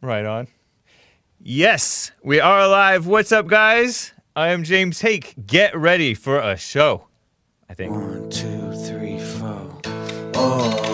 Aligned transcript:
Right 0.00 0.24
on. 0.24 0.48
Yes, 1.40 2.12
we 2.22 2.40
are 2.40 2.60
alive. 2.60 3.06
What's 3.06 3.32
up, 3.32 3.46
guys? 3.46 4.12
I 4.36 4.48
am 4.48 4.62
James 4.62 5.00
Hake. 5.00 5.34
Get 5.46 5.76
ready 5.76 6.14
for 6.14 6.38
a 6.38 6.56
show. 6.56 7.08
I 7.68 7.74
think. 7.74 7.92
One, 7.92 8.30
two, 8.30 8.72
three, 8.84 9.18
four. 9.18 9.80
Oh, 10.34 10.87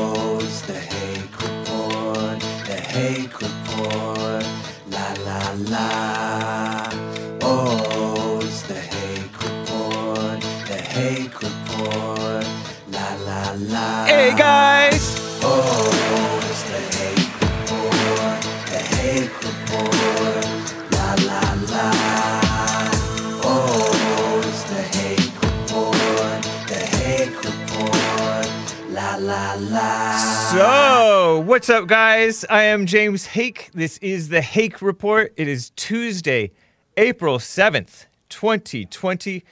So, 30.54 31.40
what's 31.40 31.68
up, 31.68 31.88
guys? 31.88 32.44
I 32.48 32.62
am 32.62 32.86
James 32.86 33.26
Hake. 33.26 33.72
This 33.74 33.98
is 33.98 34.28
the 34.28 34.40
Hake 34.40 34.80
Report. 34.82 35.34
It 35.36 35.48
is 35.48 35.70
Tuesday, 35.70 36.52
April 36.96 37.38
7th, 37.38 38.06
2020. 38.28 39.42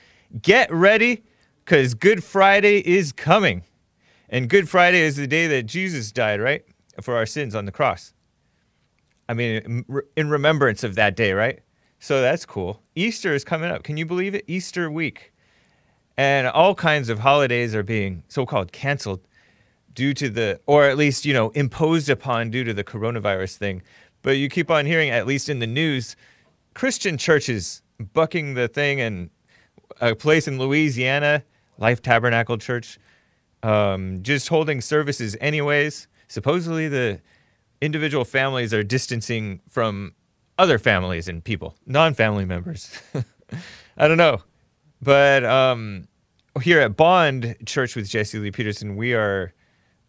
Get 0.41 0.73
ready 0.73 1.25
because 1.65 1.95
Good 1.95 2.23
Friday 2.23 2.87
is 2.87 3.11
coming. 3.11 3.65
And 4.28 4.48
Good 4.48 4.69
Friday 4.69 5.01
is 5.01 5.16
the 5.16 5.27
day 5.27 5.48
that 5.48 5.65
Jesus 5.65 6.12
died, 6.12 6.41
right? 6.41 6.65
For 7.01 7.16
our 7.16 7.27
sins 7.27 7.56
on 7.56 7.64
the 7.64 7.73
cross. 7.73 8.14
I 9.28 9.34
mean, 9.34 9.84
in 10.16 10.30
remembrance 10.30 10.84
of 10.84 10.95
that 10.95 11.17
day, 11.17 11.33
right? 11.33 11.58
So 11.98 12.23
that's 12.23 12.47
cool. 12.47 12.80
Easter 12.95 13.34
is 13.34 13.42
coming 13.42 13.73
up. 13.73 13.83
Can 13.83 13.97
you 13.97 14.06
believe 14.06 14.36
it? 14.36 14.45
Easter 14.47 14.89
week. 14.89 15.33
And 16.17 16.47
all 16.47 16.77
kinds 16.77 17.08
of 17.08 17.19
holidays 17.19 17.75
are 17.75 17.83
being 17.83 18.23
so 18.28 18.47
called 18.47 18.70
canceled 18.70 19.27
due 19.95 20.15
to 20.15 20.29
the, 20.29 20.61
or 20.67 20.85
at 20.85 20.97
least, 20.97 21.25
you 21.25 21.35
know, 21.35 21.51
imposed 21.51 22.09
upon 22.09 22.51
due 22.51 22.65
to 22.65 22.75
the 22.75 22.85
coronavirus 22.85 23.57
thing. 23.57 23.83
But 24.23 24.33
you 24.33 24.48
keep 24.48 24.71
on 24.71 24.87
hearing, 24.87 25.11
at 25.11 25.27
least 25.27 25.48
in 25.48 25.59
the 25.59 25.67
news, 25.67 26.17
Christian 26.75 27.19
churches 27.19 27.83
bucking 28.13 28.55
the 28.55 28.69
thing 28.69 29.01
and 29.01 29.31
a 30.01 30.15
place 30.15 30.48
in 30.48 30.59
Louisiana, 30.59 31.45
Life 31.79 32.03
Tabernacle 32.03 32.59
Church, 32.59 32.98
um, 33.63 34.23
just 34.23 34.48
holding 34.48 34.81
services 34.81 35.37
anyways. 35.41 36.09
Supposedly 36.29 36.89
the 36.89 37.20
individual 37.81 38.25
families 38.25 38.73
are 38.73 38.83
distancing 38.83 39.61
from 39.69 40.15
other 40.59 40.79
families 40.79 41.29
and 41.29 41.43
people, 41.43 41.77
non-family 41.87 42.45
members. 42.45 43.01
I 43.97 44.09
don't 44.09 44.19
know. 44.19 44.41
But 45.01 45.45
um, 45.45 46.07
here 46.63 46.81
at 46.81 46.97
Bond 46.97 47.57
Church 47.67 47.97
with 47.97 48.09
Jesse 48.09 48.39
Lee 48.39 48.51
Peterson, 48.51 48.97
we 48.97 49.15
are 49.15 49.53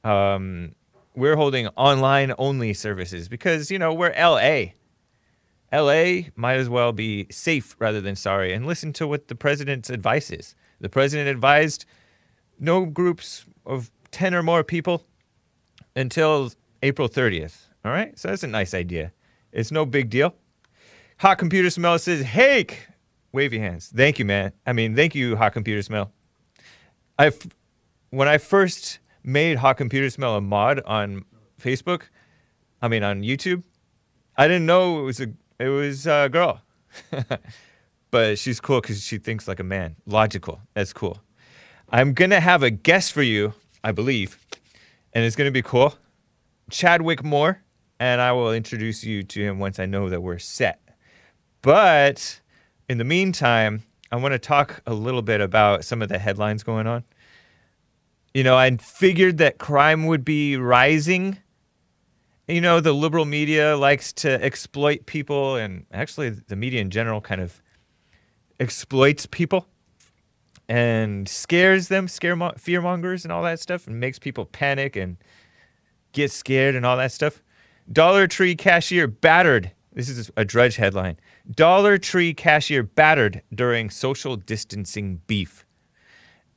um, 0.04 0.74
we're 1.16 1.36
holding 1.36 1.68
online 1.70 2.34
only 2.38 2.74
services 2.74 3.28
because 3.28 3.72
you 3.72 3.80
know 3.80 3.94
we're 3.94 4.14
LA. 4.18 4.74
LA 5.72 6.30
might 6.36 6.58
as 6.58 6.70
well 6.70 6.92
be 6.92 7.26
safe 7.32 7.76
rather 7.80 8.00
than 8.00 8.16
sorry 8.16 8.54
and 8.54 8.68
listen 8.68 8.94
to 8.94 9.08
what 9.08 9.28
the 9.28 9.36
president's 9.36 9.90
advice 9.90 10.30
is. 10.30 10.56
The 10.80 10.90
president 10.90 11.30
advised 11.30 11.86
no 12.60 12.86
groups 12.86 13.46
of 13.66 13.90
10 14.12 14.36
or 14.36 14.44
more 14.44 14.64
people 14.64 15.06
until 15.96 16.52
April 16.84 17.10
30th. 17.10 17.68
All 17.84 17.92
right? 17.92 18.18
So 18.18 18.28
that's 18.28 18.44
a 18.44 18.48
nice 18.48 18.74
idea. 18.74 19.12
It's 19.52 19.72
no 19.72 19.86
big 19.86 20.10
deal. 20.10 20.36
Hot 21.18 21.38
Computer 21.38 21.70
Smell 21.70 21.98
says, 22.00 22.22
Hake, 22.22 22.88
wave 23.32 23.54
your 23.54 23.64
hands. 23.64 23.92
Thank 23.96 24.20
you, 24.20 24.26
man. 24.26 24.54
I 24.66 24.74
mean, 24.74 24.96
thank 24.96 25.16
you, 25.16 25.36
Hot 25.36 25.54
Computer 25.54 25.82
Smell. 25.82 26.12
I, 27.18 27.32
when 28.10 28.28
I 28.28 28.38
first 28.38 29.00
made 29.24 29.58
Hot 29.58 29.78
Computer 29.78 30.10
Smell 30.10 30.36
a 30.36 30.42
mod 30.42 30.82
on 30.86 31.26
Facebook, 31.62 32.04
I 32.82 32.88
mean 32.88 33.04
on 33.04 33.22
YouTube, 33.22 33.64
I 34.38 34.48
didn't 34.48 34.66
know 34.66 35.00
it 35.00 35.04
was 35.04 35.20
a 35.20 35.28
it 35.60 35.70
was 35.70 36.08
a 36.08 36.30
girl, 36.32 36.62
but 38.12 38.38
she's 38.40 38.60
cool 38.60 38.82
because 38.82 39.04
she 39.04 39.18
thinks 39.18 39.48
like 39.48 39.60
a 39.60 39.64
man. 39.64 39.96
Logical. 40.06 40.60
That's 40.74 40.94
cool. 40.94 41.20
I'm 41.90 42.14
gonna 42.14 42.40
have 42.40 42.64
a 42.64 42.72
guest 42.72 43.14
for 43.14 43.22
you, 43.22 43.54
I 43.84 43.92
believe, 43.92 44.40
and 45.14 45.24
it's 45.24 45.36
gonna 45.36 45.52
be 45.52 45.62
cool. 45.62 45.96
Chadwick 46.70 47.24
Moore, 47.24 47.62
and 48.00 48.20
I 48.22 48.32
will 48.32 48.54
introduce 48.54 49.04
you 49.04 49.24
to 49.24 49.42
him 49.42 49.60
once 49.60 49.80
I 49.80 49.86
know 49.86 50.10
that 50.10 50.22
we're 50.22 50.40
set. 50.40 50.82
But 51.62 52.42
in 52.90 52.98
the 52.98 53.04
meantime, 53.04 53.84
I 54.12 54.18
want 54.18 54.34
to 54.34 54.40
talk 54.40 54.82
a 54.86 54.94
little 54.94 55.22
bit 55.22 55.42
about 55.42 55.86
some 55.86 56.02
of 56.02 56.10
the 56.10 56.20
headlines 56.20 56.64
going 56.64 56.88
on. 56.88 57.04
You 58.34 58.44
know, 58.44 58.58
I 58.58 58.76
figured 58.78 59.38
that 59.38 59.60
crime 59.60 60.08
would 60.08 60.26
be 60.26 60.58
rising. 60.58 61.38
You 62.48 62.62
know, 62.62 62.80
the 62.80 62.94
liberal 62.94 63.26
media 63.26 63.78
likes 63.78 64.12
to 64.14 64.44
exploit 64.44 65.06
people, 65.06 65.56
and 65.56 65.86
actually, 65.94 66.30
the 66.30 66.56
media 66.56 66.82
in 66.82 66.90
general 66.90 67.22
kind 67.22 67.42
of 67.42 67.62
exploits 68.60 69.28
people 69.28 69.68
and 70.68 71.30
scares 71.30 71.90
them, 71.90 72.08
scare 72.08 72.36
fear 72.58 72.82
mongers 72.82 73.24
and 73.24 73.32
all 73.32 73.44
that 73.44 73.60
stuff, 73.60 73.86
and 73.86 74.00
makes 74.00 74.18
people 74.18 74.46
panic 74.46 74.96
and 74.96 75.18
get 76.12 76.32
scared 76.32 76.74
and 76.76 76.86
all 76.86 76.98
that 76.98 77.12
stuff. 77.12 77.44
Dollar 77.92 78.28
Tree 78.28 78.56
cashier 78.56 79.08
battered. 79.08 79.72
This 79.94 80.10
is 80.10 80.32
a 80.36 80.44
Drudge 80.44 80.78
headline. 80.78 81.18
Dollar 81.52 81.98
Tree 81.98 82.34
cashier 82.34 82.82
battered 82.82 83.44
during 83.54 83.90
social 83.90 84.36
distancing 84.38 85.22
beef. 85.28 85.66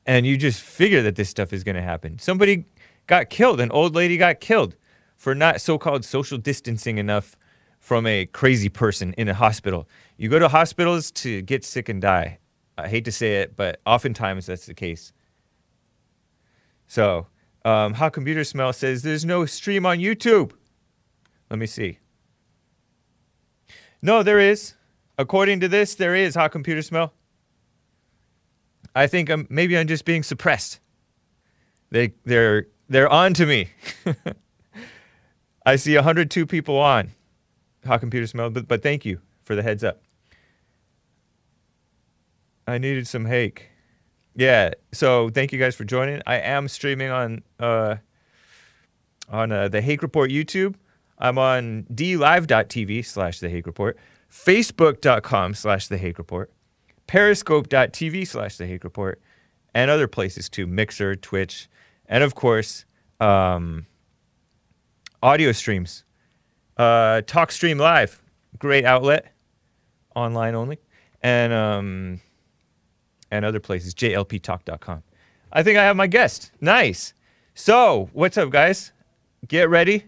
And 0.07 0.25
you 0.25 0.37
just 0.37 0.61
figure 0.61 1.03
that 1.03 1.15
this 1.17 1.29
stuff 1.29 1.53
is 1.53 1.63
going 1.63 1.75
to 1.75 1.81
happen. 1.81 2.17
Somebody 2.17 2.65
got 3.05 3.29
killed. 3.29 3.59
An 3.59 3.69
old 3.71 3.93
lady 3.93 4.17
got 4.17 4.39
killed 4.39 4.75
for 5.17 5.35
not 5.35 5.59
so 5.61 5.77
called 5.77 6.05
social 6.05 6.37
distancing 6.37 6.97
enough 6.97 7.35
from 7.79 8.07
a 8.07 8.25
crazy 8.27 8.69
person 8.69 9.13
in 9.17 9.27
a 9.27 9.33
hospital. 9.33 9.87
You 10.17 10.29
go 10.29 10.39
to 10.39 10.47
hospitals 10.47 11.11
to 11.11 11.41
get 11.41 11.63
sick 11.63 11.89
and 11.89 12.01
die. 12.01 12.39
I 12.77 12.87
hate 12.87 13.05
to 13.05 13.11
say 13.11 13.41
it, 13.41 13.55
but 13.55 13.81
oftentimes 13.85 14.45
that's 14.45 14.65
the 14.65 14.73
case. 14.73 15.11
So, 16.87 17.27
um, 17.65 17.93
Hot 17.95 18.13
Computer 18.13 18.43
Smell 18.43 18.71
says 18.71 19.03
there's 19.03 19.25
no 19.25 19.45
stream 19.45 19.85
on 19.85 19.97
YouTube. 19.97 20.53
Let 21.49 21.59
me 21.59 21.65
see. 21.65 21.99
No, 24.01 24.23
there 24.23 24.39
is. 24.39 24.75
According 25.17 25.59
to 25.61 25.67
this, 25.67 25.95
there 25.95 26.15
is 26.15 26.35
Hot 26.35 26.51
Computer 26.51 26.81
Smell. 26.81 27.13
I 28.97 29.07
think 29.07 29.29
I'm, 29.29 29.45
maybe 29.49 29.77
I'm 29.77 29.87
just 29.87 30.05
being 30.05 30.23
suppressed. 30.23 30.79
They, 31.91 32.13
they're, 32.25 32.67
they're 32.89 33.09
on 33.09 33.33
to 33.35 33.45
me. 33.45 33.69
I 35.65 35.75
see 35.75 35.95
102 35.95 36.45
people 36.45 36.79
on 36.79 37.11
Hot 37.85 37.99
Computer 37.99 38.25
Smell, 38.25 38.49
but, 38.49 38.67
but 38.67 38.81
thank 38.81 39.05
you 39.05 39.21
for 39.43 39.55
the 39.55 39.61
heads 39.61 39.83
up. 39.83 40.01
I 42.65 42.79
needed 42.79 43.07
some 43.07 43.25
hake. 43.25 43.69
Yeah, 44.35 44.71
so 44.91 45.29
thank 45.29 45.51
you 45.51 45.59
guys 45.59 45.75
for 45.75 45.83
joining. 45.83 46.21
I 46.25 46.35
am 46.39 46.67
streaming 46.67 47.09
on 47.09 47.43
uh, 47.59 47.95
on 49.29 49.51
uh, 49.51 49.67
the 49.67 49.81
Hake 49.81 50.01
Report 50.01 50.29
YouTube. 50.29 50.75
I'm 51.17 51.37
on 51.37 51.85
dlive.tv 51.91 53.05
slash 53.05 53.39
the 53.39 53.49
Hake 53.49 53.65
Report, 53.65 53.97
facebook.com 54.31 55.55
slash 55.55 55.87
the 55.87 55.97
Hake 55.97 56.17
Report, 56.17 56.51
periscope.tv 57.07 58.27
slash 58.27 58.57
the 58.57 58.65
Hake 58.65 58.83
Report, 58.83 59.19
and 59.73 59.89
other 59.89 60.07
places 60.07 60.49
too, 60.49 60.67
Mixer, 60.67 61.15
Twitch, 61.15 61.67
and 62.07 62.23
of 62.23 62.35
course, 62.35 62.85
um, 63.19 63.85
audio 65.21 65.51
streams. 65.51 66.03
Uh, 66.77 67.21
TalkStream 67.25 67.79
Live, 67.79 68.21
great 68.59 68.85
outlet, 68.85 69.33
online 70.15 70.53
only, 70.53 70.77
and 71.21 71.51
um, 71.51 72.21
and 73.31 73.43
other 73.45 73.59
places, 73.59 73.93
jlptalk.com. 73.95 75.03
I 75.51 75.63
think 75.63 75.77
I 75.77 75.83
have 75.83 75.95
my 75.95 76.07
guest. 76.07 76.51
Nice. 76.61 77.13
So, 77.55 78.09
what's 78.13 78.37
up, 78.37 78.49
guys? 78.49 78.91
Get 79.47 79.69
ready. 79.69 80.05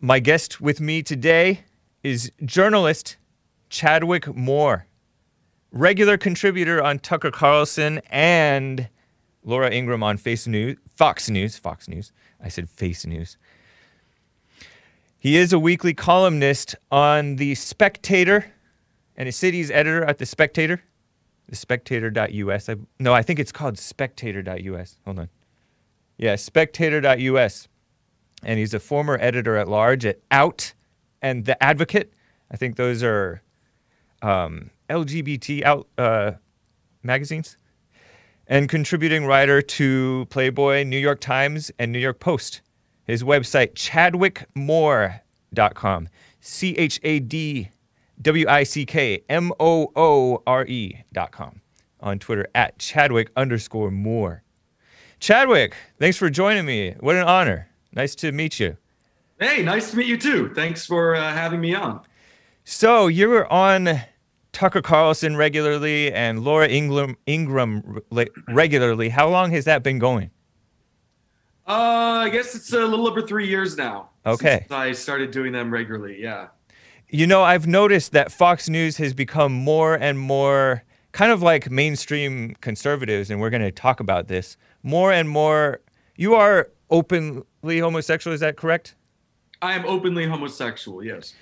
My 0.00 0.18
guest 0.18 0.60
with 0.60 0.80
me 0.80 1.02
today 1.02 1.60
is 2.02 2.30
journalist 2.44 3.16
Chadwick 3.70 4.34
Moore, 4.34 4.86
regular 5.74 6.16
contributor 6.16 6.80
on 6.80 7.00
Tucker 7.00 7.32
Carlson 7.32 8.00
and 8.08 8.88
Laura 9.42 9.70
Ingraham 9.70 10.04
on 10.04 10.16
Face 10.16 10.46
News, 10.46 10.76
Fox 10.94 11.28
News, 11.28 11.58
Fox 11.58 11.88
News. 11.88 12.12
I 12.42 12.48
said 12.48 12.70
Face 12.70 13.04
News. 13.04 13.36
He 15.18 15.36
is 15.36 15.52
a 15.52 15.58
weekly 15.58 15.92
columnist 15.92 16.76
on 16.92 17.36
The 17.36 17.54
Spectator 17.56 18.52
and 19.16 19.28
a 19.28 19.32
city's 19.32 19.70
editor 19.70 20.04
at 20.04 20.18
The 20.18 20.26
Spectator, 20.26 20.82
the 21.48 21.56
spectator.us. 21.56 22.68
I, 22.68 22.76
no, 22.98 23.12
I 23.12 23.22
think 23.22 23.38
it's 23.38 23.52
called 23.52 23.78
spectator.us. 23.78 24.98
Hold 25.04 25.18
on. 25.18 25.28
Yeah, 26.16 26.36
spectator.us. 26.36 27.68
And 28.42 28.58
he's 28.58 28.74
a 28.74 28.80
former 28.80 29.18
editor 29.20 29.56
at 29.56 29.68
large 29.68 30.06
at 30.06 30.20
Out 30.30 30.72
and 31.20 31.44
The 31.44 31.60
Advocate. 31.62 32.12
I 32.50 32.56
think 32.56 32.76
those 32.76 33.02
are 33.02 33.42
um, 34.22 34.70
LGBT 34.88 35.64
out 35.64 35.88
uh, 35.98 36.32
magazines. 37.02 37.56
And 38.46 38.68
contributing 38.68 39.24
writer 39.24 39.62
to 39.62 40.26
Playboy, 40.28 40.84
New 40.84 40.98
York 40.98 41.20
Times, 41.20 41.70
and 41.78 41.92
New 41.92 41.98
York 41.98 42.20
Post. 42.20 42.60
His 43.04 43.22
website, 43.22 43.72
chadwickmoore.com. 43.74 46.08
C 46.40 46.76
H 46.76 47.00
A 47.02 47.20
D 47.20 47.70
W 48.20 48.46
I 48.48 48.64
C 48.64 48.84
K 48.84 49.22
M 49.28 49.50
O 49.58 49.90
O 49.96 50.42
R 50.46 50.66
E.com. 50.66 51.62
On 52.00 52.18
Twitter, 52.18 52.46
at 52.54 52.78
Chadwick 52.78 53.30
underscore 53.34 53.90
Moore. 53.90 54.42
Chadwick, 55.20 55.74
thanks 55.98 56.18
for 56.18 56.28
joining 56.28 56.66
me. 56.66 56.94
What 57.00 57.16
an 57.16 57.22
honor. 57.22 57.70
Nice 57.94 58.14
to 58.16 58.30
meet 58.30 58.60
you. 58.60 58.76
Hey, 59.40 59.62
nice 59.62 59.90
to 59.90 59.96
meet 59.96 60.06
you 60.06 60.18
too. 60.18 60.52
Thanks 60.54 60.84
for 60.84 61.14
uh, 61.14 61.32
having 61.32 61.62
me 61.62 61.74
on. 61.74 62.02
So 62.64 63.06
you 63.06 63.30
were 63.30 63.50
on 63.50 64.02
Tucker 64.54 64.80
Carlson 64.80 65.36
regularly 65.36 66.12
and 66.12 66.44
Laura 66.44 66.68
Ingram, 66.68 67.16
Ingraham 67.26 68.00
regularly. 68.48 69.10
How 69.10 69.28
long 69.28 69.50
has 69.50 69.66
that 69.66 69.82
been 69.82 69.98
going? 69.98 70.30
Uh, 71.66 71.72
I 72.24 72.30
guess 72.30 72.54
it's 72.54 72.72
a 72.72 72.78
little 72.78 73.06
over 73.06 73.22
three 73.22 73.48
years 73.48 73.76
now. 73.76 74.10
Okay. 74.24 74.66
I 74.70 74.92
started 74.92 75.30
doing 75.30 75.52
them 75.52 75.70
regularly. 75.70 76.22
Yeah. 76.22 76.48
You 77.08 77.26
know, 77.26 77.42
I've 77.42 77.66
noticed 77.66 78.12
that 78.12 78.32
Fox 78.32 78.68
News 78.68 78.96
has 78.96 79.12
become 79.12 79.52
more 79.52 79.94
and 79.94 80.18
more 80.18 80.84
kind 81.12 81.30
of 81.30 81.42
like 81.42 81.70
mainstream 81.70 82.54
conservatives, 82.60 83.30
and 83.30 83.40
we're 83.40 83.50
going 83.50 83.62
to 83.62 83.70
talk 83.70 84.00
about 84.00 84.28
this 84.28 84.56
more 84.82 85.12
and 85.12 85.28
more. 85.28 85.80
You 86.16 86.34
are 86.34 86.70
openly 86.90 87.78
homosexual, 87.78 88.34
is 88.34 88.40
that 88.40 88.56
correct? 88.56 88.94
I 89.62 89.74
am 89.74 89.84
openly 89.86 90.26
homosexual, 90.26 91.02
yes. 91.02 91.34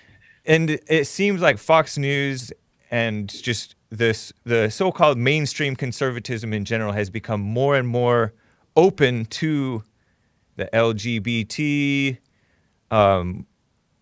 And 0.44 0.78
it 0.88 1.06
seems 1.06 1.40
like 1.40 1.58
Fox 1.58 1.96
News 1.96 2.52
and 2.92 3.30
just 3.42 3.74
this 3.90 4.32
the 4.44 4.70
so-called 4.70 5.18
mainstream 5.18 5.74
conservatism 5.74 6.52
in 6.52 6.64
general 6.64 6.92
has 6.92 7.10
become 7.10 7.40
more 7.40 7.74
and 7.74 7.88
more 7.88 8.34
open 8.76 9.24
to 9.24 9.82
the 10.56 10.68
LGBT, 10.72 12.18
um, 12.90 13.46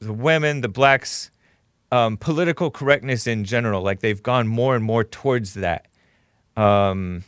the 0.01 0.13
women, 0.13 0.61
the 0.61 0.69
blacks, 0.69 1.31
um, 1.93 2.17
political 2.17 2.71
correctness 2.71 3.29
in 3.29 3.45
general. 3.45 3.83
Like 3.83 4.01
they've 4.01 4.23
gone 4.23 4.49
more 4.49 4.75
and 4.75 4.85
more 4.85 5.05
towards 5.05 5.55
that. 5.55 5.87
Um, 6.57 7.23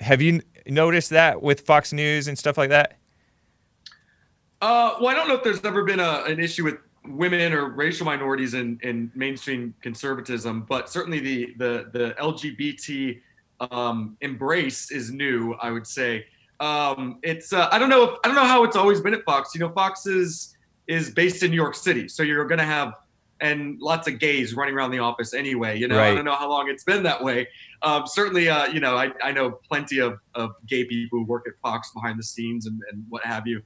have 0.00 0.22
you 0.22 0.40
noticed 0.66 1.10
that 1.10 1.42
with 1.42 1.60
Fox 1.60 1.92
News 1.92 2.28
and 2.28 2.38
stuff 2.38 2.56
like 2.56 2.70
that? 2.70 2.98
Uh, 4.62 4.94
well, 5.00 5.08
I 5.08 5.14
don't 5.14 5.28
know 5.28 5.34
if 5.34 5.42
there's 5.42 5.62
ever 5.64 5.84
been 5.84 6.00
a, 6.00 6.24
an 6.26 6.40
issue 6.40 6.64
with 6.64 6.76
women 7.06 7.52
or 7.52 7.68
racial 7.70 8.06
minorities 8.06 8.54
in, 8.54 8.78
in 8.82 9.10
mainstream 9.14 9.74
conservatism, 9.82 10.62
but 10.62 10.88
certainly 10.88 11.20
the 11.20 11.54
the 11.56 11.90
the 11.92 12.14
LGBT 12.20 13.20
um, 13.70 14.16
embrace 14.20 14.90
is 14.90 15.10
new. 15.10 15.54
I 15.54 15.70
would 15.70 15.86
say 15.86 16.26
um, 16.60 17.18
it's 17.22 17.52
uh, 17.52 17.68
I 17.70 17.78
don't 17.78 17.88
know 17.88 18.04
if, 18.04 18.18
I 18.24 18.28
don't 18.28 18.36
know 18.36 18.44
how 18.44 18.64
it's 18.64 18.76
always 18.76 19.00
been 19.00 19.14
at 19.14 19.24
Fox. 19.24 19.54
You 19.54 19.60
know, 19.60 19.70
Fox 19.70 20.06
is 20.06 20.56
is 20.86 21.10
based 21.10 21.42
in 21.42 21.50
New 21.50 21.56
York 21.56 21.74
City, 21.74 22.08
so 22.08 22.22
you're 22.22 22.44
going 22.46 22.58
to 22.58 22.64
have 22.64 22.94
and 23.42 23.80
lots 23.80 24.06
of 24.06 24.20
gays 24.20 24.54
running 24.54 24.74
around 24.74 24.92
the 24.92 25.00
office 25.00 25.34
anyway. 25.34 25.76
You 25.76 25.88
know, 25.88 25.98
right. 25.98 26.12
I 26.12 26.14
don't 26.14 26.24
know 26.24 26.36
how 26.36 26.48
long 26.48 26.70
it's 26.70 26.84
been 26.84 27.02
that 27.02 27.22
way. 27.22 27.48
Um, 27.82 28.06
certainly, 28.06 28.48
uh, 28.48 28.68
you 28.68 28.78
know, 28.78 28.96
I, 28.96 29.10
I 29.22 29.32
know 29.32 29.50
plenty 29.68 29.98
of, 29.98 30.20
of 30.36 30.52
gay 30.68 30.84
people 30.84 31.18
who 31.18 31.24
work 31.24 31.46
at 31.48 31.54
Fox 31.60 31.90
behind 31.90 32.20
the 32.20 32.22
scenes 32.22 32.66
and, 32.66 32.80
and 32.90 33.04
what 33.08 33.24
have 33.24 33.46
you. 33.46 33.60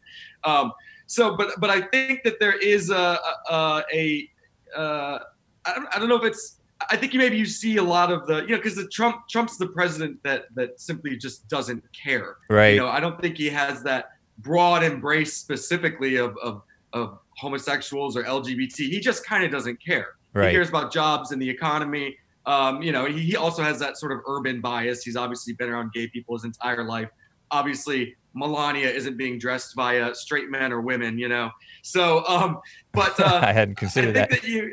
Um, 0.44 0.72
so, 1.06 1.36
but 1.36 1.52
but 1.58 1.70
I 1.70 1.82
think 1.82 2.22
that 2.24 2.40
there 2.40 2.58
is 2.58 2.90
a 2.90 3.18
a, 3.50 3.84
a 3.92 4.30
uh, 4.76 5.18
I, 5.64 5.74
don't, 5.74 5.88
I 5.94 5.98
don't 5.98 6.08
know 6.08 6.16
if 6.16 6.24
it's 6.24 6.56
I 6.90 6.96
think 6.96 7.14
you 7.14 7.18
maybe 7.18 7.36
you 7.36 7.46
see 7.46 7.78
a 7.78 7.82
lot 7.82 8.12
of 8.12 8.26
the 8.26 8.42
you 8.42 8.48
know 8.48 8.56
because 8.56 8.76
the 8.76 8.86
Trump 8.88 9.28
Trump's 9.28 9.56
the 9.56 9.68
president 9.68 10.22
that 10.24 10.46
that 10.54 10.80
simply 10.80 11.16
just 11.16 11.48
doesn't 11.48 11.82
care. 11.92 12.36
Right. 12.50 12.74
You 12.74 12.80
know, 12.80 12.88
I 12.88 13.00
don't 13.00 13.20
think 13.20 13.38
he 13.38 13.48
has 13.50 13.82
that 13.84 14.10
broad 14.38 14.82
embrace 14.82 15.36
specifically 15.36 16.16
of 16.16 16.36
of, 16.38 16.62
of 16.92 17.18
homosexuals 17.36 18.16
or 18.16 18.24
LGBT. 18.24 18.76
He 18.76 19.00
just 19.00 19.24
kind 19.24 19.44
of 19.44 19.50
doesn't 19.50 19.82
care. 19.84 20.16
Right. 20.34 20.48
He 20.48 20.54
cares 20.54 20.68
about 20.68 20.92
jobs 20.92 21.32
and 21.32 21.40
the 21.40 21.48
economy. 21.48 22.16
Um, 22.44 22.82
you 22.82 22.92
know, 22.92 23.06
he, 23.06 23.20
he 23.20 23.36
also 23.36 23.62
has 23.62 23.78
that 23.80 23.96
sort 23.96 24.12
of 24.12 24.20
urban 24.26 24.60
bias. 24.60 25.02
He's 25.02 25.16
obviously 25.16 25.54
been 25.54 25.68
around 25.70 25.92
gay 25.92 26.08
people 26.08 26.36
his 26.36 26.44
entire 26.44 26.84
life. 26.84 27.08
Obviously, 27.50 28.16
Melania 28.36 28.88
isn't 28.88 29.16
being 29.16 29.38
dressed 29.38 29.74
by 29.74 29.98
uh, 29.98 30.14
straight 30.14 30.50
men 30.50 30.72
or 30.72 30.80
women, 30.80 31.18
you 31.18 31.28
know. 31.28 31.50
So, 31.82 32.24
um, 32.26 32.60
but 32.92 33.18
uh, 33.20 33.40
I 33.42 33.52
hadn't 33.52 33.76
considered 33.76 34.16
I 34.16 34.20
that. 34.20 34.30
that 34.30 34.44
you, 34.44 34.70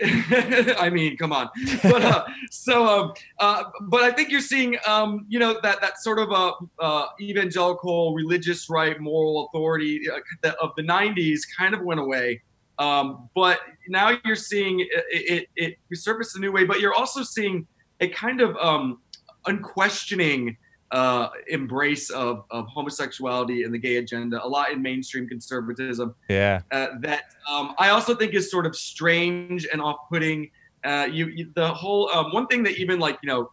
I 0.80 0.90
mean, 0.90 1.16
come 1.18 1.32
on. 1.32 1.50
But 1.82 2.04
uh, 2.04 2.26
so, 2.52 2.86
um, 2.86 3.14
uh, 3.40 3.64
but 3.82 4.04
I 4.04 4.12
think 4.12 4.30
you're 4.30 4.42
seeing, 4.42 4.78
um, 4.86 5.26
you 5.30 5.40
know, 5.40 5.60
that 5.64 5.80
that 5.82 6.00
sort 6.00 6.20
of 6.20 6.32
a 6.32 6.52
uh, 6.84 7.08
evangelical, 7.22 8.14
religious 8.14 8.70
right, 8.70 9.00
moral 9.00 9.48
authority 9.48 10.02
uh, 10.10 10.52
of 10.62 10.72
the 10.76 10.84
'90s 10.84 11.42
kind 11.58 11.74
of 11.74 11.82
went 11.82 12.00
away. 12.00 12.42
Um, 12.80 13.30
but 13.36 13.60
now 13.88 14.18
you're 14.26 14.36
seeing 14.36 14.80
it, 14.80 14.90
it, 15.10 15.50
it 15.56 15.78
resurface 15.94 16.36
a 16.36 16.40
new 16.40 16.52
way. 16.52 16.66
But 16.66 16.82
you're 16.82 16.94
also 16.94 17.24
seeing 17.24 17.66
a 18.02 18.08
kind 18.10 18.42
of 18.42 18.58
um, 18.58 19.00
unquestioning 19.46 20.58
uh, 20.94 21.30
embrace 21.48 22.12
of, 22.12 22.46
of 22.52 22.68
homosexuality 22.68 23.64
and 23.64 23.74
the 23.74 23.80
gay 23.80 23.98
agenda, 23.98 24.44
a 24.46 24.48
lot 24.48 24.72
in 24.72 24.82
mainstream 24.82 25.28
conservatism. 25.28 26.14
Yeah. 26.30 26.62
Uh, 26.72 26.88
that 27.00 27.24
um, 27.50 27.74
I 27.80 27.90
also 27.90 28.16
think 28.16 28.36
is 28.36 28.50
sort 28.50 28.68
of 28.68 28.76
strange 28.76 29.68
and 29.74 29.82
off-putting. 29.82 30.52
Uh, 30.84 31.08
you, 31.12 31.28
you, 31.28 31.52
the 31.56 31.68
whole 31.68 32.10
um, 32.14 32.32
one 32.32 32.46
thing 32.46 32.62
that 32.64 32.78
even 32.78 33.00
like 33.00 33.18
you 33.24 33.28
know 33.28 33.52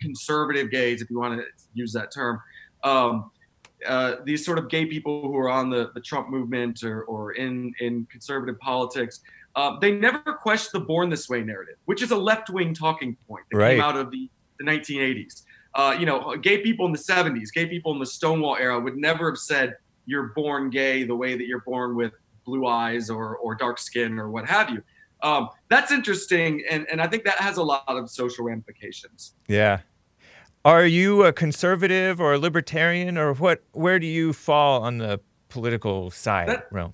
conservative 0.00 0.70
gays, 0.70 1.02
if 1.02 1.10
you 1.10 1.18
want 1.18 1.40
to 1.40 1.44
use 1.74 1.92
that 1.94 2.12
term, 2.12 2.40
um, 2.84 3.30
uh, 3.88 4.16
these 4.24 4.44
sort 4.44 4.58
of 4.58 4.68
gay 4.68 4.86
people 4.86 5.22
who 5.22 5.36
are 5.36 5.50
on 5.50 5.68
the, 5.68 5.90
the 5.94 6.00
Trump 6.00 6.28
movement 6.28 6.84
or, 6.84 7.02
or 7.04 7.32
in 7.32 7.74
in 7.80 8.06
conservative 8.10 8.58
politics, 8.60 9.20
uh, 9.56 9.80
they 9.80 9.92
never 9.92 10.20
question 10.34 10.70
the 10.74 10.86
"born 10.86 11.08
this 11.08 11.28
way" 11.28 11.42
narrative, 11.42 11.76
which 11.86 12.02
is 12.02 12.12
a 12.12 12.16
left-wing 12.16 12.72
talking 12.72 13.16
point 13.26 13.44
that 13.50 13.56
right. 13.56 13.70
came 13.72 13.80
out 13.80 13.96
of 13.96 14.12
the, 14.12 14.30
the 14.58 14.64
1980s 14.64 15.44
uh, 15.74 15.96
you 15.98 16.06
know, 16.06 16.36
gay 16.36 16.58
people 16.58 16.86
in 16.86 16.92
the 16.92 16.98
70s, 16.98 17.52
gay 17.52 17.66
people 17.66 17.92
in 17.92 17.98
the 17.98 18.06
Stonewall 18.06 18.56
era 18.56 18.78
would 18.78 18.96
never 18.96 19.30
have 19.30 19.38
said 19.38 19.76
you're 20.06 20.28
born 20.34 20.70
gay 20.70 21.04
the 21.04 21.14
way 21.14 21.36
that 21.36 21.46
you're 21.46 21.62
born 21.62 21.96
with 21.96 22.12
blue 22.44 22.66
eyes 22.66 23.08
or, 23.08 23.36
or 23.36 23.54
dark 23.54 23.78
skin 23.78 24.18
or 24.18 24.30
what 24.30 24.46
have 24.46 24.70
you. 24.70 24.82
Um, 25.22 25.50
that's 25.68 25.92
interesting, 25.92 26.64
and, 26.68 26.86
and 26.90 27.00
I 27.00 27.06
think 27.06 27.24
that 27.24 27.38
has 27.38 27.56
a 27.56 27.62
lot 27.62 27.84
of 27.86 28.10
social 28.10 28.44
ramifications. 28.44 29.34
Yeah. 29.46 29.80
Are 30.64 30.84
you 30.84 31.24
a 31.24 31.32
conservative 31.32 32.20
or 32.20 32.34
a 32.34 32.38
libertarian, 32.38 33.16
or 33.16 33.34
what? 33.34 33.62
Where 33.72 33.98
do 33.98 34.06
you 34.06 34.32
fall 34.32 34.82
on 34.82 34.98
the 34.98 35.20
political 35.48 36.10
side 36.10 36.48
that, 36.48 36.66
realm? 36.70 36.92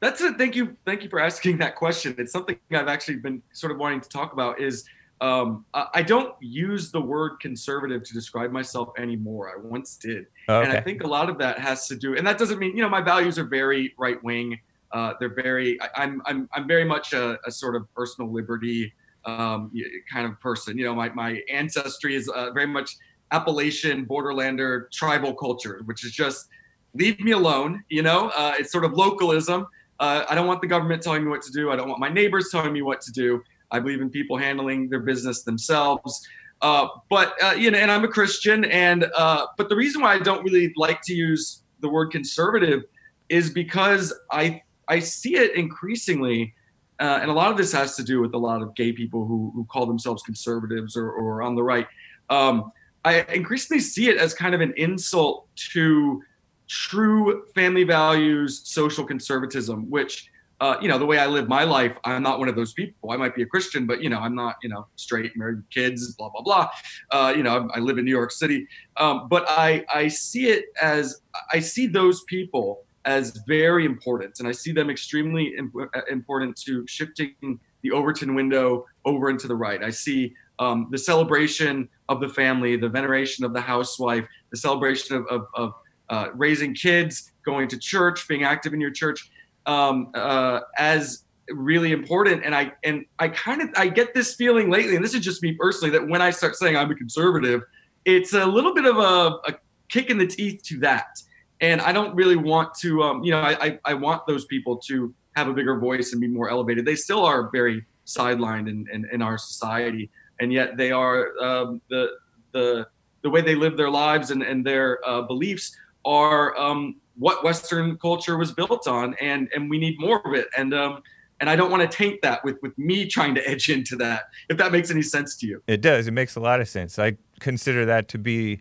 That's 0.00 0.20
it. 0.20 0.36
Thank 0.36 0.56
you. 0.56 0.76
Thank 0.84 1.02
you 1.02 1.08
for 1.08 1.20
asking 1.20 1.58
that 1.58 1.76
question. 1.76 2.14
It's 2.18 2.32
something 2.32 2.58
I've 2.70 2.88
actually 2.88 3.16
been 3.16 3.42
sort 3.52 3.72
of 3.72 3.78
wanting 3.78 4.00
to 4.02 4.08
talk 4.08 4.32
about. 4.32 4.60
Is 4.60 4.84
um, 5.20 5.64
I 5.72 6.02
don't 6.02 6.34
use 6.40 6.90
the 6.90 7.00
word 7.00 7.38
conservative 7.40 8.02
to 8.02 8.12
describe 8.12 8.50
myself 8.50 8.90
anymore. 8.98 9.48
I 9.48 9.60
once 9.60 9.96
did, 9.96 10.26
okay. 10.48 10.68
and 10.68 10.76
I 10.76 10.80
think 10.80 11.04
a 11.04 11.06
lot 11.06 11.30
of 11.30 11.38
that 11.38 11.58
has 11.58 11.86
to 11.88 11.96
do. 11.96 12.16
And 12.16 12.26
that 12.26 12.36
doesn't 12.36 12.58
mean 12.58 12.76
you 12.76 12.82
know 12.82 12.88
my 12.88 13.00
values 13.00 13.38
are 13.38 13.44
very 13.44 13.94
right 13.96 14.22
wing. 14.22 14.58
Uh, 14.92 15.14
they're 15.20 15.34
very. 15.34 15.80
I, 15.80 15.84
am 15.84 15.92
I'm, 15.94 16.22
I'm 16.26 16.48
I'm 16.52 16.68
very 16.68 16.84
much 16.84 17.12
a, 17.12 17.38
a 17.46 17.50
sort 17.50 17.76
of 17.76 17.92
personal 17.94 18.32
liberty 18.32 18.92
um, 19.24 19.70
kind 20.12 20.26
of 20.26 20.38
person. 20.40 20.76
You 20.76 20.84
know, 20.84 20.94
my 20.94 21.08
my 21.10 21.40
ancestry 21.50 22.16
is 22.16 22.28
uh, 22.28 22.50
very 22.50 22.66
much 22.66 22.96
Appalachian 23.30 24.06
borderlander 24.06 24.90
tribal 24.92 25.34
culture, 25.34 25.82
which 25.84 26.04
is 26.04 26.12
just 26.12 26.48
leave 26.94 27.20
me 27.20 27.32
alone. 27.32 27.82
You 27.88 28.02
know, 28.02 28.30
uh, 28.36 28.54
it's 28.58 28.72
sort 28.72 28.84
of 28.84 28.92
localism. 28.92 29.66
Uh, 30.00 30.24
I 30.28 30.34
don't 30.34 30.46
want 30.46 30.60
the 30.60 30.66
government 30.66 31.02
telling 31.02 31.24
me 31.24 31.30
what 31.30 31.42
to 31.42 31.52
do. 31.52 31.70
I 31.70 31.76
don't 31.76 31.88
want 31.88 32.00
my 32.00 32.08
neighbors 32.08 32.48
telling 32.50 32.72
me 32.72 32.82
what 32.82 33.00
to 33.02 33.12
do. 33.12 33.42
I 33.74 33.80
believe 33.80 34.00
in 34.00 34.08
people 34.08 34.36
handling 34.36 34.88
their 34.88 35.00
business 35.00 35.42
themselves. 35.42 36.26
Uh, 36.62 36.86
but 37.10 37.34
uh, 37.42 37.50
you 37.50 37.70
know, 37.70 37.78
and 37.78 37.90
I'm 37.90 38.04
a 38.04 38.08
Christian, 38.08 38.64
and 38.66 39.10
uh, 39.16 39.46
but 39.58 39.68
the 39.68 39.76
reason 39.76 40.00
why 40.00 40.14
I 40.14 40.20
don't 40.20 40.44
really 40.44 40.72
like 40.76 41.02
to 41.02 41.14
use 41.14 41.62
the 41.80 41.88
word 41.88 42.12
conservative 42.12 42.84
is 43.28 43.50
because 43.50 44.14
I 44.30 44.62
I 44.88 45.00
see 45.00 45.34
it 45.36 45.56
increasingly, 45.56 46.54
uh, 47.00 47.18
and 47.20 47.30
a 47.30 47.34
lot 47.34 47.50
of 47.50 47.56
this 47.56 47.72
has 47.72 47.96
to 47.96 48.04
do 48.04 48.20
with 48.20 48.32
a 48.34 48.38
lot 48.38 48.62
of 48.62 48.74
gay 48.76 48.92
people 48.92 49.26
who 49.26 49.50
who 49.54 49.64
call 49.64 49.86
themselves 49.86 50.22
conservatives 50.22 50.96
or, 50.96 51.10
or 51.10 51.42
on 51.42 51.56
the 51.56 51.62
right. 51.62 51.88
Um, 52.30 52.70
I 53.04 53.22
increasingly 53.32 53.80
see 53.80 54.08
it 54.08 54.16
as 54.16 54.32
kind 54.32 54.54
of 54.54 54.60
an 54.60 54.72
insult 54.76 55.48
to 55.72 56.22
true 56.68 57.44
family 57.54 57.84
values, 57.84 58.62
social 58.64 59.04
conservatism, 59.04 59.90
which 59.90 60.30
uh, 60.64 60.78
you 60.80 60.88
know, 60.88 60.98
the 60.98 61.04
way 61.04 61.18
I 61.18 61.26
live 61.26 61.46
my 61.46 61.62
life, 61.64 61.98
I'm 62.04 62.22
not 62.22 62.38
one 62.38 62.48
of 62.48 62.56
those 62.56 62.72
people. 62.72 63.10
I 63.10 63.18
might 63.18 63.34
be 63.34 63.42
a 63.42 63.46
Christian, 63.46 63.86
but 63.86 64.02
you 64.02 64.08
know, 64.08 64.18
I'm 64.18 64.34
not, 64.34 64.56
you 64.62 64.70
know, 64.70 64.86
straight, 64.96 65.36
married, 65.36 65.62
kids, 65.68 66.14
blah 66.14 66.30
blah 66.30 66.40
blah. 66.40 66.70
Uh, 67.10 67.34
you 67.36 67.42
know, 67.42 67.68
I 67.74 67.80
live 67.80 67.98
in 67.98 68.06
New 68.06 68.16
York 68.20 68.30
City, 68.30 68.66
um, 68.96 69.28
but 69.28 69.44
I 69.46 69.84
I 69.92 70.08
see 70.08 70.46
it 70.46 70.64
as 70.80 71.20
I 71.52 71.58
see 71.60 71.86
those 71.86 72.24
people 72.24 72.84
as 73.04 73.42
very 73.46 73.84
important, 73.84 74.38
and 74.38 74.48
I 74.48 74.52
see 74.52 74.72
them 74.72 74.88
extremely 74.88 75.54
imp- 75.58 75.90
uh, 75.94 76.00
important 76.10 76.56
to 76.62 76.86
shifting 76.86 77.60
the 77.82 77.90
Overton 77.90 78.34
window 78.34 78.86
over 79.04 79.28
into 79.28 79.46
the 79.46 79.56
right. 79.56 79.84
I 79.84 79.90
see 79.90 80.32
um, 80.60 80.88
the 80.90 80.96
celebration 80.96 81.90
of 82.08 82.20
the 82.20 82.28
family, 82.30 82.78
the 82.78 82.88
veneration 82.88 83.44
of 83.44 83.52
the 83.52 83.60
housewife, 83.60 84.24
the 84.50 84.56
celebration 84.56 85.14
of, 85.16 85.26
of, 85.26 85.46
of 85.52 85.74
uh, 86.08 86.28
raising 86.34 86.74
kids, 86.74 87.32
going 87.44 87.68
to 87.68 87.78
church, 87.78 88.26
being 88.28 88.44
active 88.44 88.72
in 88.72 88.80
your 88.80 88.90
church, 88.90 89.30
um, 89.66 90.10
uh, 90.14 90.60
as 90.78 91.24
really 91.50 91.92
important. 91.92 92.44
And 92.44 92.54
I 92.54 92.72
and 92.84 93.04
I 93.18 93.28
kind 93.28 93.62
of 93.62 93.70
I 93.76 93.88
get 93.88 94.14
this 94.14 94.34
feeling 94.34 94.70
lately, 94.70 94.96
and 94.96 95.04
this 95.04 95.14
is 95.14 95.24
just 95.24 95.42
me 95.42 95.52
personally, 95.52 95.90
that 95.90 96.06
when 96.06 96.22
I 96.22 96.30
start 96.30 96.56
saying 96.56 96.76
I'm 96.76 96.90
a 96.90 96.94
conservative, 96.94 97.62
it's 98.04 98.32
a 98.32 98.44
little 98.44 98.74
bit 98.74 98.86
of 98.86 98.98
a, 98.98 99.50
a 99.50 99.54
kick 99.88 100.10
in 100.10 100.18
the 100.18 100.26
teeth 100.26 100.62
to 100.64 100.78
that. 100.80 101.18
And 101.60 101.80
I 101.80 101.92
don't 101.92 102.14
really 102.14 102.36
want 102.36 102.74
to, 102.80 103.02
um, 103.02 103.22
you 103.22 103.30
know, 103.30 103.40
I, 103.40 103.66
I, 103.66 103.78
I 103.84 103.94
want 103.94 104.26
those 104.26 104.44
people 104.46 104.76
to 104.88 105.14
have 105.36 105.48
a 105.48 105.52
bigger 105.52 105.78
voice 105.78 106.12
and 106.12 106.20
be 106.20 106.26
more 106.26 106.50
elevated. 106.50 106.84
They 106.84 106.96
still 106.96 107.24
are 107.24 107.48
very 107.50 107.84
sidelined 108.06 108.68
in, 108.68 108.86
in, 108.92 109.08
in 109.12 109.22
our 109.22 109.38
society, 109.38 110.10
and 110.40 110.52
yet 110.52 110.76
they 110.76 110.90
are 110.90 111.30
um, 111.40 111.80
the 111.88 112.10
the 112.52 112.86
the 113.22 113.30
way 113.30 113.40
they 113.40 113.54
live 113.54 113.76
their 113.76 113.90
lives 113.90 114.30
and, 114.30 114.42
and 114.42 114.64
their 114.66 115.00
uh, 115.08 115.22
beliefs 115.22 115.74
are 116.04 116.56
um, 116.58 116.96
what 117.16 117.44
Western 117.44 117.96
culture 117.98 118.36
was 118.36 118.52
built 118.52 118.86
on, 118.86 119.14
and 119.20 119.48
and 119.54 119.70
we 119.70 119.78
need 119.78 119.98
more 119.98 120.26
of 120.26 120.34
it. 120.34 120.48
And 120.56 120.74
um, 120.74 121.02
and 121.40 121.50
I 121.50 121.56
don't 121.56 121.70
want 121.70 121.88
to 121.88 121.96
taint 121.96 122.22
that 122.22 122.44
with 122.44 122.60
with 122.62 122.76
me 122.78 123.06
trying 123.06 123.34
to 123.34 123.48
edge 123.48 123.68
into 123.68 123.96
that. 123.96 124.24
If 124.48 124.56
that 124.58 124.72
makes 124.72 124.90
any 124.90 125.02
sense 125.02 125.36
to 125.38 125.46
you, 125.46 125.62
it 125.66 125.80
does. 125.80 126.06
It 126.06 126.12
makes 126.12 126.36
a 126.36 126.40
lot 126.40 126.60
of 126.60 126.68
sense. 126.68 126.98
I 126.98 127.16
consider 127.40 127.84
that 127.86 128.08
to 128.08 128.18
be 128.18 128.60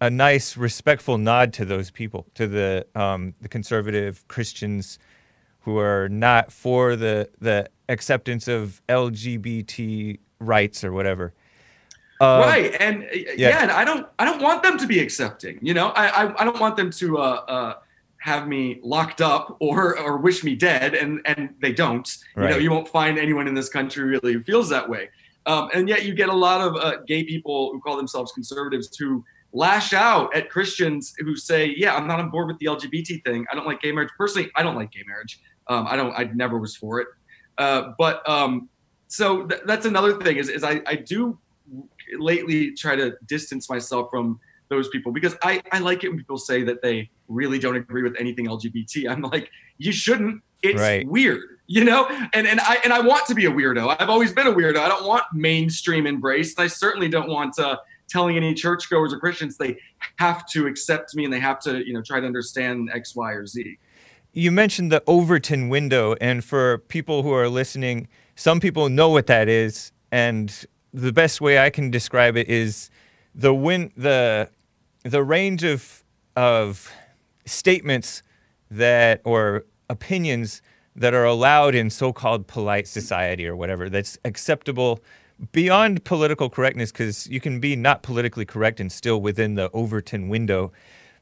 a 0.00 0.10
nice, 0.10 0.56
respectful 0.56 1.16
nod 1.18 1.52
to 1.54 1.64
those 1.64 1.90
people, 1.90 2.26
to 2.34 2.46
the 2.46 2.86
um, 2.94 3.34
the 3.40 3.48
conservative 3.48 4.26
Christians 4.28 4.98
who 5.60 5.78
are 5.78 6.08
not 6.08 6.52
for 6.52 6.96
the 6.96 7.28
the 7.40 7.68
acceptance 7.88 8.48
of 8.48 8.80
LGBT 8.88 10.18
rights 10.38 10.84
or 10.84 10.92
whatever. 10.92 11.32
Uh, 12.20 12.42
right, 12.46 12.76
and 12.80 13.02
uh, 13.04 13.06
yeah. 13.12 13.32
yeah. 13.36 13.62
and 13.62 13.70
I 13.70 13.84
don't 13.84 14.06
I 14.18 14.24
don't 14.24 14.40
want 14.40 14.62
them 14.62 14.78
to 14.78 14.86
be 14.86 15.00
accepting. 15.00 15.58
You 15.60 15.74
know, 15.74 15.88
I 15.88 16.24
I, 16.24 16.42
I 16.42 16.44
don't 16.44 16.60
want 16.60 16.76
them 16.76 16.90
to 16.92 17.18
uh, 17.18 17.20
uh, 17.20 17.74
have 18.18 18.48
me 18.48 18.80
locked 18.82 19.20
up 19.20 19.56
or 19.60 19.98
or 19.98 20.16
wish 20.16 20.42
me 20.42 20.54
dead, 20.54 20.94
and 20.94 21.20
and 21.26 21.54
they 21.60 21.72
don't. 21.72 22.08
Right. 22.34 22.44
You 22.44 22.50
know, 22.50 22.58
you 22.58 22.70
won't 22.70 22.88
find 22.88 23.18
anyone 23.18 23.46
in 23.48 23.54
this 23.54 23.68
country 23.68 24.04
really 24.04 24.32
who 24.32 24.42
feels 24.42 24.68
that 24.70 24.88
way. 24.88 25.10
Um, 25.46 25.70
and 25.74 25.88
yet, 25.88 26.04
you 26.04 26.14
get 26.14 26.28
a 26.28 26.34
lot 26.34 26.60
of 26.60 26.76
uh, 26.76 27.02
gay 27.06 27.22
people 27.22 27.70
who 27.72 27.80
call 27.80 27.96
themselves 27.96 28.32
conservatives 28.32 28.94
who 28.96 29.24
lash 29.52 29.92
out 29.92 30.34
at 30.34 30.50
Christians 30.50 31.14
who 31.18 31.36
say, 31.36 31.74
"Yeah, 31.76 31.94
I'm 31.94 32.06
not 32.06 32.18
on 32.18 32.30
board 32.30 32.48
with 32.48 32.58
the 32.58 32.66
LGBT 32.66 33.24
thing. 33.24 33.46
I 33.50 33.54
don't 33.54 33.66
like 33.66 33.80
gay 33.80 33.92
marriage. 33.92 34.10
Personally, 34.16 34.50
I 34.56 34.62
don't 34.62 34.74
like 34.74 34.90
gay 34.90 35.04
marriage. 35.06 35.40
Um, 35.68 35.86
I 35.86 35.96
don't. 35.96 36.12
I 36.12 36.24
never 36.34 36.58
was 36.58 36.74
for 36.76 37.00
it. 37.00 37.08
Uh, 37.58 37.92
but 37.98 38.28
um, 38.28 38.68
so 39.08 39.46
th- 39.46 39.62
that's 39.66 39.86
another 39.86 40.20
thing 40.20 40.36
is, 40.36 40.48
is 40.48 40.64
I, 40.64 40.80
I 40.86 40.96
do 40.96 41.38
lately 42.18 42.72
try 42.72 42.96
to 42.96 43.16
distance 43.26 43.68
myself 43.68 44.08
from 44.10 44.40
those 44.68 44.88
people 44.88 45.12
because 45.12 45.36
I, 45.42 45.62
I 45.72 45.78
like 45.78 46.04
it 46.04 46.08
when 46.08 46.18
people 46.18 46.38
say 46.38 46.62
that 46.64 46.82
they 46.82 47.10
really 47.28 47.58
don't 47.58 47.76
agree 47.76 48.02
with 48.02 48.16
anything 48.18 48.46
LGBT. 48.46 49.10
I'm 49.10 49.22
like, 49.22 49.50
you 49.78 49.92
shouldn't. 49.92 50.42
It's 50.62 50.80
right. 50.80 51.06
weird, 51.06 51.58
you 51.66 51.84
know. 51.84 52.08
And 52.32 52.46
and 52.46 52.60
I 52.60 52.78
and 52.82 52.92
I 52.92 53.00
want 53.00 53.26
to 53.26 53.34
be 53.34 53.46
a 53.46 53.50
weirdo. 53.50 53.94
I've 54.00 54.08
always 54.08 54.32
been 54.32 54.46
a 54.46 54.52
weirdo. 54.52 54.78
I 54.78 54.88
don't 54.88 55.06
want 55.06 55.24
mainstream 55.32 56.06
embrace. 56.06 56.56
And 56.56 56.64
I 56.64 56.66
certainly 56.66 57.08
don't 57.08 57.28
want 57.28 57.58
uh, 57.58 57.76
telling 58.08 58.36
any 58.36 58.54
churchgoers 58.54 59.12
or 59.12 59.18
Christians 59.18 59.56
they 59.56 59.78
have 60.16 60.46
to 60.48 60.66
accept 60.66 61.14
me 61.14 61.24
and 61.24 61.32
they 61.32 61.40
have 61.40 61.60
to, 61.60 61.86
you 61.86 61.92
know, 61.92 62.02
try 62.02 62.20
to 62.20 62.26
understand 62.26 62.90
X, 62.92 63.14
Y, 63.14 63.32
or 63.32 63.46
Z. 63.46 63.78
You 64.32 64.50
mentioned 64.50 64.92
the 64.92 65.02
Overton 65.06 65.68
window, 65.68 66.14
and 66.20 66.44
for 66.44 66.78
people 66.78 67.22
who 67.22 67.32
are 67.32 67.48
listening, 67.48 68.08
some 68.34 68.60
people 68.60 68.88
know 68.88 69.08
what 69.08 69.26
that 69.28 69.48
is, 69.48 69.92
and 70.10 70.66
the 70.96 71.12
best 71.12 71.42
way 71.42 71.58
I 71.58 71.68
can 71.68 71.90
describe 71.90 72.38
it 72.38 72.48
is 72.48 72.90
the 73.34 73.52
win 73.52 73.92
the 73.96 74.48
the 75.02 75.22
range 75.22 75.62
of 75.62 76.02
of 76.34 76.90
statements 77.44 78.22
that 78.70 79.20
or 79.24 79.64
opinions 79.90 80.62
that 80.96 81.12
are 81.12 81.24
allowed 81.24 81.74
in 81.74 81.90
so-called 81.90 82.46
polite 82.46 82.88
society 82.88 83.46
or 83.46 83.54
whatever 83.54 83.90
that's 83.90 84.18
acceptable 84.24 84.98
beyond 85.52 86.02
political 86.04 86.48
correctness 86.48 86.90
because 86.90 87.26
you 87.28 87.40
can 87.40 87.60
be 87.60 87.76
not 87.76 88.02
politically 88.02 88.46
correct 88.46 88.80
and 88.80 88.90
still 88.90 89.20
within 89.20 89.54
the 89.54 89.70
Overton 89.72 90.30
window. 90.30 90.72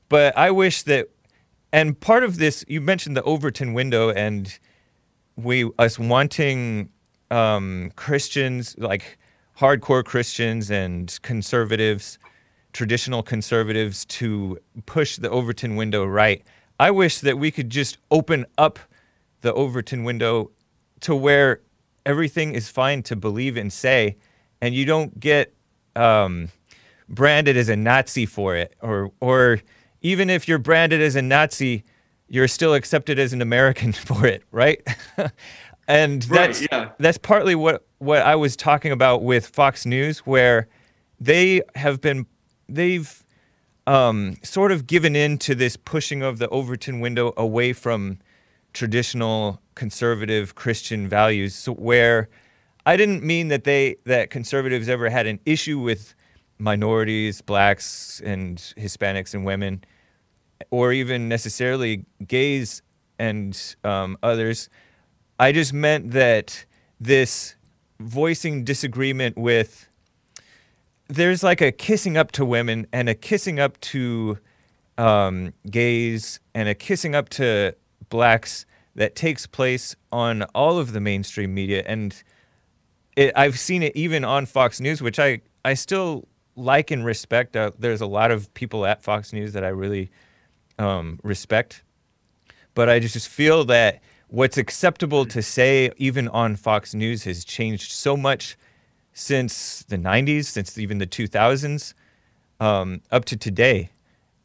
But 0.08 0.38
I 0.38 0.52
wish 0.52 0.84
that, 0.84 1.08
and 1.72 1.98
part 1.98 2.22
of 2.22 2.38
this, 2.38 2.64
you 2.68 2.80
mentioned 2.80 3.16
the 3.16 3.24
Overton 3.24 3.74
window 3.74 4.10
and 4.10 4.56
we 5.34 5.68
us 5.80 5.98
wanting 5.98 6.90
um, 7.32 7.90
Christians 7.96 8.76
like 8.78 9.18
hardcore 9.58 10.04
Christians 10.04 10.70
and 10.70 11.18
conservatives, 11.22 12.18
traditional 12.72 13.22
conservatives, 13.22 14.04
to 14.06 14.58
push 14.86 15.16
the 15.16 15.30
Overton 15.30 15.76
window 15.76 16.04
right. 16.04 16.42
I 16.78 16.90
wish 16.90 17.20
that 17.20 17.38
we 17.38 17.50
could 17.50 17.70
just 17.70 17.98
open 18.10 18.46
up 18.58 18.78
the 19.42 19.52
Overton 19.52 20.04
window 20.04 20.50
to 21.00 21.14
where 21.14 21.60
everything 22.04 22.54
is 22.54 22.68
fine 22.68 23.02
to 23.04 23.16
believe 23.16 23.56
and 23.56 23.72
say, 23.72 24.16
and 24.60 24.74
you 24.74 24.84
don't 24.84 25.20
get 25.20 25.54
um, 25.94 26.48
branded 27.08 27.56
as 27.56 27.68
a 27.68 27.76
Nazi 27.76 28.26
for 28.26 28.56
it, 28.56 28.74
or 28.80 29.12
or 29.20 29.60
even 30.00 30.30
if 30.30 30.48
you're 30.48 30.58
branded 30.58 31.00
as 31.00 31.16
a 31.16 31.22
Nazi, 31.22 31.84
you're 32.28 32.48
still 32.48 32.74
accepted 32.74 33.18
as 33.18 33.32
an 33.32 33.42
American 33.42 33.92
for 33.92 34.26
it, 34.26 34.42
right? 34.50 34.82
and 35.88 36.22
that's 36.22 36.60
right, 36.60 36.68
yeah. 36.70 36.90
that's 36.98 37.18
partly 37.18 37.54
what 37.54 37.86
what 37.98 38.22
I 38.22 38.36
was 38.36 38.56
talking 38.56 38.92
about 38.92 39.22
with 39.22 39.46
Fox 39.46 39.86
News, 39.86 40.20
where 40.20 40.68
they 41.20 41.62
have 41.74 42.00
been 42.00 42.26
they've 42.68 43.24
um, 43.86 44.36
sort 44.42 44.72
of 44.72 44.86
given 44.86 45.14
in 45.14 45.38
to 45.38 45.54
this 45.54 45.76
pushing 45.76 46.22
of 46.22 46.38
the 46.38 46.48
Overton 46.48 47.00
window 47.00 47.32
away 47.36 47.72
from 47.72 48.18
traditional 48.72 49.60
conservative 49.74 50.54
Christian 50.54 51.08
values. 51.08 51.54
So 51.54 51.74
where 51.74 52.28
I 52.86 52.96
didn't 52.96 53.22
mean 53.22 53.48
that 53.48 53.64
they 53.64 53.96
that 54.04 54.30
conservatives 54.30 54.88
ever 54.88 55.08
had 55.08 55.26
an 55.26 55.40
issue 55.46 55.78
with 55.78 56.14
minorities, 56.58 57.40
blacks 57.40 58.20
and 58.24 58.58
Hispanics 58.76 59.34
and 59.34 59.44
women, 59.44 59.84
or 60.70 60.92
even 60.92 61.28
necessarily 61.28 62.04
gays 62.26 62.82
and 63.18 63.76
um, 63.84 64.18
others. 64.22 64.68
I 65.38 65.52
just 65.52 65.72
meant 65.72 66.12
that 66.12 66.64
this 67.00 67.56
voicing 68.00 68.64
disagreement 68.64 69.36
with 69.36 69.88
there's 71.08 71.42
like 71.42 71.60
a 71.60 71.70
kissing 71.70 72.16
up 72.16 72.32
to 72.32 72.44
women 72.44 72.86
and 72.92 73.08
a 73.08 73.14
kissing 73.14 73.60
up 73.60 73.78
to 73.80 74.38
um, 74.96 75.52
gays 75.70 76.40
and 76.54 76.68
a 76.68 76.74
kissing 76.74 77.14
up 77.14 77.28
to 77.30 77.74
blacks 78.08 78.64
that 78.94 79.14
takes 79.14 79.46
place 79.46 79.96
on 80.12 80.42
all 80.54 80.78
of 80.78 80.92
the 80.92 81.00
mainstream 81.00 81.52
media, 81.52 81.82
and 81.86 82.22
it, 83.16 83.32
I've 83.36 83.58
seen 83.58 83.82
it 83.82 83.94
even 83.96 84.24
on 84.24 84.46
Fox 84.46 84.80
News, 84.80 85.02
which 85.02 85.18
I 85.18 85.40
I 85.64 85.74
still 85.74 86.28
like 86.56 86.90
and 86.90 87.04
respect. 87.04 87.56
Uh, 87.56 87.72
there's 87.78 88.00
a 88.00 88.06
lot 88.06 88.30
of 88.30 88.52
people 88.54 88.86
at 88.86 89.02
Fox 89.02 89.32
News 89.32 89.52
that 89.52 89.64
I 89.64 89.68
really 89.68 90.10
um, 90.78 91.18
respect, 91.22 91.82
but 92.74 92.88
I 92.88 93.00
just 93.00 93.28
feel 93.28 93.64
that 93.64 94.00
what's 94.34 94.58
acceptable 94.58 95.24
to 95.24 95.40
say 95.40 95.92
even 95.96 96.26
on 96.26 96.56
Fox 96.56 96.92
News 96.92 97.22
has 97.22 97.44
changed 97.44 97.92
so 97.92 98.16
much 98.16 98.56
since 99.12 99.84
the 99.84 99.96
90s, 99.96 100.46
since 100.46 100.76
even 100.76 100.98
the 100.98 101.06
2000s, 101.06 101.94
um, 102.58 103.00
up 103.12 103.24
to 103.26 103.36
today. 103.36 103.90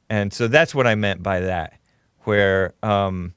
And 0.08 0.31
so 0.31 0.48
that's 0.48 0.75
what 0.75 0.86
I 0.86 0.93
meant 0.93 1.24
by 1.24 1.39
that, 1.39 1.79
where 2.19 2.75
um, 2.84 3.34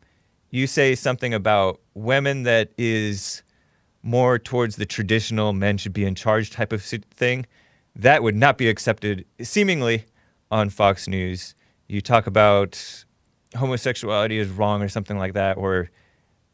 you 0.50 0.66
say 0.66 0.94
something 0.94 1.32
about 1.32 1.80
women 1.94 2.42
that 2.42 2.71
is 2.76 3.42
more 4.02 4.38
towards 4.38 4.76
the 4.76 4.85
traditional 4.85 5.54
men 5.54 5.78
should 5.78 5.94
be 5.94 6.04
in 6.04 6.14
charge 6.14 6.50
type 6.50 6.75
of 6.75 6.82
thing, 6.82 7.47
that 7.97 8.23
would 8.23 8.37
not 8.37 8.59
be 8.59 8.68
accepted 8.68 9.25
seemingly 9.40 10.04
on 10.50 10.68
Fox 10.68 11.09
News. 11.09 11.54
You 11.88 12.02
talk 12.02 12.26
about 12.26 13.06
homosexuality 13.56 14.37
is 14.37 14.50
wrong 14.50 14.82
or 14.82 14.88
something 14.90 15.16
like 15.16 15.32
that, 15.32 15.56
or 15.56 15.88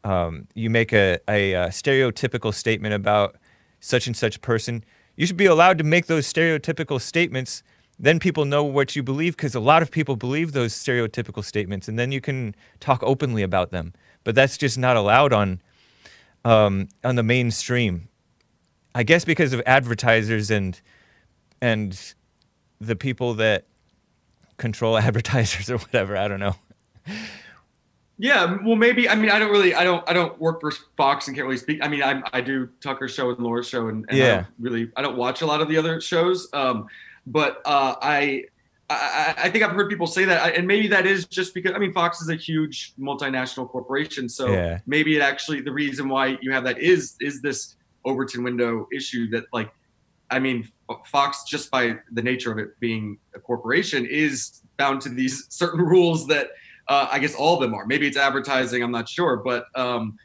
um, 0.03 0.47
you 0.53 0.69
make 0.69 0.93
a, 0.93 1.19
a, 1.27 1.53
a 1.53 1.67
stereotypical 1.67 2.53
statement 2.53 2.93
about 2.93 3.35
such 3.79 4.07
and 4.07 4.15
such 4.15 4.41
person. 4.41 4.83
You 5.15 5.25
should 5.25 5.37
be 5.37 5.45
allowed 5.45 5.77
to 5.79 5.83
make 5.83 6.05
those 6.05 6.31
stereotypical 6.31 7.01
statements 7.01 7.63
then 7.99 8.17
people 8.17 8.45
know 8.45 8.63
what 8.63 8.95
you 8.95 9.03
believe 9.03 9.35
because 9.35 9.53
a 9.53 9.59
lot 9.59 9.81
of 9.81 9.91
people 9.91 10.15
believe 10.15 10.53
those 10.53 10.73
stereotypical 10.73 11.43
statements, 11.43 11.89
and 11.89 11.99
then 11.99 12.13
you 12.13 12.21
can 12.21 12.55
talk 12.79 13.03
openly 13.03 13.43
about 13.43 13.71
them. 13.71 13.93
But 14.23 14.35
that's 14.35 14.57
just 14.57 14.77
not 14.77 14.95
allowed 14.95 15.33
on 15.33 15.61
um, 16.45 16.87
on 17.03 17.15
the 17.15 17.23
mainstream. 17.23 18.07
I 18.95 19.03
guess 19.03 19.25
because 19.25 19.51
of 19.51 19.61
advertisers 19.65 20.49
and 20.49 20.79
and 21.61 21.99
the 22.79 22.95
people 22.95 23.33
that 23.35 23.65
control 24.55 24.97
advertisers 24.97 25.69
or 25.69 25.77
whatever. 25.77 26.15
I 26.15 26.29
don't 26.29 26.39
know. 26.39 26.55
Yeah, 28.21 28.57
well, 28.65 28.75
maybe. 28.75 29.07
I 29.07 29.15
mean, 29.15 29.29
I 29.31 29.39
don't 29.39 29.49
really, 29.49 29.73
I 29.73 29.85
don't, 29.85 30.07
I 30.07 30.11
don't 30.11 30.37
work 30.39 30.59
for 30.59 30.71
Fox 30.97 31.27
and 31.27 31.35
can't 31.37 31.47
really 31.47 31.57
speak. 31.57 31.79
I 31.81 31.87
mean, 31.87 32.03
I, 32.03 32.21
I 32.33 32.41
do 32.41 32.67
Tucker's 32.81 33.13
show 33.13 33.29
and 33.29 33.39
Laura's 33.39 33.67
show, 33.69 33.87
and, 33.87 34.05
and 34.09 34.21
I 34.21 34.25
Yeah. 34.25 34.35
don't 34.35 34.47
really, 34.59 34.91
I 34.97 35.01
don't 35.01 35.15
watch 35.15 35.41
a 35.41 35.45
lot 35.45 35.61
of 35.61 35.69
the 35.69 35.77
other 35.77 36.01
shows. 36.01 36.49
Um, 36.51 36.87
but 37.25 37.61
uh, 37.65 37.95
I, 38.01 38.43
I, 38.89 39.35
I 39.43 39.49
think 39.49 39.63
I've 39.63 39.71
heard 39.71 39.89
people 39.89 40.05
say 40.05 40.25
that, 40.25 40.41
I- 40.43 40.49
and 40.49 40.67
maybe 40.67 40.87
that 40.89 41.05
is 41.05 41.25
just 41.27 41.53
because 41.53 41.71
I 41.73 41.77
mean, 41.77 41.93
Fox 41.93 42.21
is 42.21 42.27
a 42.29 42.35
huge 42.35 42.93
multinational 42.99 43.69
corporation, 43.69 44.27
so 44.27 44.51
Yeah. 44.51 44.79
maybe 44.85 45.15
it 45.15 45.21
actually 45.21 45.61
the 45.61 45.71
reason 45.71 46.09
why 46.09 46.37
you 46.41 46.51
have 46.51 46.65
that 46.65 46.77
is 46.79 47.15
is 47.21 47.41
this 47.41 47.75
Overton 48.03 48.43
window 48.43 48.87
issue 48.93 49.29
that 49.29 49.45
like, 49.53 49.71
I 50.29 50.39
mean, 50.39 50.67
Fox 51.05 51.43
just 51.47 51.71
by 51.71 51.95
the 52.11 52.21
nature 52.21 52.51
of 52.51 52.57
it 52.57 52.77
being 52.81 53.17
a 53.33 53.39
corporation 53.39 54.05
is 54.05 54.61
bound 54.77 54.99
to 55.03 55.09
these 55.09 55.45
certain 55.49 55.79
rules 55.81 56.27
that 56.27 56.49
uh, 56.89 57.07
I 57.11 57.19
guess 57.19 57.35
all 57.35 57.53
of 57.55 57.61
them 57.61 57.73
are. 57.73 57.85
Maybe 57.85 58.07
it's 58.07 58.17
advertising. 58.17 58.83
I'm 58.83 58.91
not 58.91 59.07
sure, 59.07 59.37
but 59.37 59.65
um, 59.75 60.17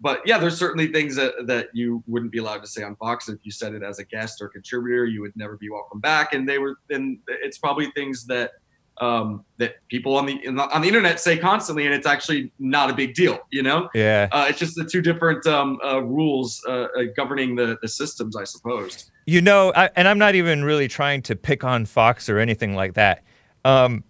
but 0.00 0.20
yeah, 0.26 0.38
there's 0.38 0.58
certainly 0.58 0.88
things 0.88 1.14
that 1.16 1.46
that 1.46 1.68
you 1.72 2.02
wouldn't 2.06 2.32
be 2.32 2.38
allowed 2.38 2.62
to 2.62 2.66
say 2.66 2.82
on 2.82 2.96
Fox. 2.96 3.28
If 3.28 3.38
you 3.44 3.50
said 3.52 3.74
it 3.74 3.82
as 3.82 3.98
a 3.98 4.04
guest 4.04 4.40
or 4.42 4.48
contributor, 4.48 5.06
you 5.06 5.20
would 5.22 5.36
never 5.36 5.56
be 5.56 5.68
welcome 5.70 6.00
back. 6.00 6.32
And 6.34 6.48
they 6.48 6.58
were, 6.58 6.78
and 6.90 7.18
it's 7.28 7.58
probably 7.58 7.90
things 7.92 8.26
that 8.26 8.52
um, 8.98 9.44
that 9.58 9.74
people 9.88 10.16
on 10.16 10.24
the 10.24 10.42
in 10.44 10.54
the- 10.56 10.74
on 10.74 10.80
the 10.80 10.88
internet 10.88 11.20
say 11.20 11.36
constantly, 11.36 11.84
and 11.84 11.94
it's 11.94 12.06
actually 12.06 12.50
not 12.58 12.88
a 12.88 12.94
big 12.94 13.14
deal. 13.14 13.38
You 13.50 13.62
know, 13.62 13.90
Yeah. 13.94 14.28
uh, 14.32 14.46
it's 14.48 14.58
just 14.58 14.74
the 14.74 14.84
two 14.84 15.02
different 15.02 15.46
um, 15.46 15.78
uh, 15.84 16.02
rules 16.02 16.62
uh, 16.66 16.72
uh, 16.72 16.88
governing 17.14 17.56
the 17.56 17.76
the 17.82 17.88
systems, 17.88 18.36
I 18.36 18.44
suppose. 18.44 19.10
You 19.26 19.42
know, 19.42 19.72
I, 19.76 19.90
and 19.96 20.06
I'm 20.08 20.18
not 20.18 20.34
even 20.34 20.64
really 20.64 20.88
trying 20.88 21.20
to 21.22 21.36
pick 21.36 21.62
on 21.64 21.84
Fox 21.84 22.28
or 22.30 22.38
anything 22.38 22.74
like 22.74 22.94
that. 22.94 23.22
Um, 23.66 24.04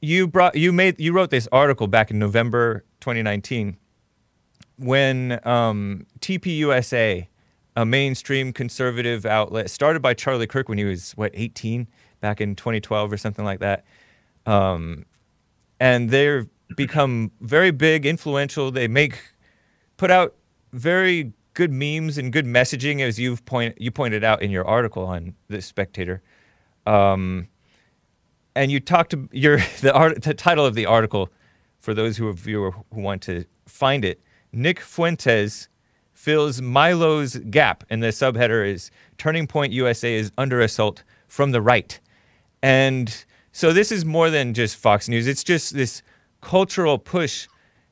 you 0.00 0.28
brought, 0.28 0.54
you 0.54 0.72
made, 0.72 1.00
you 1.00 1.12
wrote 1.12 1.30
this 1.30 1.48
article 1.52 1.86
back 1.86 2.10
in 2.10 2.18
November 2.18 2.84
2019 3.00 3.76
when 4.78 5.40
um, 5.46 6.06
TPUSA, 6.20 7.26
a 7.76 7.86
mainstream 7.86 8.52
conservative 8.52 9.26
outlet, 9.26 9.70
started 9.70 10.00
by 10.00 10.14
Charlie 10.14 10.46
Kirk 10.46 10.68
when 10.68 10.78
he 10.78 10.84
was 10.84 11.12
what 11.12 11.32
18 11.34 11.88
back 12.20 12.40
in 12.40 12.54
2012 12.56 13.12
or 13.12 13.16
something 13.16 13.44
like 13.44 13.60
that. 13.60 13.84
Um, 14.46 15.04
and 15.80 16.10
they've 16.10 16.48
become 16.76 17.30
very 17.40 17.70
big, 17.70 18.06
influential. 18.06 18.70
They 18.70 18.88
make 18.88 19.20
put 19.96 20.10
out 20.10 20.34
very 20.72 21.32
good 21.54 21.72
memes 21.72 22.18
and 22.18 22.32
good 22.32 22.46
messaging, 22.46 23.00
as 23.00 23.18
you've 23.18 23.44
point 23.44 23.80
you 23.80 23.90
pointed 23.90 24.24
out 24.24 24.42
in 24.42 24.50
your 24.50 24.64
article 24.64 25.04
on 25.04 25.34
the 25.48 25.60
Spectator. 25.60 26.22
Um, 26.86 27.48
and 28.58 28.72
you 28.72 28.80
talked 28.80 29.12
to 29.12 29.28
your 29.30 29.58
the 29.80 29.94
art 29.94 30.22
the 30.22 30.34
title 30.34 30.66
of 30.66 30.74
the 30.74 30.84
article 30.84 31.30
for 31.78 31.94
those 31.94 32.16
who 32.16 32.30
viewer 32.32 32.72
who 32.92 33.00
want 33.00 33.22
to 33.22 33.44
find 33.66 34.04
it. 34.04 34.20
Nick 34.52 34.80
Fuentes 34.80 35.68
fills 36.12 36.60
Milo's 36.60 37.36
gap, 37.50 37.84
and 37.88 38.02
the 38.02 38.08
subheader 38.08 38.66
is 38.66 38.90
"Turning 39.16 39.46
Point 39.46 39.72
USA 39.72 40.14
is 40.14 40.32
under 40.36 40.60
assault 40.60 41.04
from 41.28 41.52
the 41.52 41.62
right." 41.62 42.00
And 42.60 43.24
so 43.52 43.72
this 43.72 43.92
is 43.92 44.04
more 44.04 44.28
than 44.28 44.54
just 44.54 44.76
Fox 44.76 45.08
News. 45.08 45.28
It's 45.28 45.44
just 45.44 45.74
this 45.74 46.02
cultural 46.40 46.98
push 46.98 47.46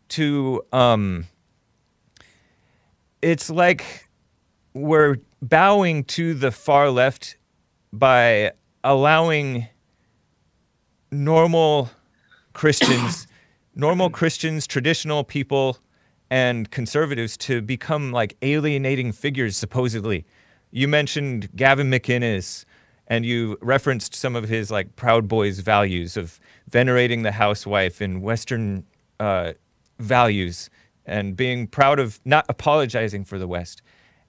to. 0.08 0.62
Um, 0.72 1.26
it's 3.22 3.48
like 3.48 4.08
we're 4.74 5.16
bowing 5.40 6.04
to 6.04 6.34
the 6.34 6.50
far 6.50 6.90
left 6.90 7.38
by 7.92 8.52
allowing 8.82 9.68
normal 11.24 11.90
Christians, 12.52 13.26
normal 13.74 14.10
Christians, 14.10 14.66
traditional 14.66 15.24
people, 15.24 15.78
and 16.30 16.70
conservatives 16.70 17.36
to 17.36 17.62
become 17.62 18.12
like 18.12 18.36
alienating 18.42 19.12
figures, 19.12 19.56
supposedly. 19.56 20.24
You 20.70 20.88
mentioned 20.88 21.48
Gavin 21.54 21.90
McInnes, 21.90 22.64
and 23.06 23.24
you 23.24 23.56
referenced 23.60 24.14
some 24.14 24.34
of 24.34 24.48
his 24.48 24.70
like 24.70 24.96
Proud 24.96 25.28
Boys 25.28 25.60
values 25.60 26.16
of 26.16 26.40
venerating 26.68 27.22
the 27.22 27.32
housewife 27.32 28.00
and 28.00 28.22
Western 28.22 28.84
uh, 29.20 29.52
values 29.98 30.68
and 31.06 31.36
being 31.36 31.66
proud 31.66 31.98
of 32.00 32.20
not 32.24 32.44
apologizing 32.48 33.24
for 33.24 33.38
the 33.38 33.46
West. 33.46 33.80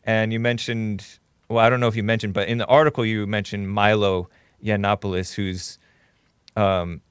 And 0.04 0.32
you 0.32 0.40
mentioned, 0.40 1.20
well, 1.50 1.66
I 1.66 1.70
don't 1.70 1.80
know 1.80 1.88
if 1.88 1.96
you 1.96 2.04
mentioned, 2.04 2.34
but 2.34 2.48
in 2.48 2.60
the 2.60 2.68
article 2.68 3.04
you 3.04 3.26
mentioned 3.26 3.70
Milo 3.70 4.30
Yiannopoulos, 4.64 5.34
who's 5.34 5.80
um, 6.58 7.02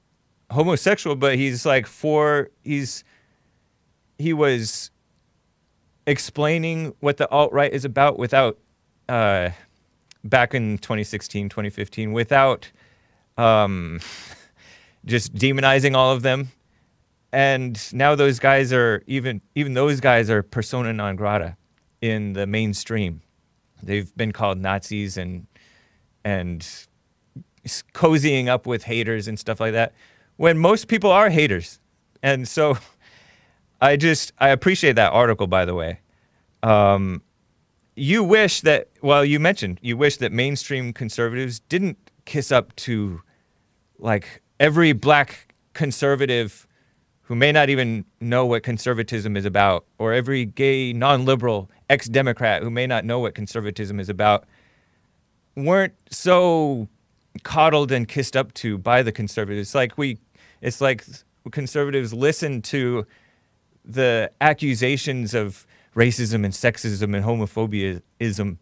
homosexual, 0.51 1.15
but 1.15 1.35
he's 1.35 1.65
like 1.65 1.87
for 1.87 2.49
he's 2.63 3.03
he 4.19 4.33
was 4.33 4.91
explaining 6.05 6.93
what 6.99 7.17
the 7.17 7.29
alt 7.29 7.51
right 7.53 7.71
is 7.71 7.85
about 7.85 8.19
without 8.19 8.57
uh, 9.09 9.49
back 10.23 10.53
in 10.53 10.77
2016, 10.77 11.49
2015, 11.49 12.13
without 12.13 12.71
um, 13.37 13.99
just 15.05 15.33
demonizing 15.33 15.95
all 15.95 16.11
of 16.11 16.21
them. 16.21 16.49
And 17.31 17.79
now 17.93 18.15
those 18.15 18.39
guys 18.39 18.71
are 18.73 19.03
even 19.07 19.41
even 19.55 19.73
those 19.73 19.99
guys 19.99 20.29
are 20.29 20.43
persona 20.43 20.93
non 20.93 21.15
grata 21.15 21.57
in 22.01 22.33
the 22.33 22.47
mainstream. 22.47 23.21
They've 23.81 24.13
been 24.15 24.31
called 24.31 24.59
Nazis 24.59 25.17
and 25.17 25.47
and 26.23 26.67
cozying 27.93 28.47
up 28.47 28.65
with 28.65 28.83
haters 28.83 29.27
and 29.27 29.39
stuff 29.39 29.59
like 29.59 29.73
that 29.73 29.93
when 30.37 30.57
most 30.57 30.87
people 30.87 31.11
are 31.11 31.29
haters. 31.29 31.79
And 32.23 32.47
so 32.47 32.77
I 33.81 33.95
just 33.95 34.33
I 34.39 34.49
appreciate 34.49 34.95
that 34.95 35.13
article 35.13 35.47
by 35.47 35.65
the 35.65 35.75
way. 35.75 35.99
Um, 36.63 37.21
you 37.95 38.23
wish 38.23 38.61
that 38.61 38.89
well 39.01 39.25
you 39.25 39.39
mentioned 39.39 39.79
you 39.81 39.97
wish 39.97 40.17
that 40.17 40.31
mainstream 40.31 40.93
conservatives 40.93 41.59
didn't 41.61 41.97
kiss 42.25 42.51
up 42.51 42.75
to 42.75 43.21
like 43.97 44.41
every 44.59 44.93
black 44.93 45.53
conservative 45.73 46.67
who 47.23 47.35
may 47.35 47.51
not 47.51 47.69
even 47.69 48.05
know 48.21 48.45
what 48.45 48.63
conservatism 48.63 49.35
is 49.35 49.45
about 49.45 49.85
or 49.97 50.13
every 50.13 50.45
gay 50.45 50.93
non-liberal 50.93 51.69
ex-democrat 51.89 52.61
who 52.61 52.69
may 52.69 52.85
not 52.85 53.03
know 53.03 53.19
what 53.19 53.33
conservatism 53.33 53.99
is 53.99 54.09
about 54.09 54.45
weren't 55.55 55.93
so 56.11 56.87
coddled 57.43 57.91
and 57.91 58.07
kissed 58.07 58.35
up 58.35 58.53
to 58.55 58.77
by 58.77 59.01
the 59.03 59.11
conservatives. 59.11 59.69
It's 59.69 59.75
like 59.75 59.97
we, 59.97 60.17
it's 60.61 60.81
like 60.81 61.05
conservatives 61.51 62.13
listen 62.13 62.61
to 62.63 63.05
the 63.85 64.31
accusations 64.41 65.33
of 65.33 65.65
racism 65.95 66.43
and 66.45 66.53
sexism 66.53 67.15
and 67.15 67.23
homophobia-ism 67.25 68.59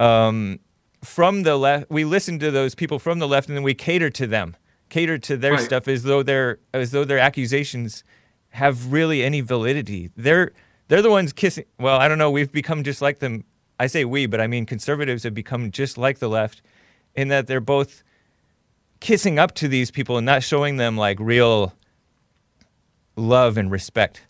um, 0.00 0.58
from 1.04 1.42
the 1.42 1.56
left. 1.56 1.90
We 1.90 2.04
listen 2.04 2.38
to 2.40 2.50
those 2.50 2.74
people 2.74 2.98
from 2.98 3.18
the 3.18 3.28
left, 3.28 3.48
and 3.48 3.56
then 3.56 3.62
we 3.62 3.74
cater 3.74 4.10
to 4.10 4.26
them, 4.26 4.56
cater 4.88 5.18
to 5.18 5.36
their 5.36 5.52
Right. 5.54 5.60
stuff 5.60 5.88
as 5.88 6.02
though 6.02 6.22
their 6.22 6.58
as 6.72 6.90
though 6.90 7.04
their 7.04 7.18
accusations 7.18 8.04
have 8.50 8.92
really 8.92 9.22
any 9.22 9.40
validity. 9.40 10.10
They're 10.16 10.52
they're 10.88 11.02
the 11.02 11.10
ones 11.10 11.32
kissing. 11.32 11.64
Well, 11.78 11.98
I 11.98 12.08
don't 12.08 12.18
know. 12.18 12.30
We've 12.30 12.50
become 12.50 12.82
just 12.82 13.02
like 13.02 13.18
them. 13.18 13.44
I 13.78 13.86
say 13.86 14.04
we, 14.04 14.26
but 14.26 14.40
I 14.40 14.46
mean 14.46 14.66
conservatives 14.66 15.22
have 15.22 15.34
become 15.34 15.70
just 15.70 15.98
like 15.98 16.18
the 16.18 16.28
left, 16.28 16.62
in 17.18 17.28
that 17.28 17.48
they're 17.48 17.60
both 17.60 18.04
kissing 19.00 19.40
up 19.40 19.52
to 19.56 19.66
these 19.66 19.90
people 19.90 20.16
and 20.18 20.24
not 20.24 20.40
showing 20.40 20.76
them 20.76 20.96
like 20.96 21.18
real 21.18 21.74
love 23.16 23.58
and 23.58 23.72
respect. 23.72 24.22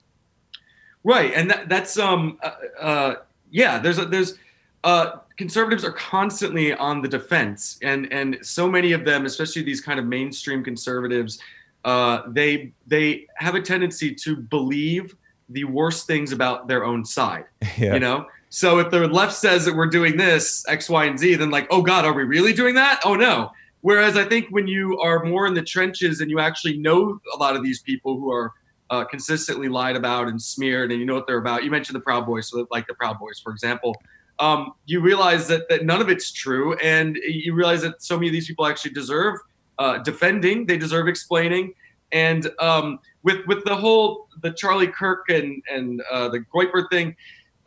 Right, 1.05 1.33
and 1.35 1.51
that, 1.51 1.69
that's 1.69 1.99
um 1.99 2.39
uh, 2.43 2.51
uh 2.81 3.15
yeah. 3.51 3.79
There's 3.79 3.99
a, 3.99 4.07
there's 4.07 4.39
uh 4.85 5.19
conservatives 5.37 5.85
are 5.85 5.93
constantly 5.93 6.73
on 6.73 7.03
the 7.03 7.09
defense, 7.09 7.79
and 7.83 8.11
and 8.11 8.39
so 8.41 8.67
many 8.67 8.93
of 8.93 9.05
them, 9.05 9.27
especially 9.27 9.63
these 9.63 9.83
kind 9.83 10.01
of 10.01 10.07
mainstream 10.07 10.65
conservatives, 10.65 11.39
uh, 11.85 12.23
they 12.29 12.73
they 12.87 13.27
have 13.35 13.55
a 13.55 13.61
tendency 13.61 14.15
to 14.15 14.35
believe 14.35 15.15
the 15.51 15.65
worst 15.65 16.07
things 16.07 16.33
about 16.33 16.69
their 16.69 16.87
own 16.87 17.05
side. 17.05 17.45
Yeah. 17.77 17.95
You 17.95 18.01
know, 18.01 18.27
so 18.51 18.79
if 18.79 18.91
the 18.91 19.07
left 19.09 19.35
says 19.35 19.65
that 19.65 19.75
we're 19.75 19.87
doing 19.87 20.17
this 20.17 20.65
X, 20.69 20.89
Y, 20.89 21.05
and 21.05 21.19
Z, 21.19 21.37
then 21.37 21.51
like, 21.51 21.67
oh 21.71 21.83
God, 21.83 22.05
are 22.05 22.13
we 22.13 22.25
really 22.25 22.53
doing 22.53 22.75
that? 22.77 23.01
Oh 23.05 23.15
no. 23.15 23.51
Whereas 23.81 24.17
I 24.17 24.25
think 24.25 24.49
when 24.51 24.67
you 24.67 24.99
are 24.99 25.25
more 25.25 25.47
in 25.47 25.55
the 25.55 25.63
trenches 25.63 26.21
and 26.21 26.31
you 26.31 26.41
actually 26.41 26.79
know 26.79 27.21
a 27.35 27.37
lot 27.37 27.57
of 27.57 27.63
these 27.63 27.81
people 27.81 28.19
who 28.19 28.33
are 28.33 28.53
uh, 28.91 29.05
consistently 29.05 29.69
lied 29.69 29.97
about 29.97 30.29
and 30.29 30.41
smeared, 30.41 30.91
and 30.91 31.01
you 31.01 31.07
know 31.07 31.15
what 31.15 31.27
they're 31.27 31.39
about. 31.39 31.63
You 31.65 31.71
mentioned 31.71 31.97
the 31.97 32.01
Proud 32.01 32.27
Boys, 32.27 32.49
so 32.49 32.67
like 32.71 32.87
the 32.87 32.95
Proud 32.95 33.19
Boys, 33.19 33.39
for 33.39 33.53
example. 33.53 33.95
Um, 34.41 34.73
you 34.87 35.01
realize 35.01 35.47
that 35.49 35.69
that 35.69 35.85
none 35.85 36.01
of 36.01 36.09
it's 36.09 36.33
true, 36.33 36.75
and 36.77 37.17
you 37.17 37.55
realize 37.55 37.83
that 37.83 38.03
so 38.03 38.17
many 38.17 38.29
of 38.29 38.33
these 38.33 38.47
people 38.47 38.67
actually 38.67 38.93
deserve 38.93 39.39
uh, 39.79 39.99
defending. 39.99 40.67
They 40.67 40.79
deserve 40.79 41.09
explaining. 41.09 41.75
And 42.13 42.51
um, 42.59 43.01
with 43.23 43.47
with 43.47 43.65
the 43.65 43.77
whole 43.77 44.29
the 44.43 44.53
Charlie 44.53 44.87
Kirk 44.87 45.29
and 45.29 45.63
and 45.71 46.01
uh, 46.11 46.29
the 46.29 46.41
Groyper 46.41 46.89
thing, 46.91 47.15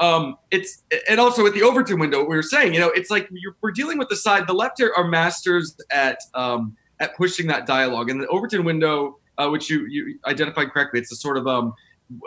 um, 0.01 0.37
it's 0.49 0.83
and 1.07 1.19
also 1.19 1.43
with 1.43 1.53
the 1.53 1.63
Overton 1.63 1.99
window, 1.99 2.19
we 2.19 2.35
were 2.35 2.43
saying, 2.43 2.73
you 2.73 2.79
know, 2.79 2.89
it's 2.89 3.09
like 3.09 3.29
you're, 3.31 3.55
we're 3.61 3.71
dealing 3.71 3.97
with 3.97 4.09
the 4.09 4.17
side. 4.17 4.47
The 4.47 4.53
left 4.53 4.81
are, 4.81 4.93
are 4.97 5.07
masters 5.07 5.77
at 5.91 6.17
um, 6.33 6.75
at 6.99 7.15
pushing 7.15 7.47
that 7.47 7.65
dialogue, 7.65 8.09
and 8.09 8.19
the 8.19 8.27
Overton 8.27 8.65
window 8.65 9.17
uh, 9.37 9.49
which 9.49 9.69
you 9.69 9.85
you 9.87 10.19
identified 10.25 10.71
correctly. 10.71 10.99
It's 10.99 11.11
a 11.11 11.15
sort 11.15 11.37
of 11.37 11.47
um 11.47 11.73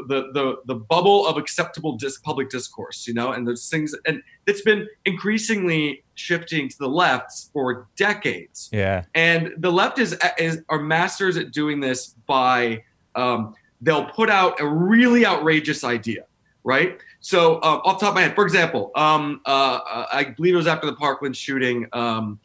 the 0.09 0.33
the 0.33 0.57
the 0.67 0.75
bubble 0.75 1.27
of 1.27 1.37
acceptable 1.37 1.97
dis- 1.97 2.19
public 2.19 2.49
discourse, 2.49 3.07
you 3.07 3.15
know, 3.15 3.33
and 3.33 3.47
those 3.47 3.69
things, 3.69 3.95
and 4.07 4.23
it's 4.47 4.63
been 4.63 4.89
increasingly 5.05 6.05
shifting 6.15 6.69
to 6.69 6.79
the 6.79 6.89
left 6.89 7.51
for 7.53 7.87
decades. 7.97 8.71
Yeah. 8.73 9.05
And 9.15 9.53
the 9.59 9.71
left 9.71 9.99
is 9.99 10.17
is 10.39 10.63
are 10.69 10.81
masters 10.81 11.37
at 11.37 11.53
doing 11.53 11.81
this 11.81 12.15
by 12.27 12.83
um, 13.15 13.55
they'll 13.81 14.07
put 14.07 14.31
out 14.31 14.61
a 14.61 14.67
really 14.67 15.27
outrageous 15.27 15.85
idea, 15.85 16.25
right? 16.65 16.99
So 17.25 17.55
uh, 17.57 17.81
off 17.87 17.99
the 17.99 18.05
top 18.05 18.11
of 18.11 18.17
my 18.17 18.21
head, 18.21 18.35
for 18.35 18.45
example, 18.45 18.91
um, 18.97 19.41
uh, 19.47 20.05
I 20.13 20.35
believe 20.37 20.53
it 20.53 20.59
was 20.59 20.67
after 20.67 20.87
the 20.87 20.93
Parkland 20.95 21.35
shooting. 21.35 21.87
Um, 21.95 22.39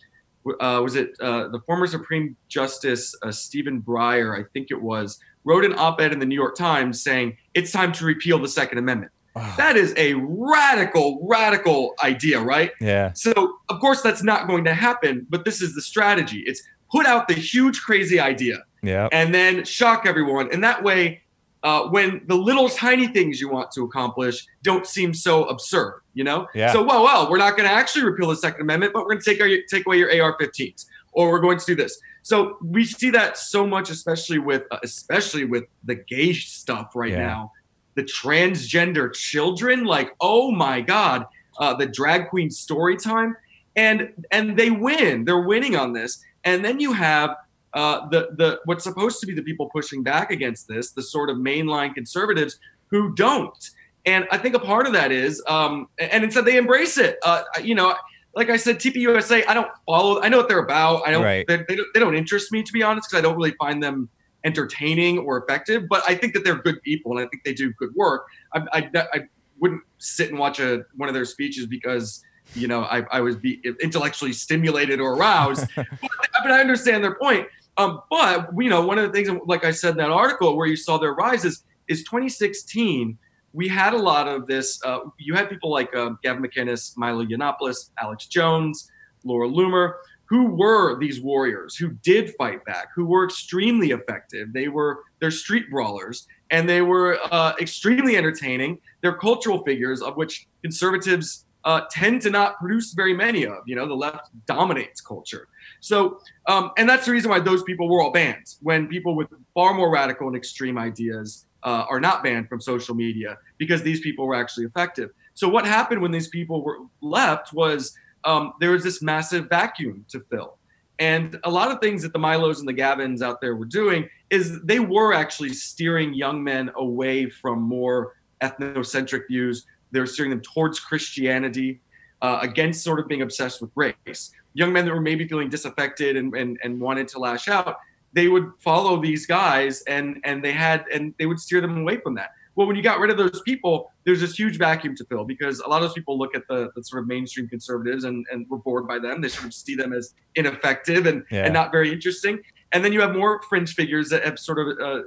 uh, 0.62 0.80
was 0.82 0.96
it 0.96 1.12
uh, 1.20 1.50
the 1.50 1.60
former 1.66 1.86
Supreme 1.86 2.38
Justice 2.48 3.14
uh, 3.22 3.30
Stephen 3.30 3.82
Breyer? 3.82 4.40
I 4.40 4.48
think 4.54 4.68
it 4.72 4.82
was 4.82 5.20
wrote 5.44 5.66
an 5.66 5.74
op-ed 5.78 6.14
in 6.14 6.20
the 6.20 6.26
New 6.26 6.36
York 6.36 6.56
Times 6.56 7.04
saying 7.04 7.36
it's 7.54 7.74
time 7.74 7.92
to 7.92 8.06
repeal 8.06 8.40
the 8.40 8.48
Second 8.48 8.78
Amendment. 8.78 9.12
Oh, 9.36 9.54
That 9.58 9.76
is 9.76 9.94
a 9.98 10.14
radical, 10.14 11.20
radical 11.30 11.94
idea, 12.02 12.40
right? 12.40 12.72
yeah. 12.80 13.12
So 13.14 13.34
of 13.68 13.82
course 13.82 14.02
that's 14.02 14.24
not 14.24 14.48
going 14.48 14.64
to 14.64 14.74
happen, 14.74 15.28
but 15.30 15.44
this 15.44 15.62
is 15.62 15.76
the 15.76 15.82
strategy. 15.82 16.42
It's 16.48 16.64
put 16.90 17.06
out 17.06 17.28
the 17.28 17.34
huge, 17.34 17.82
crazy 17.82 18.18
idea 18.20 18.64
Yeah. 18.82 19.10
and 19.12 19.34
then 19.36 19.66
shock 19.66 20.06
everyone. 20.06 20.50
And 20.54 20.64
that 20.64 20.84
way, 20.84 21.22
uh, 21.64 21.84
when 21.90 22.22
the 22.28 22.36
little 22.36 22.70
tiny 22.70 23.08
things 23.08 23.42
you 23.42 23.50
want 23.50 23.72
to 23.72 23.84
accomplish 23.84 24.46
don't 24.64 24.88
seem 24.88 25.14
so 25.14 25.44
absurd, 25.46 26.02
you 26.14 26.24
know? 26.24 26.48
Yeah. 26.54 26.72
So, 26.72 26.82
well, 26.84 27.04
well, 27.04 27.30
we're 27.30 27.38
not 27.38 27.58
going 27.58 27.68
to 27.68 27.74
actually 27.76 28.06
repeal 28.06 28.30
the 28.30 28.36
Second 28.36 28.62
Amendment, 28.62 28.94
but 28.94 29.04
we're 29.04 29.12
going 29.12 29.22
to 29.22 29.30
take, 29.30 29.42
our, 29.42 29.50
take 29.70 29.86
away 29.86 29.98
your 29.98 30.10
AR-15s, 30.10 30.86
or 31.12 31.30
we're 31.30 31.42
going 31.42 31.60
to 31.60 31.66
do 31.66 31.76
this. 31.76 32.00
So 32.22 32.58
we 32.64 32.86
see 32.86 33.10
that 33.12 33.38
so 33.38 33.66
much, 33.66 33.90
especially 33.90 34.40
with 34.40 34.64
uh, 34.72 34.78
especially 34.84 35.46
with 35.46 35.64
the 35.84 35.96
gay 35.96 36.34
stuff 36.34 36.92
right 36.96 37.12
Yeah. 37.12 37.26
now, 37.26 37.52
the 37.96 38.04
transgender 38.04 39.12
children. 39.14 39.84
Like, 39.86 40.16
oh 40.22 40.52
my 40.52 40.82
God, 40.82 41.26
uh, 41.60 41.74
the 41.74 41.88
drag 41.88 42.30
queen 42.30 42.50
story 42.52 42.98
time, 42.98 43.36
and 43.76 44.14
and 44.32 44.58
they 44.58 44.70
win. 44.70 45.26
They're 45.26 45.42
winning 45.42 45.76
on 45.76 45.94
this, 45.94 46.24
and 46.44 46.64
then 46.64 46.80
you 46.80 46.94
have 46.94 47.36
uh, 47.74 48.08
the 48.10 48.30
the 48.38 48.60
what's 48.66 48.84
supposed 48.84 49.20
to 49.20 49.28
be 49.28 49.34
the 49.34 49.44
people 49.44 49.70
pushing 49.70 50.04
back 50.04 50.32
against 50.32 50.68
this, 50.68 50.92
the 50.92 51.04
sort 51.04 51.30
of 51.30 51.38
mainline 51.38 51.94
conservatives 51.94 52.60
who 52.88 53.14
don't. 53.14 53.70
And 54.06 54.28
I 54.32 54.38
think 54.38 54.56
a 54.56 54.60
part 54.60 54.88
of 54.88 54.94
that 54.94 55.12
is, 55.12 55.44
um, 55.48 55.88
and 56.00 56.24
instead 56.24 56.46
they 56.46 56.58
embrace 56.58 56.98
it. 56.98 57.18
Uh, 57.24 57.44
you 57.62 57.76
know, 57.76 57.96
like 58.36 58.50
I 58.50 58.58
said, 58.58 58.80
TPUSA, 58.80 59.44
I 59.48 59.54
don't 59.54 59.70
follow. 59.86 60.22
I 60.22 60.30
know 60.30 60.38
what 60.38 60.48
they're 60.48 60.64
about. 60.64 61.08
I 61.08 61.12
don't. 61.12 61.24
Right. 61.24 61.46
They, 61.48 61.58
they, 61.68 61.76
don't, 61.76 61.88
they 61.94 62.00
don't 62.00 62.16
interest 62.16 62.52
me 62.52 62.64
to 62.64 62.74
be 62.74 62.82
honest, 62.82 63.10
because 63.10 63.20
I 63.20 63.22
don't 63.22 63.36
really 63.36 63.56
find 63.60 63.84
them 63.84 64.10
entertaining 64.46 65.20
or 65.20 65.44
effective. 65.44 65.88
But 65.90 66.04
I 66.08 66.16
think 66.16 66.34
that 66.34 66.44
they're 66.44 66.62
good 66.62 66.82
people, 66.82 67.12
and 67.12 67.20
I 67.26 67.30
think 67.30 67.44
they 67.44 67.54
do 67.54 67.74
good 67.74 67.94
work. 67.96 68.26
I, 68.54 68.62
I, 68.72 68.90
I 69.14 69.20
wouldn't 69.60 69.84
sit 69.98 70.30
and 70.30 70.40
watch 70.40 70.60
a 70.60 70.86
one 70.96 71.10
of 71.10 71.16
their 71.16 71.26
speeches 71.26 71.66
because 71.66 72.24
you 72.56 72.68
know 72.68 72.84
I, 72.84 73.06
I 73.12 73.22
was 73.22 73.36
be 73.36 73.62
intellectually 73.82 74.34
stimulated 74.34 75.00
or 75.00 75.16
aroused. 75.16 75.68
but, 75.76 75.88
but 76.02 76.52
I 76.52 76.62
understand 76.62 77.04
their 77.04 77.16
point. 77.16 77.48
Um, 77.78 78.02
but 78.10 78.50
you 78.58 78.70
know, 78.70 78.86
one 78.86 78.98
of 78.98 79.06
the 79.06 79.14
things, 79.14 79.30
like 79.46 79.64
I 79.64 79.72
said 79.72 79.92
in 79.92 79.98
that 79.98 80.12
article, 80.12 80.56
where 80.58 80.68
you 80.68 80.76
saw 80.76 80.98
their 80.98 81.14
rises 81.14 81.64
is 81.88 82.04
2016. 82.04 83.18
We 83.54 83.68
had 83.68 83.94
a 83.94 83.98
lot 83.98 84.28
of 84.28 84.48
this. 84.48 84.80
Uh, 84.84 85.00
you 85.18 85.34
had 85.34 85.50
people 85.50 85.72
like 85.72 85.96
um, 85.96 86.20
Gavin 86.24 86.44
McInnes, 86.44 86.96
Milo 86.98 87.26
Yiannopoulos, 87.26 87.92
Alex 88.02 88.28
Jones, 88.28 88.92
Laura 89.24 89.48
Loomer, 89.48 89.94
who 90.26 90.46
were 90.46 91.00
these 91.00 91.20
warriors 91.20 91.76
who 91.76 91.90
did 92.04 92.36
fight 92.38 92.64
back, 92.66 92.90
who 92.96 93.06
were 93.06 93.26
extremely 93.26 93.92
effective. 93.92 94.54
They 94.54 94.68
were 94.68 95.00
they're 95.20 95.32
street 95.32 95.70
brawlers, 95.72 96.28
and 96.52 96.70
they 96.70 96.82
were 96.82 97.18
uh, 97.32 97.54
extremely 97.60 98.16
entertaining. 98.16 98.80
They're 99.02 99.18
cultural 99.18 99.64
figures 99.64 100.02
of 100.02 100.16
which 100.18 100.48
conservatives 100.62 101.46
uh, 101.64 101.82
tend 101.92 102.22
to 102.22 102.30
not 102.30 102.60
produce 102.60 102.94
very 102.94 103.14
many 103.14 103.46
of. 103.46 103.64
You 103.66 103.76
know, 103.76 103.88
the 103.88 103.96
left 103.96 104.30
dominates 104.46 105.02
culture. 105.02 105.48
So, 105.80 106.20
um, 106.48 106.72
and 106.78 106.90
that's 106.90 107.06
the 107.06 107.12
reason 107.12 107.30
why 107.30 107.40
those 107.40 107.64
people 107.64 107.90
were 107.90 108.02
all 108.02 108.12
banned. 108.12 108.56
When 108.62 108.88
people 108.88 109.16
with 109.16 109.28
far 109.54 109.74
more 109.74 109.92
radical 109.92 110.28
and 110.28 110.36
extreme 110.36 110.78
ideas 110.78 111.46
uh, 111.64 111.86
are 111.90 112.00
not 112.00 112.24
banned 112.24 112.48
from 112.48 112.62
social 112.62 112.96
media 112.96 113.38
because 113.58 113.82
these 113.82 114.02
people 114.02 114.26
were 114.28 114.36
actually 114.36 114.66
effective. 114.66 115.12
So, 115.34 115.48
what 115.48 115.66
happened 115.66 116.02
when 116.02 116.12
these 116.12 116.28
people 116.28 116.64
were 116.64 116.80
left 117.02 117.54
was 117.54 117.96
um, 118.24 118.54
there 118.60 118.72
was 118.72 118.84
this 118.84 119.02
massive 119.02 119.50
vacuum 119.50 120.06
to 120.10 120.20
fill. 120.30 120.58
And 121.00 121.40
a 121.46 121.50
lot 121.50 121.72
of 121.72 121.80
things 121.80 122.02
that 122.02 122.12
the 122.12 122.20
Milos 122.20 122.60
and 122.60 122.68
the 122.68 122.74
Gavins 122.74 123.22
out 123.22 123.40
there 123.40 123.56
were 123.56 123.66
doing 123.66 124.10
is 124.30 124.62
they 124.64 124.82
were 124.82 125.14
actually 125.14 125.54
steering 125.54 126.14
young 126.14 126.44
men 126.44 126.72
away 126.76 127.30
from 127.30 127.62
more 127.62 128.16
ethnocentric 128.42 129.28
views. 129.28 129.66
They 129.92 130.02
were 130.02 130.06
steering 130.06 130.30
them 130.30 130.42
towards 130.42 130.78
Christianity, 130.80 131.80
uh, 132.22 132.40
against 132.42 132.84
sort 132.84 133.00
of 133.00 133.08
being 133.08 133.22
obsessed 133.22 133.62
with 133.62 133.72
race. 133.76 134.32
Young 134.60 134.72
men 134.74 134.84
that 134.86 134.94
were 134.94 135.02
maybe 135.12 135.24
feeling 135.32 135.50
disaffected 135.50 136.12
and, 136.20 136.28
and, 136.42 136.60
and 136.64 136.72
wanted 136.88 137.08
to 137.14 137.18
lash 137.28 137.48
out, 137.48 137.78
they 138.14 138.28
would 138.28 138.48
follow 138.60 138.94
these 139.02 139.24
guys 139.26 139.74
and 139.84 140.08
and 140.30 140.44
they 140.46 140.52
had 140.52 140.80
and 140.94 141.14
they 141.20 141.28
would 141.30 141.40
steer 141.40 141.62
them 141.62 141.78
away 141.84 141.98
from 142.06 142.14
that. 142.20 142.30
Well, 142.56 142.68
when 142.68 142.76
you 142.76 142.84
got 142.84 143.00
rid 143.00 143.10
of 143.10 143.18
those 143.18 143.42
people, 143.52 143.76
there's 144.06 144.20
this 144.20 144.36
huge 144.42 144.58
vacuum 144.58 144.94
to 145.00 145.06
fill 145.06 145.24
because 145.24 145.56
a 145.60 145.68
lot 145.70 145.78
of 145.82 145.84
those 145.88 145.94
people 145.94 146.18
look 146.18 146.34
at 146.36 146.44
the, 146.50 146.60
the 146.76 146.84
sort 146.84 147.02
of 147.02 147.08
mainstream 147.08 147.48
conservatives 147.48 148.04
and, 148.04 148.26
and 148.32 148.46
were 148.50 148.58
bored 148.58 148.86
by 148.86 149.00
them. 149.00 149.22
They 149.22 149.30
sort 149.30 149.46
of 149.46 149.54
see 149.54 149.76
them 149.76 149.94
as 149.94 150.14
ineffective 150.36 151.06
and, 151.06 151.24
Yeah. 151.32 151.46
and 151.46 151.54
not 151.54 151.72
very 151.72 151.90
interesting. 151.98 152.36
And 152.74 152.84
then 152.84 152.92
you 152.92 153.00
have 153.06 153.14
more 153.16 153.42
fringe 153.50 153.72
figures 153.76 154.10
that 154.10 154.26
have 154.26 154.38
sort 154.40 154.60
of 154.60 154.68
uh, 154.88 155.02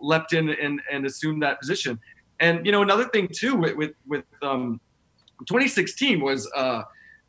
leapt 0.00 0.32
in 0.32 0.48
and, 0.48 0.80
and 0.90 1.04
assumed 1.04 1.42
that 1.42 1.60
position. 1.60 2.00
And 2.40 2.64
you 2.64 2.72
know, 2.72 2.82
another 2.88 3.06
thing 3.14 3.28
too 3.42 3.54
with 3.62 3.74
with, 3.76 3.92
with 4.06 4.24
um, 4.40 4.80
2016 5.46 6.20
was 6.20 6.50
uh, 6.56 6.82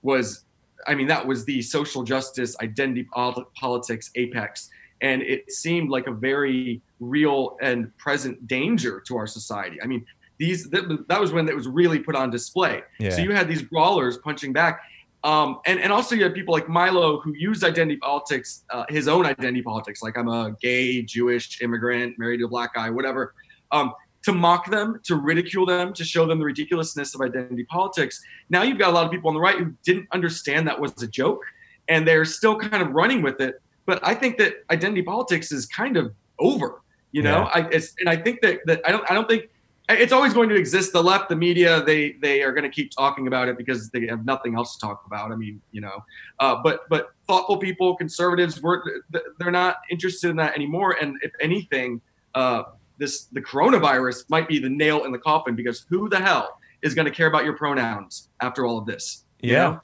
was 0.04 0.46
I 0.88 0.96
mean 0.96 1.08
that 1.08 1.26
was 1.26 1.46
the 1.46 1.62
social 1.62 2.04
justice 2.04 2.56
identity 2.62 3.08
politics 3.14 4.12
apex, 4.16 4.70
and 5.02 5.22
it 5.22 5.52
seemed 5.52 5.90
like 5.90 6.08
a 6.08 6.12
very 6.12 6.82
real 7.00 7.58
and 7.62 7.96
present 7.98 8.48
danger 8.48 9.02
to 9.08 9.18
our 9.18 9.28
society. 9.28 9.82
I 9.82 9.88
mean, 9.88 10.06
these 10.38 10.70
that, 10.70 11.06
that 11.08 11.20
was 11.20 11.32
when 11.32 11.48
it 11.48 11.56
was 11.56 11.68
really 11.68 12.00
put 12.00 12.16
on 12.16 12.30
display. 12.30 12.82
Yeah. 13.00 13.12
So 13.12 13.22
you 13.22 13.32
had 13.32 13.48
these 13.48 13.62
brawlers 13.62 14.18
punching 14.18 14.54
back. 14.54 14.82
Um, 15.22 15.60
and, 15.66 15.82
and 15.82 15.92
also 15.92 16.16
you 16.16 16.24
had 16.24 16.34
people 16.34 16.54
like 16.54 16.70
Milo 16.70 17.20
who 17.20 17.34
used 17.36 17.66
identity 17.66 17.98
politics, 17.98 18.64
uh, 18.70 18.86
his 18.88 19.10
own 19.10 19.26
identity 19.26 19.62
politics, 19.62 20.02
like 20.02 20.18
I'm 20.18 20.30
a 20.30 20.56
gay, 20.62 21.02
Jewish 21.02 21.62
immigrant, 21.62 22.18
married 22.18 22.38
to 22.38 22.46
a 22.46 22.48
black 22.48 22.74
guy, 22.74 22.90
whatever, 22.90 23.34
um, 23.72 23.94
to 24.32 24.38
mock 24.38 24.70
them, 24.70 25.00
to 25.04 25.16
ridicule 25.16 25.66
them, 25.66 25.94
to 25.94 26.04
show 26.04 26.26
them 26.26 26.40
the 26.40 26.46
ridiculousness 26.46 27.16
of 27.16 27.22
identity 27.22 27.64
politics. 27.66 28.22
Now 28.50 28.64
you've 28.64 28.78
got 28.78 28.90
a 28.90 28.94
lot 28.94 29.06
of 29.06 29.12
people 29.12 29.30
on 29.30 29.34
the 29.34 29.40
right 29.40 29.58
who 29.58 29.74
didn't 29.84 30.08
understand 30.12 30.68
that 30.68 30.80
was 30.80 30.92
a 31.02 31.08
joke, 31.08 31.44
and 31.88 32.08
they're 32.08 32.26
still 32.26 32.58
kind 32.58 32.82
of 32.84 32.92
running 32.92 33.22
with 33.22 33.42
it. 33.42 33.62
But 33.86 34.00
I 34.04 34.14
think 34.14 34.38
that 34.38 34.54
identity 34.70 35.02
politics 35.02 35.52
is 35.52 35.66
kind 35.66 35.98
of 35.98 36.14
over. 36.38 36.82
You 37.12 37.24
know, 37.24 37.50
Yeah. 37.56 37.64
I 37.64 37.70
it's, 37.72 37.96
and 38.00 38.08
I 38.08 38.16
think 38.16 38.42
that 38.42 38.60
that 38.68 38.82
I 38.86 38.92
don't 38.92 39.10
I 39.10 39.14
don't 39.16 39.28
think 39.28 39.50
it's 39.90 40.14
always 40.14 40.36
going 40.36 40.50
to 40.50 40.56
exist. 40.56 40.94
The 40.94 41.02
left, 41.02 41.30
the 41.30 41.36
media, 41.36 41.82
they 41.84 42.12
they 42.22 42.44
are 42.44 42.52
going 42.52 42.64
to 42.64 42.70
keep 42.70 42.92
talking 42.92 43.26
about 43.26 43.48
it 43.48 43.58
because 43.58 43.90
they 43.90 44.06
have 44.06 44.24
nothing 44.24 44.56
else 44.56 44.76
to 44.76 44.80
talk 44.80 45.04
about. 45.08 45.32
I 45.32 45.36
mean, 45.36 45.60
you 45.72 45.82
know, 45.82 46.04
uh, 46.40 46.58
but 46.64 46.88
but 46.90 47.14
thoughtful 47.26 47.58
people, 47.58 47.96
conservatives, 47.96 48.62
we're, 48.62 48.84
they're 49.40 49.50
not 49.50 49.78
interested 49.90 50.30
in 50.30 50.36
that 50.36 50.54
anymore. 50.56 50.98
And 51.02 51.18
if 51.24 51.32
anything, 51.42 52.02
uh, 52.36 52.64
this 53.00 53.26
the 53.26 53.42
coronavirus 53.42 54.30
might 54.30 54.48
be 54.48 54.60
the 54.60 54.70
nail 54.70 55.06
in 55.06 55.12
the 55.12 55.18
coffin 55.18 55.56
because 55.56 55.86
who 55.90 56.10
the 56.10 56.20
hell 56.20 56.60
is 56.82 56.94
going 56.94 57.06
to 57.06 57.12
care 57.12 57.28
about 57.28 57.46
your 57.46 57.58
pronouns 57.58 58.30
after 58.42 58.66
all 58.66 58.78
of 58.78 58.86
this? 58.86 59.26
You 59.42 59.54
Yeah. 59.54 59.64
know? 59.64 59.82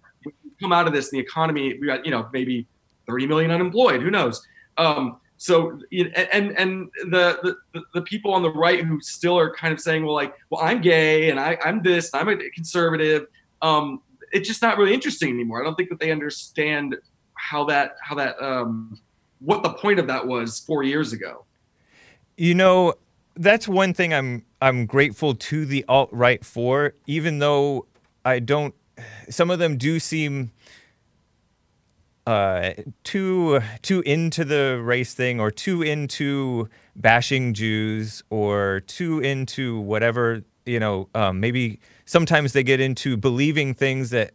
Come 0.62 0.72
out 0.72 0.88
of 0.88 0.94
this, 0.94 1.10
the 1.10 1.20
economy, 1.20 1.78
we 1.80 1.88
got 1.88 2.06
you 2.06 2.12
know 2.12 2.30
maybe 2.32 2.68
30 3.08 3.28
million 3.28 3.52
unemployed. 3.52 4.02
Who 4.02 4.10
knows? 4.12 4.46
Um, 4.78 5.18
so 5.38 5.80
you 5.90 6.06
and 6.32 6.58
and 6.58 6.90
the, 7.10 7.56
the 7.74 7.82
the 7.94 8.02
people 8.04 8.34
on 8.34 8.42
the 8.42 8.52
right 8.52 8.84
who 8.84 9.02
still 9.02 9.38
are 9.38 9.54
kind 9.54 9.74
of 9.74 9.80
saying, 9.80 10.06
well, 10.06 10.16
like, 10.16 10.34
well, 10.50 10.62
I'm 10.62 10.82
gay 10.82 11.30
and 11.30 11.40
I, 11.40 11.58
I'm 11.64 11.82
this, 11.84 12.10
I'm 12.14 12.30
a 12.30 12.38
conservative. 12.52 13.28
Um, 13.62 14.02
it's 14.32 14.48
just 14.48 14.62
not 14.62 14.78
really 14.78 14.94
interesting 14.94 15.30
anymore. 15.30 15.62
I 15.62 15.66
don't 15.66 15.76
think 15.76 15.90
that 15.90 16.00
they 16.00 16.12
understand 16.12 16.96
how 17.34 17.66
that 17.66 17.98
how 18.02 18.16
that 18.16 18.42
um, 18.42 18.98
what 19.40 19.62
the 19.64 19.74
point 19.74 20.00
of 20.00 20.08
that 20.08 20.26
was 20.26 20.62
four 20.62 20.84
years 20.84 21.14
ago. 21.14 21.46
You 22.38 22.54
know, 22.56 22.94
that's 23.36 23.68
one 23.68 23.94
thing 23.94 24.14
I'm 24.14 24.46
I'm 24.62 24.86
grateful 24.86 25.36
to 25.36 25.66
the 25.66 25.86
alt 25.88 26.10
right 26.12 26.44
for, 26.44 26.94
even 27.08 27.40
though 27.40 27.86
I 28.24 28.40
don't. 28.40 28.74
Some 29.30 29.52
of 29.52 29.60
them 29.60 29.78
do 29.78 30.00
seem 30.00 30.52
uh, 32.26 32.72
too 33.04 33.60
too 33.82 34.02
into 34.02 34.46
the 34.46 34.82
race 34.84 35.14
thing, 35.14 35.40
or 35.40 35.52
too 35.52 35.82
into 35.82 36.70
bashing 36.96 37.54
Jews, 37.54 38.24
or 38.30 38.82
too 38.88 39.20
into 39.20 39.80
whatever 39.80 40.44
you 40.66 40.80
know. 40.80 41.10
Um, 41.14 41.40
maybe 41.40 41.80
sometimes 42.06 42.54
they 42.54 42.64
get 42.64 42.80
into 42.80 43.18
believing 43.18 43.74
things 43.74 44.10
that 44.12 44.34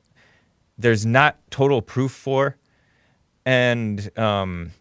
there's 0.78 1.04
not 1.04 1.38
total 1.50 1.82
proof 1.82 2.12
for, 2.12 2.56
and 3.46 4.16
um, 4.18 4.72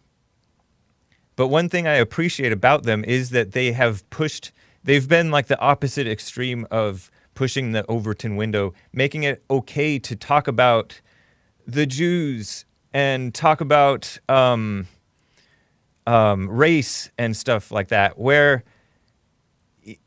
But 1.40 1.48
one 1.48 1.70
thing 1.70 1.88
I 1.88 1.94
appreciate 1.94 2.52
about 2.52 2.82
them 2.82 3.02
is 3.02 3.30
that 3.30 3.52
they 3.52 3.72
have 3.72 4.04
pushed. 4.10 4.52
They've 4.84 5.08
been 5.08 5.30
like 5.30 5.46
the 5.46 5.58
opposite 5.58 6.06
extreme 6.06 6.66
of 6.70 7.10
pushing 7.32 7.72
the 7.72 7.82
Overton 7.86 8.36
window, 8.36 8.74
making 8.92 9.22
it 9.22 9.42
okay 9.48 9.98
to 10.00 10.14
talk 10.14 10.48
about 10.48 11.00
the 11.66 11.86
Jews 11.86 12.66
and 12.92 13.32
talk 13.32 13.62
about 13.62 14.18
um, 14.28 14.86
um, 16.06 16.46
race 16.46 17.10
and 17.16 17.34
stuff 17.34 17.70
like 17.70 17.88
that, 17.88 18.18
where 18.18 18.62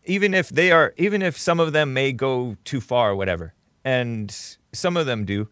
even 0.05 0.35
if 0.35 0.49
they 0.49 0.71
are, 0.71 0.93
even 0.97 1.23
if 1.23 1.35
some 1.35 1.59
of 1.59 1.73
them 1.73 1.95
may 1.95 2.11
go 2.11 2.57
too 2.63 2.79
far 2.79 3.09
or 3.09 3.15
whatever, 3.15 3.55
and 3.83 4.55
some 4.71 4.95
of 4.97 5.07
them 5.07 5.25
do, 5.25 5.49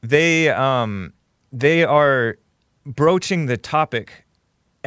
they 0.00 0.48
um, 0.48 1.12
they 1.52 1.84
are 1.84 2.38
broaching 2.86 3.44
the 3.44 3.58
topic 3.58 4.24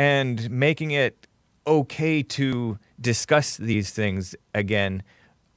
and 0.02 0.50
making 0.50 0.90
it 0.90 1.28
okay 1.68 2.24
to 2.24 2.80
discuss 3.00 3.56
these 3.58 3.92
things 3.92 4.36
again. 4.56 5.04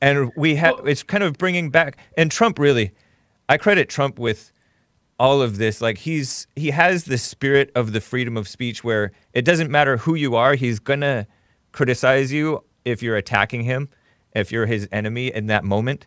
And 0.03 0.31
we 0.37 0.57
have 0.57 0.75
it's 0.85 1.03
kind 1.03 1.25
of 1.25 1.39
bringing 1.39 1.71
back 1.71 1.97
and 2.19 2.31
Trump 2.31 2.59
really, 2.59 2.93
I 3.49 3.57
credit 3.57 3.89
Trump 3.89 4.19
with 4.19 4.53
all 5.19 5.41
of 5.41 5.57
this. 5.57 5.81
Like 5.81 5.97
he's 5.97 6.47
he 6.57 6.73
has 6.73 7.05
the 7.05 7.17
spirit 7.17 7.73
of 7.75 7.95
the 7.95 8.03
freedom 8.03 8.37
of 8.37 8.47
speech 8.47 8.85
where 8.85 9.13
it 9.33 9.47
doesn't 9.47 9.71
matter 9.71 9.97
who 9.97 10.15
you 10.15 10.37
are 10.37 10.57
he's 10.57 10.79
gonna 10.79 11.27
criticize 11.73 12.31
you 12.31 12.63
if 12.85 13.03
you're 13.03 13.17
attacking 13.17 13.63
him 13.63 13.89
if 14.35 14.53
you're 14.53 14.67
his 14.67 14.87
enemy 14.93 15.33
in 15.33 15.47
that 15.47 15.65
moment. 15.65 16.07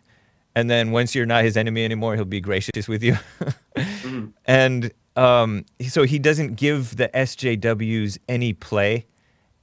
And 0.54 0.70
then 0.70 0.92
once 0.92 1.12
you're 1.12 1.26
not 1.26 1.42
his 1.42 1.56
enemy 1.56 1.84
anymore 1.84 2.14
he'll 2.14 2.24
be 2.24 2.40
gracious 2.40 2.86
with 2.86 3.02
you. 3.02 3.16
Mm-hmm. 3.78 4.28
And 4.44 4.92
um, 5.18 5.64
so 5.88 6.04
he 6.04 6.18
doesn't 6.18 6.54
give 6.54 6.96
the 6.96 7.08
sjws 7.08 8.18
any 8.28 8.52
play 8.52 9.06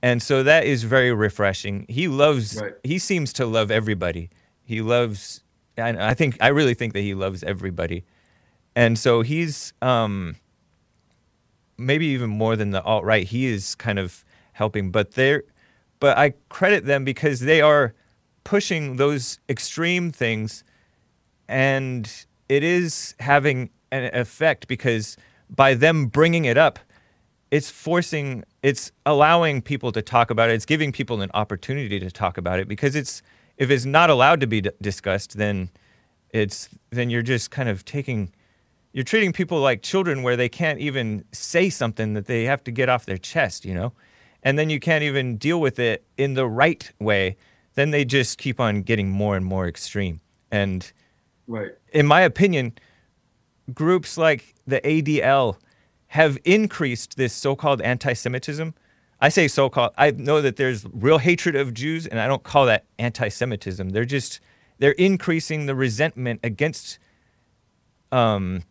and 0.01 0.21
so 0.21 0.43
that 0.43 0.65
is 0.65 0.83
very 0.83 1.13
refreshing 1.13 1.85
he 1.89 2.07
loves 2.07 2.59
Right. 2.61 2.73
he 2.83 2.99
seems 2.99 3.31
to 3.33 3.45
love 3.45 3.71
everybody 3.71 4.29
he 4.63 4.81
loves 4.81 5.43
and 5.77 6.01
i 6.01 6.13
think 6.13 6.37
i 6.41 6.47
really 6.49 6.73
think 6.73 6.93
that 6.93 7.01
he 7.01 7.13
loves 7.13 7.43
everybody 7.43 8.03
and 8.75 8.99
so 8.99 9.21
he's 9.21 9.71
um, 9.81 10.35
maybe 11.77 12.07
even 12.07 12.29
more 12.29 12.55
than 12.57 12.71
the 12.71 12.83
alt 12.83 13.03
right. 13.05 13.25
He 13.25 13.45
is 13.45 13.73
kind 13.75 13.97
of 13.99 14.25
helping, 14.51 14.91
but 14.91 15.11
they're 15.11 15.43
but 16.01 16.17
I 16.17 16.33
credit 16.49 16.83
them 16.85 17.05
because 17.05 17.39
they 17.39 17.61
are 17.61 17.93
pushing 18.43 18.97
those 18.97 19.39
extreme 19.47 20.11
things, 20.11 20.65
and 21.47 22.11
it 22.49 22.63
is 22.63 23.15
having 23.21 23.69
an 23.91 24.09
effect 24.13 24.67
because 24.67 25.15
by 25.49 25.73
them 25.73 26.07
bringing 26.07 26.45
it 26.45 26.57
up, 26.57 26.79
it's 27.51 27.69
forcing, 27.69 28.43
it's 28.63 28.91
allowing 29.05 29.61
people 29.61 29.91
to 29.91 30.01
talk 30.01 30.29
about 30.29 30.49
it. 30.49 30.53
It's 30.53 30.65
giving 30.65 30.91
people 30.91 31.21
an 31.21 31.31
opportunity 31.33 31.99
to 31.99 32.11
talk 32.11 32.37
about 32.37 32.59
it 32.59 32.67
because 32.67 32.95
it's 32.95 33.21
if 33.57 33.69
it's 33.69 33.85
not 33.85 34.09
allowed 34.09 34.41
to 34.41 34.47
be 34.47 34.61
d- 34.61 34.71
discussed, 34.81 35.37
then 35.37 35.69
it's 36.31 36.69
then 36.89 37.09
you're 37.09 37.21
just 37.21 37.51
kind 37.51 37.69
of 37.69 37.85
taking 37.85 38.33
you're 38.91 39.03
treating 39.03 39.33
people 39.33 39.59
like 39.59 39.81
children 39.81 40.23
where 40.23 40.37
they 40.37 40.49
can't 40.49 40.79
even 40.79 41.25
say 41.33 41.69
something 41.69 42.13
that 42.13 42.27
they 42.27 42.45
have 42.45 42.63
to 42.63 42.71
get 42.71 42.87
off 42.87 43.05
their 43.05 43.17
chest, 43.17 43.65
you 43.65 43.73
know? 43.73 43.91
And 44.41 44.57
then 44.57 44.69
you 44.69 44.79
can't 44.79 45.03
even 45.03 45.35
deal 45.35 45.59
with 45.59 45.79
it 45.79 46.05
in 46.17 46.35
the 46.35 46.47
right 46.47 46.89
way. 46.99 47.35
Then 47.73 47.91
they 47.91 48.05
just 48.05 48.37
keep 48.37 48.57
on 48.57 48.83
getting 48.83 49.09
more 49.09 49.35
and 49.35 49.45
more 49.45 49.67
extreme. 49.67 50.21
And 50.49 50.91
Right. 51.47 51.71
in 51.91 52.05
my 52.07 52.21
opinion, 52.21 52.73
groups 53.73 54.17
like 54.17 54.55
the 54.67 54.81
ADL 54.81 55.57
have 56.07 56.37
increased 56.45 57.17
this 57.17 57.33
so 57.33 57.55
called 57.55 57.81
anti 57.81 58.13
Semitism. 58.13 58.73
I 59.21 59.29
say 59.29 59.47
so 59.47 59.69
called, 59.69 59.91
I 59.97 60.11
know 60.11 60.41
that 60.41 60.57
there's 60.57 60.85
real 60.93 61.17
hatred 61.17 61.55
of 61.55 61.73
Jews, 61.73 62.05
and 62.05 62.19
I 62.19 62.27
don't 62.27 62.43
call 62.43 62.65
that 62.67 62.85
anti 62.99 63.29
Semitism. 63.29 63.89
They're 63.89 64.05
just, 64.05 64.39
they're 64.77 64.91
increasing 64.91 65.65
the 65.65 65.75
resentment 65.75 66.41
against 66.43 66.99
um, 68.11 68.63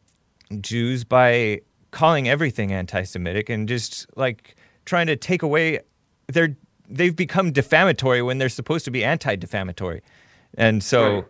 Jews 0.60 1.04
by 1.04 1.60
calling 1.90 2.28
everything 2.28 2.72
anti-Semitic 2.72 3.48
and 3.48 3.68
just 3.68 4.06
like 4.16 4.56
trying 4.84 5.06
to 5.06 5.16
take 5.16 5.42
away 5.42 5.80
their 6.26 6.56
they've 6.88 7.14
become 7.16 7.52
defamatory 7.52 8.20
when 8.20 8.38
they're 8.38 8.48
supposed 8.48 8.84
to 8.84 8.90
be 8.90 9.04
anti-defamatory, 9.04 10.02
and 10.58 10.82
so 10.82 11.14
Right. 11.14 11.24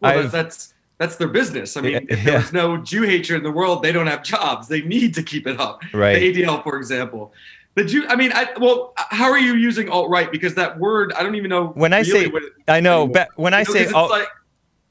Well, 0.00 0.18
I've- 0.18 0.28
that's 0.28 0.73
that's 0.98 1.16
their 1.16 1.28
business. 1.28 1.76
I 1.76 1.80
mean, 1.80 1.92
Yeah, 1.92 2.00
if 2.08 2.24
there 2.24 2.32
yeah. 2.34 2.38
was 2.40 2.52
no 2.52 2.76
Jew 2.76 3.02
hatred 3.02 3.38
in 3.38 3.42
the 3.44 3.50
world, 3.50 3.82
they 3.82 3.92
don't 3.92 4.06
have 4.06 4.22
jobs. 4.22 4.68
They 4.68 4.82
need 4.82 5.14
to 5.14 5.22
keep 5.22 5.46
it 5.46 5.58
up. 5.60 5.82
Right. 5.92 6.18
The 6.18 6.42
ADL, 6.44 6.62
for 6.62 6.76
example. 6.76 7.32
The 7.74 7.84
Jew. 7.84 8.06
I 8.08 8.14
mean, 8.14 8.30
I 8.32 8.48
well, 8.60 8.92
how 8.96 9.30
are 9.30 9.38
you 9.38 9.54
using 9.56 9.88
alt 9.88 10.08
right? 10.08 10.30
Because 10.30 10.54
that 10.54 10.78
word, 10.78 11.12
I 11.14 11.22
don't 11.24 11.34
even 11.34 11.50
know. 11.50 11.68
when 11.68 11.92
I 11.92 11.98
really 12.00 12.10
say 12.10 12.26
what 12.28 12.42
it- 12.44 12.52
I 12.68 12.78
know, 12.80 13.08
but 13.08 13.28
when 13.36 13.52
I 13.52 13.60
You 13.60 13.64
know, 13.66 13.72
say 13.72 13.86
alt, 13.92 14.10
like, 14.10 14.28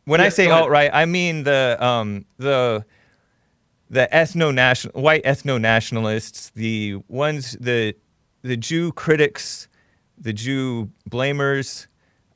when 0.05 0.19
I 0.19 0.27
say 0.29 0.49
alt 0.49 0.69
right, 0.69 0.91
I 0.93 1.05
mean 1.05 1.43
the 1.43 1.77
um 1.79 2.25
the 2.37 2.83
the 3.89 4.09
ethno 4.11 4.53
national 4.53 5.01
white 5.01 5.23
ethno 5.23 5.61
nationalists, 5.61 6.51
the 6.55 6.95
ones 7.07 7.55
the 7.61 7.95
the 8.41 8.57
Jew 8.57 8.91
critics, 8.91 9.69
the 10.17 10.33
Jew 10.33 10.89
blamers, 11.09 11.87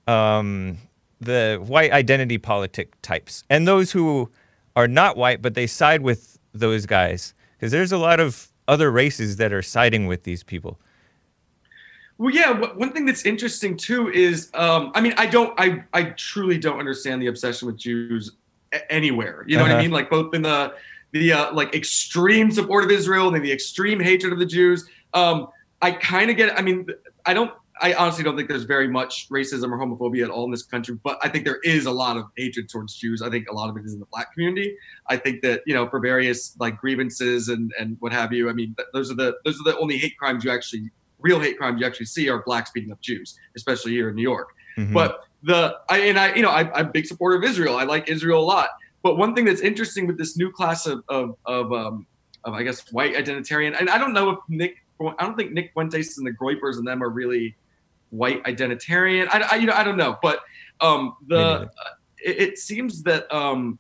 um, 0.08 0.78
the 1.20 1.62
white 1.66 1.92
identity 1.92 2.38
politic 2.38 2.94
types, 3.02 3.44
and 3.50 3.68
those 3.68 3.92
who 3.92 4.30
are 4.76 4.88
not 4.88 5.18
white 5.18 5.42
but 5.42 5.54
they 5.56 5.68
side 5.68 6.02
with 6.02 6.38
those 6.54 6.86
guys 6.86 7.34
because 7.58 7.72
there's 7.72 7.92
a 7.92 7.98
lot 7.98 8.20
of 8.20 8.50
other 8.68 8.92
races 8.92 9.38
that 9.38 9.52
are 9.54 9.62
siding 9.62 10.08
with 10.08 10.24
these 10.24 10.44
people. 10.44 10.80
Well, 12.20 12.34
yeah. 12.34 12.52
One 12.52 12.92
thing 12.94 13.06
that's 13.06 13.26
interesting 13.26 13.78
too 13.78 14.12
is, 14.12 14.50
um, 14.56 14.92
I 14.96 15.02
mean, 15.02 15.14
I 15.18 15.28
don't, 15.28 15.54
I, 15.60 15.84
I 15.94 16.04
truly 16.18 16.58
don't 16.58 16.80
understand 16.80 17.22
the 17.22 17.28
obsession 17.28 17.68
with 17.68 17.78
Jews 17.78 18.32
anywhere. 18.90 19.44
You 19.48 19.58
know 19.58 19.64
what 19.64 19.72
I 19.72 19.76
Uh-huh. 19.76 19.84
mean? 19.84 19.92
Like 19.92 20.10
both 20.10 20.34
in 20.34 20.42
the, 20.42 20.74
the 21.12 21.32
uh, 21.34 21.54
like 21.54 21.76
extreme 21.76 22.52
support 22.52 22.84
of 22.84 22.92
Israel 22.92 23.34
and 23.34 23.46
the 23.46 23.52
extreme 23.52 24.00
hatred 24.00 24.34
of 24.34 24.40
the 24.40 24.46
Jews. 24.48 24.90
Um, 25.14 25.48
I 25.82 25.92
kind 25.92 26.30
of 26.32 26.38
get. 26.38 26.58
I 26.58 26.62
mean, 26.64 26.88
I 27.26 27.34
don't. 27.36 27.52
I 27.82 27.94
honestly 27.94 28.24
don't 28.24 28.36
think 28.36 28.50
there's 28.50 28.64
very 28.64 28.88
much 28.88 29.30
racism 29.30 29.72
or 29.72 29.78
homophobia 29.78 30.24
at 30.26 30.30
all 30.30 30.46
in 30.46 30.52
this 30.52 30.64
country, 30.64 30.98
but 31.04 31.20
I 31.24 31.30
think 31.30 31.46
there 31.46 31.60
is 31.64 31.86
a 31.86 31.92
lot 31.92 32.18
of 32.18 32.26
hatred 32.36 32.70
towards 32.70 32.96
Jews. 32.96 33.22
I 33.22 33.30
think 33.30 33.50
a 33.50 33.54
lot 33.54 33.70
of 33.70 33.78
it 33.78 33.86
is 33.86 33.94
in 33.94 34.00
the 34.00 34.06
black 34.08 34.34
community. 34.34 34.76
I 35.08 35.18
think 35.18 35.42
that 35.42 35.62
you 35.66 35.74
know 35.74 35.88
for 35.90 36.00
various 36.00 36.56
like 36.60 36.78
grievances 36.78 37.50
and 37.50 37.72
and 37.80 37.98
what 38.00 38.12
have 38.14 38.34
you. 38.34 38.50
I 38.50 38.54
mean, 38.54 38.76
those 38.94 39.12
are 39.12 39.16
the 39.16 39.38
those 39.46 39.60
are 39.60 39.64
the 39.64 39.78
only 39.78 39.98
hate 39.98 40.18
crimes 40.18 40.44
you 40.44 40.52
actually 40.52 40.90
real 41.20 41.40
hate 41.40 41.58
crimes 41.58 41.82
you 41.82 41.88
actually 41.88 42.06
see 42.06 42.30
are 42.30 42.44
blacks 42.44 42.72
beating 42.72 42.92
up 42.92 43.02
Jews, 43.02 43.38
especially 43.56 43.92
here 43.92 44.10
in 44.10 44.16
New 44.16 44.22
York. 44.22 44.50
Mhm. 44.78 44.94
But 44.94 45.24
the 45.44 45.78
I 45.90 46.00
and 46.00 46.20
I 46.20 46.36
you 46.36 46.42
know 46.42 46.52
I, 46.52 46.72
I'm 46.74 46.88
a 46.88 46.92
big 46.92 47.06
supporter 47.06 47.38
of 47.38 47.44
Israel. 47.44 47.76
I 47.76 47.84
like 47.84 48.10
Israel 48.10 48.42
a 48.42 48.46
lot. 48.46 48.70
But 49.04 49.18
one 49.18 49.36
thing 49.36 49.46
that's 49.46 49.62
interesting 49.62 50.08
with 50.08 50.18
this 50.18 50.38
new 50.38 50.52
class 50.52 50.86
of 50.86 51.04
of 51.10 51.38
of, 51.46 51.72
um, 51.72 52.08
of 52.44 52.54
I 52.54 52.64
guess 52.64 52.92
white 52.92 53.16
identitarian, 53.16 53.80
and 53.80 53.90
I 53.90 53.98
don't 53.98 54.14
know 54.14 54.32
if 54.32 54.40
Nick 54.50 54.78
I 55.00 55.26
don't 55.26 55.38
think 55.38 55.52
Nick 55.52 55.74
Fuentes 55.74 56.18
and 56.18 56.26
the 56.26 56.32
Groypers 56.32 56.78
and 56.78 56.88
them 56.88 57.04
are 57.04 57.10
really 57.10 57.56
white 58.10 58.44
identitarian. 58.44 59.28
I, 59.32 59.48
I 59.52 59.56
you 59.56 59.68
know 59.68 59.74
I 59.74 59.84
don't 59.84 59.98
know, 59.98 60.18
but 60.22 60.40
um, 60.82 61.16
the 61.28 61.36
neither. 61.60 61.72
it, 62.24 62.42
it 62.42 62.58
seems 62.58 63.04
that 63.04 63.32
um, 63.34 63.80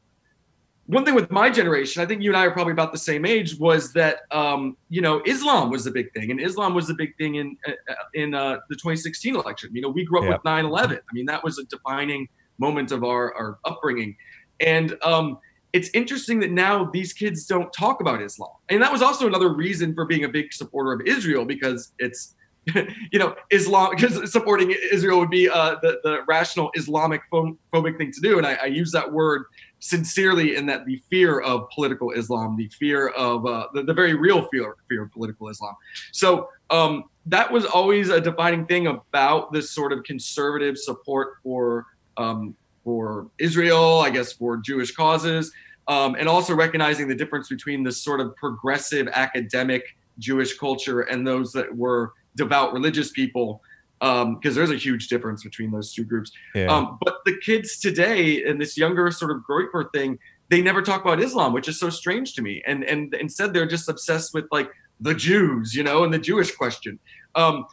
one 0.87 1.03
thing 1.03 1.15
with 1.15 1.29
my 1.31 1.49
generation, 1.49 2.01
I 2.01 2.05
think 2.05 2.21
you 2.21 2.29
and 2.29 2.37
I 2.37 2.45
are 2.45 2.51
probably 2.51 2.71
about 2.71 2.93
the 2.93 2.97
same 2.97 3.25
age, 3.25 3.57
was 3.59 3.91
that 3.93 4.19
um, 4.31 4.77
you 4.89 5.01
know 5.01 5.21
Islam 5.25 5.69
was 5.69 5.83
the 5.83 5.91
big 5.91 6.13
thing, 6.13 6.31
and 6.31 6.39
Islam 6.41 6.73
was 6.73 6.87
the 6.87 6.93
big 6.93 7.15
thing 7.17 7.35
in 7.35 7.57
uh, 7.67 7.71
in 8.13 8.33
uh, 8.33 8.57
the 8.69 8.75
2016 8.75 9.35
election. 9.35 9.69
You 9.73 9.81
know, 9.81 9.89
we 9.89 10.05
grew 10.05 10.19
up 10.19 10.25
Yeah. 10.25 10.31
with 10.31 10.43
9/11. 10.43 10.97
I 10.97 11.13
mean, 11.13 11.25
that 11.25 11.43
was 11.43 11.59
a 11.59 11.65
defining 11.65 12.27
moment 12.57 12.91
of 12.91 13.03
our 13.03 13.33
our 13.35 13.59
upbringing, 13.65 14.15
and 14.59 14.97
um, 15.03 15.37
it's 15.73 15.89
interesting 15.93 16.39
that 16.39 16.51
now 16.51 16.85
these 16.85 17.11
kids 17.13 17.45
don't 17.45 17.71
talk 17.73 17.99
about 17.99 18.21
Islam, 18.21 18.51
and 18.69 18.81
that 18.81 18.91
was 18.91 19.01
also 19.01 19.27
another 19.27 19.49
reason 19.53 19.93
for 19.93 20.05
being 20.05 20.23
a 20.23 20.29
big 20.29 20.53
supporter 20.53 20.93
of 20.93 21.01
Israel 21.05 21.43
because 21.43 21.91
it's 21.99 22.35
you 23.11 23.19
know, 23.19 23.35
Islam 23.49 23.91
because 23.91 24.31
supporting 24.31 24.75
Israel 24.91 25.19
would 25.19 25.29
be 25.29 25.49
uh, 25.49 25.75
the 25.81 25.99
the 26.03 26.19
rational 26.27 26.69
Islamic 26.75 27.21
phobic 27.31 27.97
thing 27.97 28.11
to 28.11 28.21
do, 28.21 28.37
and 28.37 28.45
I, 28.45 28.55
I 28.55 28.65
use 28.65 28.91
that 28.91 29.11
word 29.11 29.45
sincerely 29.79 30.55
in 30.55 30.65
that 30.65 30.85
the 30.85 31.01
fear 31.09 31.39
of 31.39 31.69
political 31.69 32.11
Islam, 32.11 32.57
the 32.57 32.67
fear 32.69 33.09
of 33.09 33.45
uh, 33.45 33.67
the, 33.73 33.83
the 33.83 33.93
very 33.93 34.15
real 34.15 34.47
fear 34.47 34.75
fear 34.89 35.03
of 35.03 35.11
political 35.11 35.47
Islam. 35.49 35.75
So 36.11 36.49
um, 36.69 37.05
that 37.27 37.49
was 37.51 37.65
always 37.65 38.09
a 38.09 38.19
defining 38.19 38.65
thing 38.65 38.87
about 38.87 39.53
this 39.53 39.71
sort 39.71 39.93
of 39.93 40.03
conservative 40.03 40.77
support 40.77 41.35
for 41.43 41.85
um, 42.17 42.55
for 42.83 43.29
Israel, 43.37 43.99
I 43.99 44.09
guess, 44.09 44.33
for 44.33 44.57
Jewish 44.57 44.93
causes, 44.93 45.53
um, 45.87 46.15
and 46.15 46.27
also 46.27 46.53
recognizing 46.53 47.07
the 47.07 47.15
difference 47.15 47.47
between 47.47 47.83
this 47.83 48.03
sort 48.03 48.19
of 48.19 48.35
progressive 48.35 49.07
academic 49.13 49.83
Jewish 50.19 50.57
culture 50.57 51.01
and 51.01 51.25
those 51.25 51.51
that 51.53 51.75
were 51.75 52.13
devout 52.37 52.71
religious 52.71 53.11
people, 53.11 53.61
because 53.99 54.55
there's 54.55 54.71
a 54.71 54.75
huge 54.77 55.07
difference 55.07 55.43
between 55.43 55.71
those 55.71 55.93
two 55.93 56.03
groups. 56.03 56.31
yeah. 56.55 56.67
Um, 56.67 56.97
but 57.03 57.17
the 57.25 57.37
kids 57.37 57.79
today 57.79 58.43
and 58.43 58.61
this 58.61 58.77
younger 58.77 59.11
sort 59.11 59.31
of 59.31 59.43
Groyper 59.49 59.91
thing, 59.91 60.19
they 60.49 60.61
never 60.61 60.81
talk 60.81 61.01
about 61.01 61.19
Islam, 61.19 61.51
which 61.51 61.67
is 61.67 61.79
so 61.79 61.89
strange 61.89 62.33
to 62.35 62.41
me. 62.41 62.63
And 62.65 62.83
and 62.83 63.13
instead 63.15 63.53
they're 63.53 63.67
just 63.67 63.89
obsessed 63.89 64.33
with 64.33 64.45
like 64.51 64.69
the 64.99 65.13
Jews, 65.13 65.73
you 65.75 65.83
know, 65.83 66.03
and 66.03 66.13
the 66.13 66.19
Jewish 66.19 66.55
question. 66.55 66.99
Um, 67.35 67.65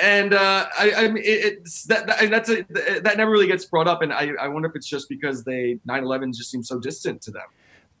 and 0.00 0.32
uh, 0.32 0.66
I, 0.78 0.92
I 0.96 1.08
mean, 1.08 1.22
it, 1.24 1.58
it's 1.58 1.84
that, 1.84 2.06
that 2.06 2.30
that's 2.30 2.48
a, 2.48 2.62
that 3.00 3.16
never 3.16 3.30
really 3.30 3.46
gets 3.46 3.64
brought 3.66 3.88
up, 3.88 4.02
and 4.02 4.12
I, 4.12 4.32
I 4.40 4.48
wonder 4.48 4.68
if 4.68 4.74
it's 4.74 4.88
just 4.88 5.08
because 5.08 5.44
they 5.44 5.78
9/11 5.86 6.34
just 6.34 6.50
seems 6.50 6.68
so 6.68 6.78
distant 6.78 7.20
to 7.22 7.30
them. 7.30 7.42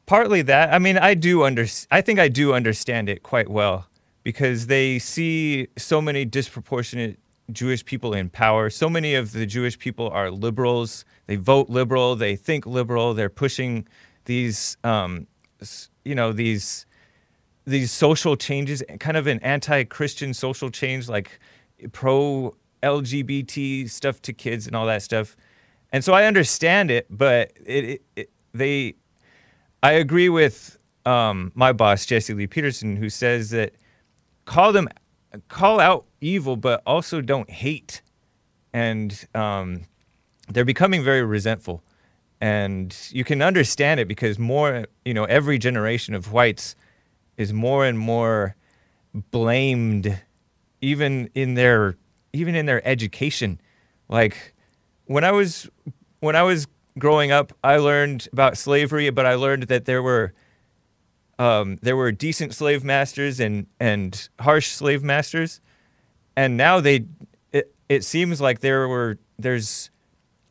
Partly 0.06 0.42
that. 0.42 0.72
I 0.72 0.78
mean, 0.78 0.98
I 0.98 1.14
do 1.14 1.44
under. 1.44 1.66
I 1.90 2.00
think 2.00 2.18
I 2.18 2.28
do 2.28 2.54
understand 2.54 3.08
it 3.08 3.22
quite 3.22 3.48
well 3.48 3.86
because 4.22 4.66
they 4.66 4.98
see 4.98 5.68
so 5.76 6.00
many 6.00 6.24
disproportionate 6.24 7.18
Jewish 7.50 7.84
people 7.84 8.14
in 8.14 8.30
power. 8.30 8.70
So 8.70 8.88
many 8.88 9.14
of 9.14 9.32
the 9.32 9.46
Jewish 9.46 9.78
people 9.78 10.08
are 10.10 10.30
liberals. 10.30 11.04
They 11.26 11.36
vote 11.36 11.68
liberal. 11.68 12.16
They 12.16 12.36
think 12.36 12.66
liberal. 12.66 13.14
They're 13.14 13.28
pushing 13.28 13.86
these, 14.24 14.76
um, 14.84 15.26
you 16.04 16.14
know, 16.14 16.32
these 16.32 16.86
these 17.64 17.92
social 17.92 18.34
changes, 18.34 18.82
kind 18.98 19.16
of 19.16 19.28
an 19.28 19.38
anti-Christian 19.40 20.34
social 20.34 20.68
change, 20.68 21.08
like 21.08 21.38
pro 21.92 22.56
LGBT 22.82 23.88
stuff 23.88 24.20
to 24.22 24.32
kids 24.32 24.66
and 24.66 24.74
all 24.74 24.86
that 24.86 25.02
stuff. 25.02 25.36
And 25.92 26.02
so 26.04 26.12
I 26.12 26.24
understand 26.24 26.90
it, 26.90 27.06
but 27.08 27.52
it, 27.64 27.84
it, 27.84 28.02
it 28.16 28.30
they, 28.52 28.94
I 29.82 29.92
agree 29.92 30.28
with 30.28 30.76
um, 31.06 31.52
my 31.54 31.72
boss 31.72 32.04
Jesse 32.04 32.34
Lee 32.34 32.46
Peterson, 32.46 32.96
who 32.96 33.08
says 33.08 33.50
that 33.50 33.74
call 34.44 34.72
them, 34.72 34.88
call 35.48 35.80
out 35.80 36.06
evil, 36.20 36.56
but 36.56 36.82
also 36.86 37.20
don't 37.20 37.50
hate, 37.50 38.02
and 38.72 39.26
um, 39.34 39.82
they're 40.48 40.64
becoming 40.64 41.02
very 41.02 41.22
resentful, 41.22 41.82
and 42.40 42.96
you 43.10 43.24
can 43.24 43.42
understand 43.42 44.00
it 44.00 44.08
because 44.08 44.38
more, 44.38 44.86
you 45.04 45.14
know, 45.14 45.24
every 45.24 45.58
generation 45.58 46.14
of 46.14 46.32
whites 46.32 46.76
is 47.36 47.52
more 47.52 47.84
and 47.86 47.98
more 47.98 48.56
blamed 49.30 50.22
even 50.80 51.28
in 51.34 51.54
their 51.54 51.96
even 52.32 52.54
in 52.54 52.66
their 52.66 52.86
education. 52.86 53.60
Like 54.08 54.54
when 55.06 55.24
i 55.24 55.30
was 55.30 55.68
when 56.20 56.36
i 56.36 56.42
was 56.42 56.66
growing 56.98 57.30
up 57.30 57.52
i 57.62 57.76
learned 57.76 58.28
about 58.32 58.56
slavery 58.56 59.10
but 59.10 59.26
i 59.26 59.34
learned 59.34 59.64
that 59.64 59.84
there 59.84 60.02
were 60.02 60.32
um, 61.42 61.78
there 61.82 61.96
were 61.96 62.12
decent 62.12 62.54
slave 62.54 62.84
masters 62.84 63.40
and 63.40 63.66
and 63.80 64.28
harsh 64.40 64.68
slave 64.68 65.02
masters 65.02 65.60
and 66.36 66.56
now 66.56 66.80
they 66.80 67.04
it, 67.52 67.74
it 67.88 68.04
seems 68.04 68.40
like 68.40 68.60
there 68.60 68.86
were 68.88 69.18
there's 69.38 69.90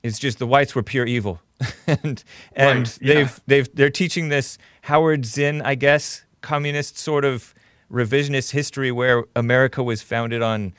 it's 0.04 0.20
just 0.20 0.40
the 0.40 0.48
whites 0.48 0.76
were 0.76 0.84
pure 0.84 1.06
evil 1.06 1.40
and 1.88 2.24
and 2.54 2.80
right, 2.80 2.98
yeah. 3.02 3.14
they've 3.14 3.42
they've 3.48 3.76
they're 3.76 3.90
teaching 3.90 4.30
this 4.30 4.58
howard 4.82 5.26
zinn 5.26 5.62
i 5.62 5.76
guess 5.76 6.24
communist 6.42 6.98
sort 6.98 7.24
of 7.24 7.54
revisionist 7.92 8.52
history 8.52 8.92
where 8.92 9.26
America 9.36 9.84
was 9.84 10.02
founded 10.02 10.42
on 10.42 10.74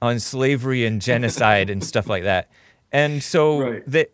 on 0.00 0.20
slavery 0.20 0.84
and 0.84 1.00
genocide 1.02 1.70
and 1.70 1.82
stuff 1.82 2.06
like 2.06 2.22
that. 2.22 2.48
And 2.92 3.22
so 3.22 3.60
right. 3.70 3.82
that 3.86 4.10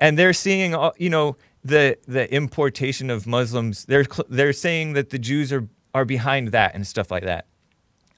and 0.00 0.18
they're 0.18 0.32
seeing 0.32 0.74
you 0.98 1.10
know 1.10 1.36
the 1.64 1.98
the 2.06 2.32
importation 2.32 3.10
of 3.10 3.26
Muslims. 3.26 3.84
They're 3.86 4.06
they're 4.28 4.52
saying 4.52 4.92
that 4.92 5.10
the 5.10 5.18
Jews 5.18 5.52
are 5.52 5.66
are 5.94 6.04
behind 6.04 6.48
that 6.48 6.74
and 6.74 6.86
stuff 6.86 7.10
like 7.10 7.24
that. 7.24 7.46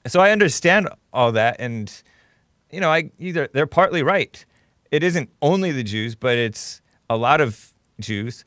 So 0.07 0.19
I 0.19 0.31
understand 0.31 0.89
all 1.13 1.31
that 1.33 1.57
and 1.59 1.91
you 2.71 2.81
know, 2.81 2.91
I 2.91 3.11
either 3.19 3.49
they're 3.53 3.67
partly 3.67 4.03
right. 4.03 4.45
It 4.91 5.03
isn't 5.03 5.29
only 5.41 5.71
the 5.71 5.83
Jews, 5.83 6.15
but 6.15 6.37
it's 6.37 6.81
a 7.09 7.17
lot 7.17 7.41
of 7.41 7.73
Jews. 7.99 8.43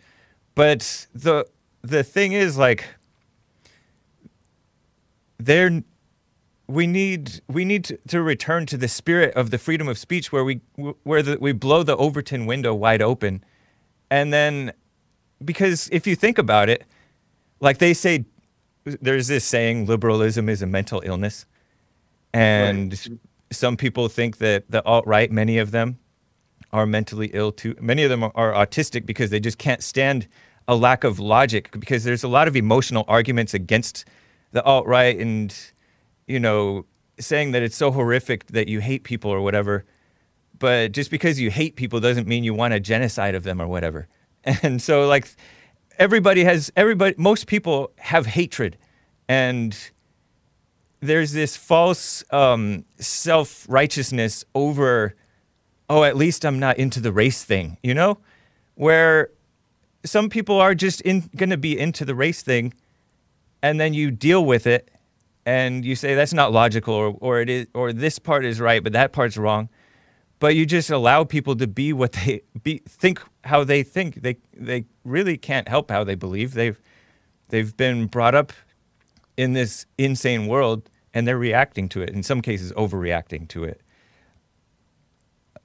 But 0.54 1.06
the 1.14 1.46
the 1.82 2.04
thing 2.04 2.32
is 2.32 2.58
like 2.58 2.84
there 5.38 5.82
we 6.66 6.86
need 6.86 7.40
we 7.48 7.64
need 7.64 7.84
to, 7.84 7.98
to, 8.08 8.22
return 8.22 8.66
to 8.66 8.76
the 8.76 8.88
spirit 8.88 9.34
of 9.34 9.50
the 9.50 9.58
freedom 9.58 9.88
of 9.88 9.98
speech 9.98 10.30
where 10.30 10.44
we 10.44 10.60
where 11.02 11.22
the, 11.22 11.38
we 11.40 11.52
blow 11.52 11.82
the 11.82 11.96
Overton 11.96 12.46
window 12.46 12.74
wide 12.74 13.02
open 13.02 13.42
and 14.10 14.32
then 14.32 14.72
because 15.44 15.88
if 15.92 16.06
you 16.06 16.16
think 16.16 16.38
about 16.38 16.68
it 16.68 16.84
like 17.60 17.78
they 17.78 17.94
say 17.94 18.24
there's 18.84 19.28
this 19.28 19.44
saying 19.44 19.86
liberalism 19.86 20.48
is 20.48 20.62
a 20.62 20.66
mental 20.66 21.02
illness 21.04 21.46
and 22.32 22.92
right. 22.92 23.18
some 23.50 23.76
people 23.76 24.08
think 24.08 24.38
that 24.38 24.70
the 24.70 24.84
alt 24.84 25.06
right 25.06 25.30
many 25.30 25.58
of 25.58 25.70
them 25.70 25.98
are 26.72 26.86
mentally 26.86 27.30
ill 27.32 27.52
too 27.52 27.74
many 27.80 28.02
of 28.02 28.10
them 28.10 28.22
are, 28.22 28.32
are 28.34 28.52
autistic 28.52 29.06
because 29.06 29.30
they 29.30 29.40
just 29.40 29.58
can't 29.58 29.82
stand 29.82 30.26
a 30.68 30.76
lack 30.76 31.04
of 31.04 31.18
logic 31.18 31.70
because 31.72 32.04
there's 32.04 32.22
a 32.22 32.28
lot 32.28 32.46
of 32.46 32.56
emotional 32.56 33.04
arguments 33.08 33.54
against 33.54 34.04
the 34.52 34.62
alt 34.64 34.86
right 34.86 35.18
and 35.18 35.72
you 36.26 36.38
know 36.38 36.84
saying 37.20 37.52
that 37.52 37.62
it's 37.62 37.76
so 37.76 37.90
horrific 37.90 38.46
that 38.46 38.68
you 38.68 38.80
hate 38.80 39.04
people 39.04 39.30
or 39.30 39.40
whatever. 39.40 39.84
But 40.58 40.92
just 40.92 41.10
because 41.10 41.40
you 41.40 41.50
hate 41.50 41.76
people 41.76 42.00
doesn't 42.00 42.26
mean 42.26 42.44
you 42.44 42.54
want 42.54 42.74
a 42.74 42.80
genocide 42.80 43.34
of 43.34 43.44
them 43.44 43.60
or 43.60 43.66
whatever. 43.66 44.08
And 44.44 44.80
so 44.80 45.06
like 45.06 45.28
everybody 45.98 46.44
has 46.44 46.72
everybody 46.76 47.14
most 47.18 47.46
people 47.46 47.90
have 47.98 48.26
hatred 48.26 48.78
and 49.28 49.76
there's 51.00 51.32
this 51.32 51.56
false 51.56 52.22
um, 52.30 52.84
self 52.98 53.66
righteousness 53.68 54.44
over, 54.54 55.14
oh, 55.88 56.04
at 56.04 56.16
least 56.16 56.44
I'm 56.44 56.58
not 56.58 56.78
into 56.78 57.00
the 57.00 57.12
race 57.12 57.42
thing, 57.42 57.78
you 57.82 57.94
know? 57.94 58.18
Where 58.74 59.30
some 60.04 60.28
people 60.28 60.60
are 60.60 60.74
just 60.74 61.00
in, 61.02 61.28
gonna 61.36 61.56
be 61.56 61.78
into 61.78 62.04
the 62.04 62.14
race 62.14 62.42
thing 62.42 62.74
and 63.62 63.78
then 63.78 63.94
you 63.94 64.10
deal 64.10 64.44
with 64.44 64.66
it 64.66 64.90
and 65.44 65.84
you 65.84 65.94
say 65.94 66.14
that's 66.14 66.32
not 66.32 66.52
logical 66.52 66.94
or, 66.94 67.16
or 67.20 67.40
it 67.40 67.50
is 67.50 67.66
or 67.74 67.92
this 67.92 68.18
part 68.18 68.44
is 68.44 68.60
right 68.60 68.82
but 68.82 68.92
that 68.92 69.12
part's 69.12 69.36
wrong 69.36 69.68
but 70.40 70.56
you 70.56 70.66
just 70.66 70.90
allow 70.90 71.22
people 71.22 71.54
to 71.54 71.68
be 71.68 71.92
what 71.92 72.12
they 72.12 72.42
be 72.62 72.82
think 72.88 73.22
how 73.44 73.62
they 73.62 73.84
think. 73.84 74.22
They 74.22 74.36
they 74.52 74.86
really 75.04 75.36
can't 75.36 75.68
help 75.68 75.90
how 75.90 76.02
they 76.02 76.16
believe. 76.16 76.54
They've 76.54 76.80
they've 77.50 77.76
been 77.76 78.06
brought 78.06 78.34
up 78.34 78.52
in 79.36 79.52
this 79.52 79.86
insane 79.96 80.48
world 80.48 80.90
and 81.14 81.28
they're 81.28 81.38
reacting 81.38 81.88
to 81.90 82.02
it. 82.02 82.10
In 82.10 82.22
some 82.22 82.40
cases 82.42 82.72
overreacting 82.72 83.48
to 83.50 83.64
it. 83.64 83.82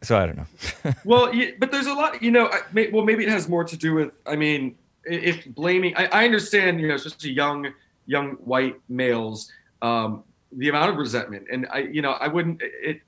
So 0.04 0.18
i 0.18 0.26
don't 0.26 0.38
know. 0.38 0.94
Well 1.06 1.32
but 1.58 1.72
there's 1.72 1.88
a 1.88 1.94
lot 1.94 2.22
you 2.22 2.32
know 2.32 2.52
well 2.92 3.04
maybe 3.04 3.24
it 3.24 3.30
has 3.30 3.50
more 3.50 3.64
to 3.64 3.78
do 3.78 3.96
with 3.96 4.12
i 4.28 4.36
mean 4.36 4.76
if 5.04 5.46
blaming 5.56 5.96
I, 5.96 6.06
I 6.12 6.26
understand 6.26 6.80
you 6.80 6.88
know 6.90 6.96
especially 6.96 7.32
young 7.32 7.74
young 8.06 8.32
white 8.34 8.76
males 8.88 9.52
um, 9.82 10.24
the 10.52 10.70
amount 10.70 10.92
of 10.92 10.98
resentment. 10.98 11.48
And 11.52 11.66
i 11.72 11.80
you 11.80 12.02
know 12.02 12.12
i 12.12 12.28
wouldn't 12.28 12.62
it 12.62 13.02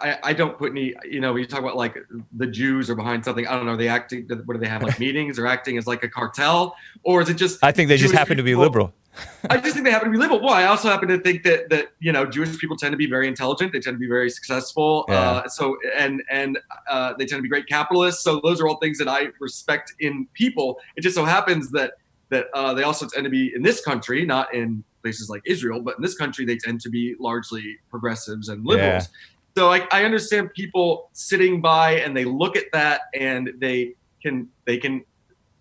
I, 0.00 0.18
I 0.22 0.32
don't 0.32 0.58
put 0.58 0.72
any, 0.72 0.94
you 1.04 1.20
know, 1.20 1.36
you 1.36 1.46
talk 1.46 1.60
about 1.60 1.76
like 1.76 1.96
the 2.36 2.46
Jews 2.46 2.90
are 2.90 2.94
behind 2.94 3.24
something. 3.24 3.46
I 3.46 3.56
don't 3.56 3.66
know. 3.66 3.72
Are 3.72 3.76
they 3.76 3.88
acting, 3.88 4.28
what 4.44 4.54
do 4.54 4.58
they 4.58 4.68
have 4.68 4.82
like 4.82 4.98
meetings 4.98 5.38
or 5.38 5.46
acting 5.46 5.78
as 5.78 5.86
like 5.86 6.02
a 6.02 6.08
cartel? 6.08 6.76
Or 7.02 7.20
is 7.20 7.28
it 7.28 7.34
just, 7.34 7.62
I 7.62 7.72
think 7.72 7.88
they 7.88 7.96
Jewish 7.96 8.10
just 8.10 8.18
happen 8.18 8.36
people? 8.36 8.42
to 8.42 8.42
be 8.44 8.54
liberal. 8.54 8.92
I 9.50 9.56
just 9.56 9.72
think 9.72 9.84
they 9.84 9.90
happen 9.90 10.08
to 10.08 10.12
be 10.12 10.18
liberal. 10.18 10.40
Well, 10.40 10.52
I 10.52 10.64
also 10.64 10.88
happen 10.88 11.08
to 11.08 11.18
think 11.18 11.42
that, 11.44 11.70
that, 11.70 11.92
you 12.00 12.12
know, 12.12 12.26
Jewish 12.26 12.58
people 12.58 12.76
tend 12.76 12.92
to 12.92 12.98
be 12.98 13.06
very 13.06 13.26
intelligent. 13.26 13.72
They 13.72 13.80
tend 13.80 13.94
to 13.94 13.98
be 13.98 14.08
very 14.08 14.28
successful. 14.28 15.06
Yeah. 15.08 15.14
Uh, 15.14 15.48
so, 15.48 15.76
and, 15.96 16.22
and 16.30 16.58
uh, 16.88 17.14
they 17.18 17.24
tend 17.24 17.38
to 17.38 17.42
be 17.42 17.48
great 17.48 17.66
capitalists. 17.66 18.22
So 18.22 18.40
those 18.42 18.60
are 18.60 18.68
all 18.68 18.76
things 18.76 18.98
that 18.98 19.08
I 19.08 19.28
respect 19.40 19.94
in 20.00 20.26
people. 20.34 20.78
It 20.96 21.00
just 21.00 21.14
so 21.14 21.24
happens 21.24 21.70
that 21.70 21.94
that 22.28 22.46
uh, 22.54 22.74
they 22.74 22.82
also 22.82 23.06
tend 23.06 23.24
to 23.24 23.30
be 23.30 23.52
in 23.54 23.62
this 23.62 23.80
country, 23.84 24.24
not 24.26 24.52
in 24.52 24.82
places 25.02 25.30
like 25.30 25.42
Israel, 25.46 25.80
but 25.80 25.96
in 25.96 26.02
this 26.02 26.16
country 26.16 26.44
they 26.44 26.56
tend 26.56 26.80
to 26.80 26.90
be 26.90 27.14
largely 27.20 27.76
progressives 27.90 28.48
and 28.48 28.66
liberals. 28.66 29.04
Yeah. 29.04 29.35
So 29.56 29.72
I, 29.72 29.88
I 29.90 30.04
understand 30.04 30.52
people 30.52 31.08
sitting 31.14 31.62
by 31.62 31.92
and 31.92 32.14
they 32.14 32.26
look 32.26 32.56
at 32.56 32.64
that 32.74 33.02
and 33.18 33.52
they 33.56 33.94
can 34.22 34.50
they 34.66 34.76
can 34.76 35.02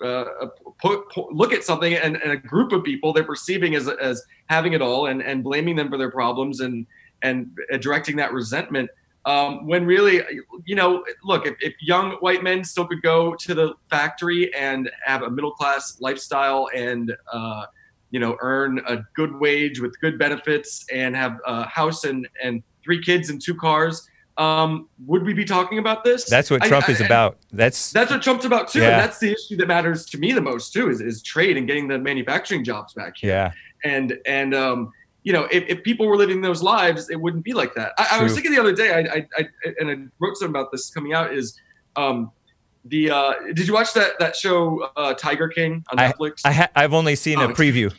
uh, 0.04 0.26
put, 0.82 1.10
put, 1.10 1.32
look 1.32 1.54
at 1.54 1.64
something 1.64 1.94
and, 1.94 2.18
and, 2.18 2.34
a 2.34 2.36
group 2.36 2.74
of 2.74 2.84
people 2.84 3.14
they're 3.14 3.24
perceiving 3.24 3.74
as 3.74 3.88
as 3.88 4.22
having 4.48 4.74
it 4.74 4.82
all 4.82 5.06
and 5.06 5.22
and 5.22 5.46
blaming 5.46 5.78
them 5.78 5.90
for 5.90 5.98
their 5.98 6.12
problems 6.12 6.60
and 6.60 6.86
and 7.22 7.58
directing 7.80 8.18
that 8.18 8.34
resentment. 8.34 8.90
Um, 9.24 9.66
when 9.66 9.86
really, 9.86 10.22
you 10.66 10.76
know, 10.76 11.04
look, 11.24 11.48
if, 11.48 11.56
if, 11.62 11.74
young 11.82 12.12
white 12.20 12.44
men 12.44 12.64
still 12.64 12.86
could 12.86 13.02
go 13.02 13.34
to 13.34 13.56
the 13.56 13.74
factory 13.90 14.54
and 14.54 14.92
have 15.04 15.24
a 15.24 15.32
middle 15.32 15.50
class 15.50 15.98
lifestyle 16.00 16.70
and, 16.76 17.12
uh, 17.34 17.66
you 18.12 18.20
know, 18.20 18.38
earn 18.42 18.82
a 18.88 19.00
good 19.16 19.34
wage 19.40 19.80
with 19.80 20.00
good 20.00 20.20
benefits 20.20 20.86
and 20.94 21.16
have 21.16 21.40
a 21.48 21.68
house 21.68 22.04
and, 22.04 22.28
and 22.44 22.62
three 22.86 23.02
kids 23.02 23.30
and 23.30 23.42
two 23.42 23.56
cars, 23.56 24.08
um, 24.38 24.88
would 25.06 25.24
we 25.24 25.34
be 25.34 25.44
talking 25.44 25.80
about 25.80 26.04
this? 26.04 26.26
That's 26.26 26.50
what 26.52 26.62
Trump 26.64 26.88
I, 26.88 26.92
is 26.94 27.02
about. 27.02 27.38
That's 27.52 27.92
that's 27.92 28.12
what 28.12 28.22
Trump's 28.22 28.46
about 28.46 28.70
too. 28.70 28.80
Yeah. 28.80 28.92
And 28.92 29.00
that's 29.02 29.20
the 29.20 29.32
issue 29.32 29.58
that 29.58 29.68
matters 29.68 30.06
to 30.08 30.18
me 30.18 30.32
the 30.32 30.42
most 30.42 30.72
too 30.72 30.90
is, 30.90 31.02
is 31.02 31.22
trade 31.24 31.58
and 31.58 31.68
getting 31.68 31.88
the 31.88 31.98
manufacturing 31.98 32.64
jobs 32.64 32.94
back 32.94 33.18
here. 33.18 33.32
Yeah. 33.32 33.52
And 33.84 34.18
and 34.26 34.54
um, 34.54 34.92
you 35.24 35.34
know, 35.34 35.48
if, 35.52 35.64
if 35.68 35.84
people 35.84 36.06
were 36.06 36.18
living 36.18 36.42
those 36.42 36.62
lives, 36.62 37.10
it 37.10 37.20
wouldn't 37.20 37.44
be 37.44 37.54
like 37.54 37.74
that. 37.76 37.94
I, 37.98 38.20
I 38.20 38.24
was 38.24 38.34
thinking 38.34 38.54
the 38.54 38.60
other 38.60 38.74
day, 38.74 38.94
I, 38.94 39.00
I, 39.00 39.28
I, 39.38 39.74
and 39.80 39.90
I 39.90 39.96
wrote 40.20 40.38
something 40.38 40.52
about 40.52 40.72
this 40.72 40.92
coming 40.92 41.14
out 41.14 41.34
is, 41.34 41.60
um, 41.96 42.32
the 42.86 43.10
uh, 43.10 43.34
did 43.54 43.68
you 43.68 43.74
watch 43.74 43.94
that 43.94 44.20
that 44.20 44.36
show 44.36 44.88
uh, 44.96 45.16
Tiger 45.16 45.48
King 45.48 45.84
on 45.90 45.98
Netflix? 45.98 46.42
I, 46.46 46.50
I 46.50 46.54
ha- 46.54 46.70
I've 46.76 46.94
only 46.94 47.16
seen 47.16 47.40
oh, 47.40 47.46
a 47.46 47.54
preview. 47.54 47.92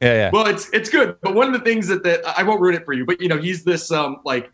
Yeah, 0.00 0.14
yeah. 0.14 0.30
Well, 0.32 0.46
it's 0.46 0.68
it's 0.70 0.90
good, 0.90 1.16
but 1.22 1.34
one 1.34 1.46
of 1.46 1.52
the 1.52 1.60
things 1.60 1.86
that 1.88 2.02
that 2.04 2.20
I 2.36 2.42
won't 2.42 2.60
ruin 2.60 2.74
it 2.74 2.84
for 2.84 2.92
you, 2.92 3.04
but 3.04 3.20
you 3.20 3.28
know, 3.28 3.38
he's 3.38 3.64
this 3.64 3.90
um 3.90 4.20
like 4.24 4.50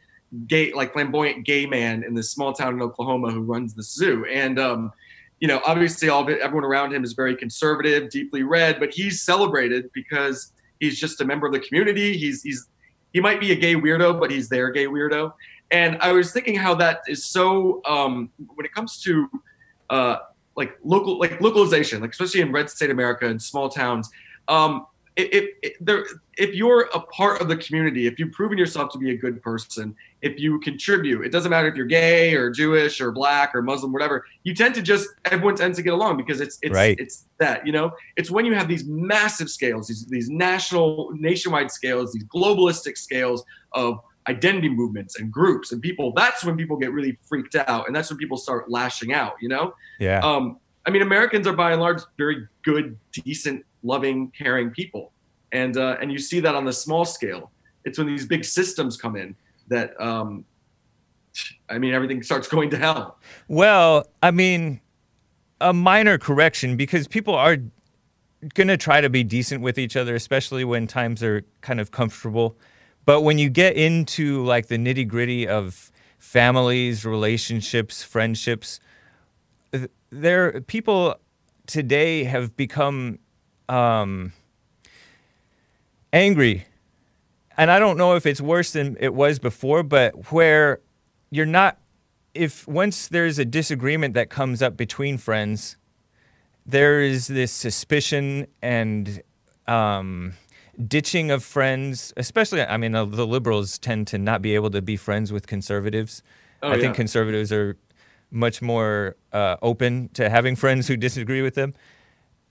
gay, 0.46 0.72
like 0.72 0.92
flamboyant 0.92 1.44
gay 1.44 1.66
man 1.66 2.04
in 2.04 2.14
this 2.14 2.30
small 2.30 2.52
town 2.52 2.74
in 2.74 2.82
Oklahoma 2.82 3.30
who 3.30 3.40
runs 3.40 3.74
the 3.74 3.82
zoo, 3.82 4.24
and 4.26 4.58
um, 4.58 4.92
you 5.40 5.48
know, 5.48 5.60
obviously 5.66 6.08
all 6.08 6.28
it, 6.28 6.38
everyone 6.40 6.64
around 6.64 6.92
him 6.92 7.02
is 7.02 7.14
very 7.14 7.34
conservative, 7.34 8.10
deeply 8.10 8.42
red, 8.42 8.78
but 8.78 8.92
he's 8.92 9.22
celebrated 9.22 9.90
because 9.92 10.52
he's 10.78 11.00
just 11.00 11.20
a 11.20 11.24
member 11.24 11.46
of 11.46 11.52
the 11.52 11.60
community. 11.60 12.16
He's 12.16 12.42
he's 12.42 12.68
he 13.12 13.20
might 13.20 13.40
be 13.40 13.52
a 13.52 13.56
gay 13.56 13.74
weirdo, 13.74 14.20
but 14.20 14.30
he's 14.30 14.48
their 14.48 14.70
gay 14.70 14.86
weirdo. 14.86 15.32
And 15.70 15.96
I 16.00 16.12
was 16.12 16.32
thinking 16.32 16.56
how 16.56 16.74
that 16.76 17.00
is 17.08 17.24
so 17.24 17.80
um, 17.86 18.30
when 18.54 18.66
it 18.66 18.72
comes 18.74 19.00
to 19.02 19.28
uh, 19.88 20.16
like 20.56 20.76
local 20.84 21.18
like 21.18 21.40
localization, 21.40 22.00
like 22.00 22.10
especially 22.10 22.40
in 22.40 22.52
red 22.52 22.68
state 22.68 22.90
America 22.90 23.26
and 23.26 23.40
small 23.40 23.68
towns. 23.68 24.10
Um, 24.48 24.86
if, 25.22 25.48
if, 25.62 25.72
there, 25.80 26.04
if 26.36 26.54
you're 26.54 26.82
a 26.94 27.00
part 27.00 27.40
of 27.40 27.48
the 27.48 27.56
community, 27.56 28.06
if 28.06 28.18
you've 28.18 28.32
proven 28.32 28.58
yourself 28.58 28.92
to 28.92 28.98
be 28.98 29.10
a 29.10 29.16
good 29.16 29.42
person, 29.42 29.94
if 30.22 30.38
you 30.38 30.58
contribute, 30.60 31.22
it 31.22 31.30
doesn't 31.30 31.50
matter 31.50 31.68
if 31.68 31.74
you're 31.74 31.86
gay 31.86 32.34
or 32.34 32.50
Jewish 32.50 33.00
or 33.00 33.12
black 33.12 33.54
or 33.54 33.62
Muslim, 33.62 33.92
whatever. 33.92 34.24
You 34.44 34.54
tend 34.54 34.74
to 34.76 34.82
just 34.82 35.08
everyone 35.26 35.56
tends 35.56 35.76
to 35.78 35.82
get 35.82 35.92
along 35.92 36.16
because 36.16 36.40
it's 36.40 36.58
it's 36.62 36.74
Right. 36.74 36.96
it's 36.98 37.26
that 37.38 37.66
you 37.66 37.72
know. 37.72 37.92
It's 38.16 38.30
when 38.30 38.44
you 38.44 38.54
have 38.54 38.68
these 38.68 38.84
massive 38.84 39.50
scales, 39.50 39.88
these 39.88 40.06
these 40.06 40.28
national, 40.30 41.10
nationwide 41.14 41.70
scales, 41.70 42.12
these 42.12 42.24
globalistic 42.24 42.96
scales 42.96 43.44
of 43.72 44.00
identity 44.28 44.68
movements 44.68 45.18
and 45.18 45.32
groups 45.32 45.72
and 45.72 45.80
people. 45.80 46.12
That's 46.14 46.44
when 46.44 46.56
people 46.56 46.76
get 46.76 46.92
really 46.92 47.18
freaked 47.28 47.56
out, 47.56 47.86
and 47.86 47.96
that's 47.96 48.10
when 48.10 48.18
people 48.18 48.36
start 48.36 48.70
lashing 48.70 49.12
out. 49.12 49.34
You 49.40 49.48
know. 49.48 49.74
Yeah. 49.98 50.20
Um, 50.20 50.58
I 50.86 50.90
mean, 50.90 51.02
Americans 51.02 51.46
are 51.46 51.52
by 51.52 51.72
and 51.72 51.80
large 51.80 52.00
very 52.16 52.48
good, 52.62 52.98
decent, 53.12 53.64
loving, 53.82 54.30
caring 54.30 54.70
people, 54.70 55.12
and 55.52 55.76
uh, 55.76 55.96
and 56.00 56.12
you 56.12 56.18
see 56.18 56.40
that 56.40 56.54
on 56.54 56.64
the 56.64 56.72
small 56.72 57.04
scale. 57.04 57.50
It's 57.84 57.98
when 57.98 58.06
these 58.06 58.26
big 58.26 58.44
systems 58.44 58.96
come 58.96 59.16
in 59.16 59.34
that, 59.68 59.98
um, 60.00 60.44
I 61.68 61.78
mean, 61.78 61.94
everything 61.94 62.22
starts 62.22 62.46
going 62.48 62.70
to 62.70 62.76
hell. 62.76 63.18
Well, 63.48 64.06
I 64.22 64.30
mean, 64.30 64.80
a 65.60 65.72
minor 65.72 66.18
correction 66.18 66.76
because 66.76 67.08
people 67.08 67.34
are 67.34 67.56
going 68.54 68.68
to 68.68 68.76
try 68.76 69.00
to 69.00 69.10
be 69.10 69.22
decent 69.22 69.62
with 69.62 69.78
each 69.78 69.96
other, 69.96 70.14
especially 70.14 70.64
when 70.64 70.86
times 70.86 71.22
are 71.22 71.42
kind 71.60 71.80
of 71.80 71.90
comfortable. 71.90 72.56
But 73.04 73.22
when 73.22 73.38
you 73.38 73.48
get 73.48 73.76
into 73.76 74.44
like 74.44 74.66
the 74.66 74.76
nitty 74.76 75.08
gritty 75.08 75.46
of 75.46 75.90
families, 76.18 77.04
relationships, 77.04 78.02
friendships, 78.02 78.80
there 80.10 80.60
people 80.62 81.16
today 81.66 82.24
have 82.24 82.56
become 82.56 83.18
um, 83.70 84.32
angry. 86.12 86.66
And 87.56 87.70
I 87.70 87.78
don't 87.78 87.96
know 87.96 88.16
if 88.16 88.26
it's 88.26 88.40
worse 88.40 88.72
than 88.72 88.96
it 89.00 89.14
was 89.14 89.38
before, 89.38 89.82
but 89.82 90.32
where 90.32 90.80
you're 91.30 91.46
not 91.46 91.78
if 92.34 92.66
once 92.68 93.08
there's 93.08 93.38
a 93.38 93.44
disagreement 93.44 94.14
that 94.14 94.30
comes 94.30 94.62
up 94.62 94.76
between 94.76 95.18
friends, 95.18 95.76
there 96.64 97.00
is 97.00 97.26
this 97.26 97.52
suspicion 97.52 98.46
and 98.62 99.22
um, 99.66 100.34
ditching 100.86 101.30
of 101.30 101.42
friends. 101.42 102.12
Especially, 102.16 102.62
I 102.62 102.76
mean, 102.76 102.94
uh, 102.94 103.04
the 103.04 103.26
liberals 103.26 103.78
tend 103.78 104.06
to 104.08 104.18
not 104.18 104.42
be 104.42 104.54
able 104.54 104.70
to 104.70 104.82
be 104.82 104.96
friends 104.96 105.32
with 105.32 105.46
conservatives. 105.46 106.22
Oh, 106.62 106.68
I 106.68 106.74
yeah. 106.76 106.82
think 106.82 106.94
conservatives 106.94 107.52
are 107.52 107.76
much 108.30 108.62
more 108.62 109.16
uh, 109.32 109.56
open 109.60 110.08
to 110.14 110.28
having 110.28 110.54
friends 110.64 110.86
who 110.86 110.96
disagree 110.96 111.42
with 111.42 111.54
them. 111.54 111.74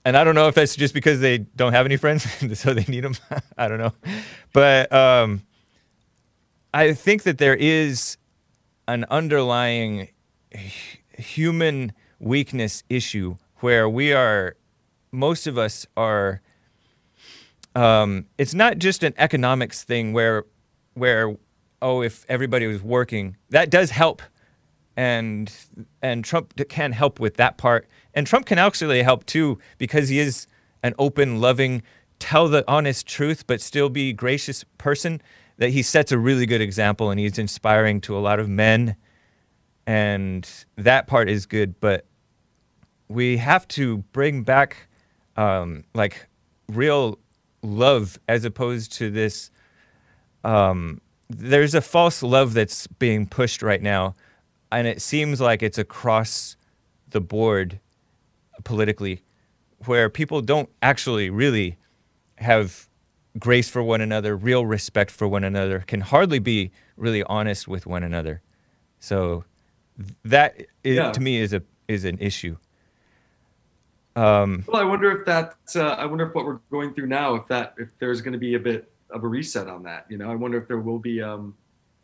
And 0.04 0.16
I 0.16 0.24
don't 0.24 0.34
know 0.34 0.48
if 0.48 0.54
that's 0.54 0.76
just 0.76 0.94
because 0.94 1.20
they 1.20 1.38
don't 1.38 1.72
have 1.72 1.84
any 1.86 1.96
friends, 1.96 2.26
so 2.58 2.72
they 2.72 2.84
need 2.84 3.04
them. 3.04 3.14
I 3.58 3.68
don't 3.68 3.78
know, 3.78 3.92
but 4.52 4.92
um, 4.92 5.42
I 6.72 6.94
think 6.94 7.24
that 7.24 7.38
there 7.38 7.54
is 7.54 8.16
an 8.88 9.04
underlying 9.10 10.08
hu- 10.52 10.60
human 11.22 11.92
weakness 12.18 12.82
issue 12.88 13.36
where 13.56 13.88
we 13.88 14.12
are, 14.12 14.56
most 15.12 15.46
of 15.46 15.58
us 15.58 15.86
are. 15.96 16.40
Um, 17.74 18.26
it's 18.36 18.54
not 18.54 18.78
just 18.78 19.04
an 19.04 19.14
economics 19.16 19.84
thing 19.84 20.12
where, 20.12 20.44
where, 20.94 21.36
oh, 21.80 22.02
if 22.02 22.26
everybody 22.28 22.66
was 22.66 22.82
working, 22.82 23.36
that 23.50 23.70
does 23.70 23.90
help, 23.90 24.22
and 25.00 25.50
and 26.02 26.22
Trump 26.22 26.52
can 26.68 26.92
help 26.92 27.18
with 27.18 27.36
that 27.38 27.56
part, 27.56 27.88
and 28.12 28.26
Trump 28.26 28.44
can 28.44 28.58
actually 28.58 29.02
help 29.02 29.24
too 29.24 29.58
because 29.78 30.10
he 30.10 30.18
is 30.18 30.46
an 30.82 30.92
open, 30.98 31.40
loving, 31.40 31.82
tell 32.18 32.48
the 32.48 32.64
honest 32.68 33.06
truth 33.06 33.46
but 33.46 33.62
still 33.62 33.88
be 33.88 34.12
gracious 34.12 34.64
person. 34.76 35.22
That 35.56 35.70
he 35.70 35.82
sets 35.82 36.12
a 36.12 36.18
really 36.18 36.44
good 36.44 36.60
example, 36.60 37.10
and 37.10 37.18
he's 37.18 37.38
inspiring 37.38 38.00
to 38.02 38.16
a 38.16 38.20
lot 38.20 38.40
of 38.40 38.48
men 38.48 38.96
and 39.86 40.48
that 40.76 41.06
part 41.06 41.28
is 41.28 41.46
good 41.46 41.80
but 41.80 42.04
we 43.08 43.38
have 43.38 43.66
to 43.66 43.98
bring 44.12 44.42
back 44.42 44.88
um, 45.36 45.82
like 45.94 46.28
real 46.68 47.18
love 47.62 48.18
as 48.28 48.44
opposed 48.44 48.92
to 48.92 49.10
this 49.10 49.50
um, 50.44 51.00
there's 51.28 51.74
a 51.74 51.80
false 51.80 52.22
love 52.22 52.54
that's 52.54 52.86
being 52.86 53.26
pushed 53.26 53.62
right 53.62 53.82
now 53.82 54.14
and 54.72 54.86
it 54.86 55.00
seems 55.02 55.40
like 55.40 55.62
it's 55.62 55.78
across 55.78 56.56
the 57.08 57.20
board 57.20 57.80
politically 58.64 59.22
where 59.86 60.08
people 60.10 60.40
don't 60.42 60.68
actually 60.82 61.30
really 61.30 61.76
have 62.36 62.88
grace 63.38 63.68
for 63.70 63.82
one 63.82 64.00
another 64.00 64.36
real 64.36 64.66
respect 64.66 65.10
for 65.10 65.26
one 65.28 65.44
another 65.44 65.80
can 65.86 66.00
hardly 66.00 66.38
be 66.38 66.70
really 66.96 67.22
honest 67.24 67.66
with 67.68 67.86
one 67.86 68.02
another 68.02 68.42
so 68.98 69.44
th- 69.96 70.10
that 70.24 70.56
is, 70.84 70.96
Yeah. 70.96 71.12
to 71.12 71.20
me 71.20 71.38
is 71.38 71.52
a 71.52 71.62
is 71.88 72.04
an 72.04 72.18
issue. 72.20 72.56
Um, 74.16 74.64
Well, 74.68 74.80
I 74.80 74.84
wonder 74.84 75.10
if 75.10 75.26
that. 75.26 75.54
Uh, 75.74 75.88
I 75.88 76.06
wonder 76.06 76.26
if 76.28 76.34
what 76.34 76.44
we're 76.44 76.60
going 76.70 76.94
through 76.94 77.06
now, 77.08 77.34
if 77.34 77.46
that, 77.48 77.74
if 77.78 77.88
there's 77.98 78.20
going 78.20 78.32
to 78.32 78.38
be 78.38 78.54
a 78.54 78.58
bit 78.60 78.92
of 79.10 79.24
a 79.24 79.26
reset 79.28 79.66
on 79.68 79.82
that. 79.84 80.06
You 80.08 80.18
know, 80.18 80.30
I 80.30 80.34
wonder 80.34 80.58
if 80.58 80.68
there 80.68 80.78
will 80.78 80.98
be. 80.98 81.20
Um, 81.22 81.56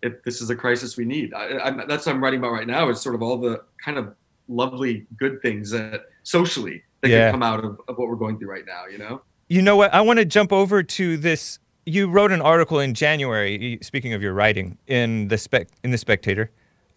if 0.03 0.23
this 0.25 0.41
is 0.41 0.51
a 0.51 0.57
crisis 0.57 0.97
we 0.97 1.05
need. 1.05 1.33
I, 1.35 1.59
I, 1.59 1.71
that's 1.87 2.07
what 2.07 2.15
I'm 2.15 2.23
writing 2.23 2.41
about 2.41 2.53
right 2.53 2.67
now. 2.67 2.89
Is 2.89 3.01
sort 3.01 3.15
of 3.15 3.23
all 3.23 3.39
the 3.39 3.63
kind 3.85 3.99
of 3.99 4.15
lovely, 4.49 5.07
good 5.17 5.41
things 5.43 5.71
that 5.71 6.03
socially 6.23 6.83
that 7.01 7.11
Yeah. 7.11 7.31
can 7.31 7.33
come 7.33 7.43
out 7.43 7.65
of, 7.65 7.81
of 7.89 7.99
what 7.99 8.09
we're 8.09 8.17
going 8.17 8.39
through 8.39 8.51
right 8.51 8.65
now. 8.67 8.87
You 8.91 8.99
know. 8.99 9.23
you 9.49 9.63
know 9.63 9.77
what? 9.77 9.93
I 9.95 10.01
want 10.01 10.19
to 10.19 10.25
jump 10.25 10.53
over 10.53 10.83
to 10.83 11.17
this. 11.17 11.59
You 11.85 12.09
wrote 12.09 12.33
an 12.33 12.43
article 12.43 12.81
in 12.81 12.95
January. 12.95 13.79
Speaking 13.83 14.13
of 14.13 14.23
your 14.23 14.33
writing 14.35 14.79
in 14.87 15.29
the 15.29 15.39
spec 15.39 15.69
in 15.85 15.91
the 15.91 15.99
Spectator, 15.99 16.51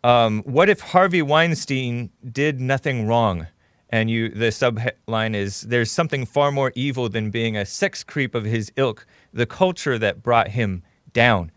um, 0.03 0.41
what 0.43 0.69
if 0.69 0.79
Harvey 0.79 1.21
Weinstein 1.21 2.09
did 2.31 2.59
nothing 2.59 3.07
wrong? 3.07 3.47
And 3.91 4.09
you, 4.09 4.29
the 4.29 4.47
subheadline 4.47 5.35
is: 5.35 5.61
"There's 5.61 5.91
something 5.91 6.25
far 6.25 6.51
more 6.51 6.71
evil 6.75 7.09
than 7.09 7.31
being 7.31 7.57
a 7.57 7.65
sex 7.65 8.03
creep 8.03 8.35
of 8.35 8.45
his 8.45 8.71
ilk. 8.75 9.05
The 9.33 9.45
culture 9.47 9.97
that 9.97 10.21
brought 10.21 10.49
him 10.49 10.83
down." 11.13 11.51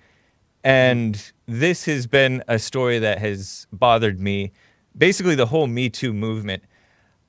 And 0.65 1.33
this 1.47 1.87
has 1.87 2.07
been 2.07 2.43
a 2.47 2.59
story 2.59 2.99
that 2.99 3.19
has 3.19 3.67
bothered 3.73 4.21
me, 4.21 4.53
basically 4.97 5.35
the 5.35 5.47
whole 5.47 5.67
Me 5.67 5.91
Too 5.91 6.13
movement. 6.13 6.63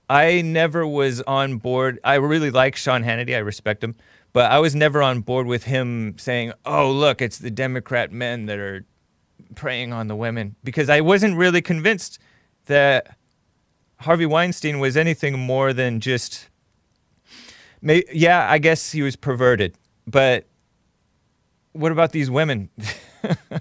I 0.10 0.42
never 0.42 0.86
was 0.86 1.22
on 1.22 1.58
board. 1.58 2.00
I 2.04 2.16
really 2.16 2.52
like 2.52 2.76
Sean 2.76 3.04
Hannity. 3.04 3.36
I 3.36 3.40
respect 3.40 3.84
him, 3.84 3.96
but 4.34 4.52
I 4.52 4.60
was 4.60 4.76
never 4.76 5.02
on 5.02 5.22
board 5.22 5.48
with 5.48 5.64
him 5.64 6.16
saying, 6.18 6.54
"Oh, 6.66 6.92
look, 6.92 7.22
it's 7.22 7.38
the 7.38 7.50
Democrat 7.50 8.12
men 8.12 8.46
that 8.46 8.60
are 8.60 8.86
preying 9.56 9.94
on 9.94 10.08
the 10.08 10.16
women," 10.16 10.56
because 10.64 10.90
I 10.90 11.02
wasn't 11.02 11.38
really 11.38 11.62
convinced 11.62 12.20
that 12.66 13.18
Harvey 14.02 14.26
Weinstein 14.26 14.80
was 14.80 14.98
anything 14.98 15.40
more 15.40 15.74
than 15.74 16.00
just. 16.00 16.50
May, 17.82 18.04
yeah, 18.14 18.50
I 18.50 18.60
guess 18.60 18.92
he 18.92 19.02
was 19.02 19.16
perverted, 19.16 19.78
but 20.08 20.46
what 21.74 21.92
about 21.92 22.12
these 22.12 22.30
women? 22.30 22.70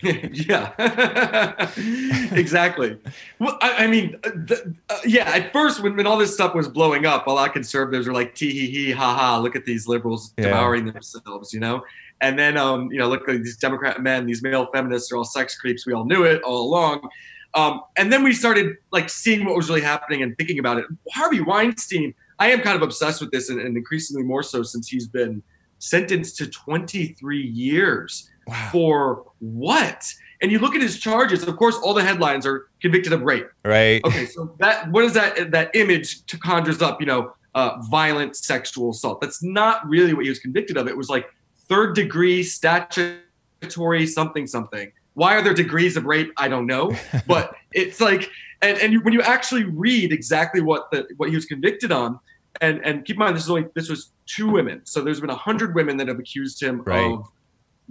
yeah, 0.02 0.72
exactly. 2.32 2.98
Well, 3.38 3.58
I, 3.60 3.84
I 3.84 3.86
mean, 3.86 4.16
uh, 4.24 4.30
the, 4.30 4.74
uh, 4.88 4.98
yeah. 5.04 5.28
At 5.30 5.52
first, 5.52 5.80
when, 5.82 5.96
when 5.96 6.06
all 6.06 6.18
this 6.18 6.34
stuff 6.34 6.54
was 6.54 6.68
blowing 6.68 7.06
up, 7.06 7.26
a 7.26 7.30
lot 7.30 7.48
of 7.48 7.52
conservatives 7.54 8.06
were 8.06 8.12
like, 8.12 8.34
"Tee 8.34 8.50
hee 8.50 8.70
hee, 8.70 8.90
ha 8.90 9.14
ha! 9.14 9.38
Look 9.38 9.54
at 9.56 9.64
these 9.64 9.86
liberals 9.86 10.32
Yeah. 10.36 10.44
devouring 10.46 10.86
themselves," 10.92 11.52
you 11.52 11.60
know. 11.60 11.82
And 12.20 12.38
then, 12.38 12.56
um, 12.56 12.90
you 12.92 12.98
know, 12.98 13.08
look 13.08 13.28
at 13.28 13.42
these 13.42 13.56
Democrat 13.56 14.00
men, 14.02 14.26
these 14.26 14.42
male 14.42 14.68
feminists 14.72 15.10
are 15.12 15.16
all 15.16 15.24
sex 15.24 15.56
creeps. 15.58 15.86
We 15.86 15.92
all 15.92 16.04
knew 16.04 16.24
it 16.24 16.42
all 16.42 16.62
along. 16.68 17.08
Um, 17.54 17.82
and 17.96 18.12
then 18.12 18.22
we 18.22 18.32
started 18.32 18.76
like 18.92 19.10
seeing 19.10 19.44
what 19.44 19.56
was 19.56 19.68
really 19.68 19.82
happening 19.82 20.22
and 20.22 20.36
thinking 20.38 20.58
about 20.58 20.78
it. 20.78 20.86
Harvey 21.12 21.40
Weinstein, 21.40 22.14
I 22.38 22.50
am 22.50 22.60
kind 22.60 22.76
of 22.76 22.82
obsessed 22.82 23.20
with 23.20 23.30
this, 23.30 23.50
and, 23.50 23.60
and 23.60 23.76
increasingly 23.76 24.22
more 24.22 24.42
so 24.42 24.62
since 24.62 24.88
he's 24.88 25.06
been 25.06 25.42
sentenced 25.78 26.36
to 26.38 26.46
23 26.46 27.42
years 27.42 28.30
Wow. 28.46 28.68
for 28.72 29.24
what? 29.40 30.12
And 30.40 30.50
you 30.50 30.58
look 30.58 30.74
at 30.74 30.82
his 30.82 30.98
charges. 30.98 31.44
Of 31.44 31.56
course, 31.56 31.76
all 31.76 31.94
the 31.94 32.02
headlines 32.02 32.44
are 32.46 32.68
convicted 32.80 33.12
of 33.12 33.22
rape. 33.22 33.46
Right? 33.64 34.04
Okay, 34.04 34.26
so 34.26 34.54
that 34.58 34.90
what 34.90 35.04
is 35.04 35.12
that? 35.14 35.52
That 35.52 35.70
image 35.74 36.26
to 36.26 36.38
conjures 36.38 36.82
up. 36.82 37.00
You 37.00 37.06
know, 37.06 37.32
uh, 37.54 37.78
violent 37.90 38.36
sexual 38.36 38.90
assault. 38.90 39.20
That's 39.20 39.42
not 39.42 39.86
really 39.88 40.14
what 40.14 40.24
he 40.24 40.28
was 40.28 40.40
convicted 40.40 40.76
of. 40.76 40.88
It 40.88 40.96
was 40.96 41.08
like 41.08 41.26
third 41.68 41.94
degree 41.94 42.42
statutory 42.42 44.06
something 44.06 44.46
something. 44.46 44.90
Why 45.14 45.36
are 45.36 45.42
there 45.42 45.54
degrees 45.54 45.96
of 45.96 46.04
rape? 46.06 46.32
I 46.36 46.48
don't 46.48 46.66
know, 46.66 46.96
but 47.26 47.54
it's 47.72 48.00
like, 48.00 48.30
and 48.62 48.78
and 48.78 49.04
when 49.04 49.12
you 49.12 49.22
actually 49.22 49.64
read 49.64 50.12
exactly 50.12 50.60
what 50.60 50.90
the 50.90 51.06
what 51.18 51.28
he 51.28 51.34
was 51.34 51.44
convicted 51.44 51.92
on, 51.92 52.18
and 52.60 52.84
and 52.84 53.04
keep 53.04 53.16
in 53.16 53.20
mind 53.20 53.36
this 53.36 53.44
is 53.44 53.50
only 53.50 53.66
this 53.74 53.88
was 53.88 54.10
two 54.26 54.48
women, 54.48 54.80
so 54.84 55.02
there's 55.02 55.20
been 55.20 55.30
a 55.30 55.36
hundred 55.36 55.74
women 55.74 55.96
that 55.98 56.08
have 56.08 56.18
accused 56.18 56.62
him 56.62 56.82
Right. 56.82 57.04
of, 57.12 57.28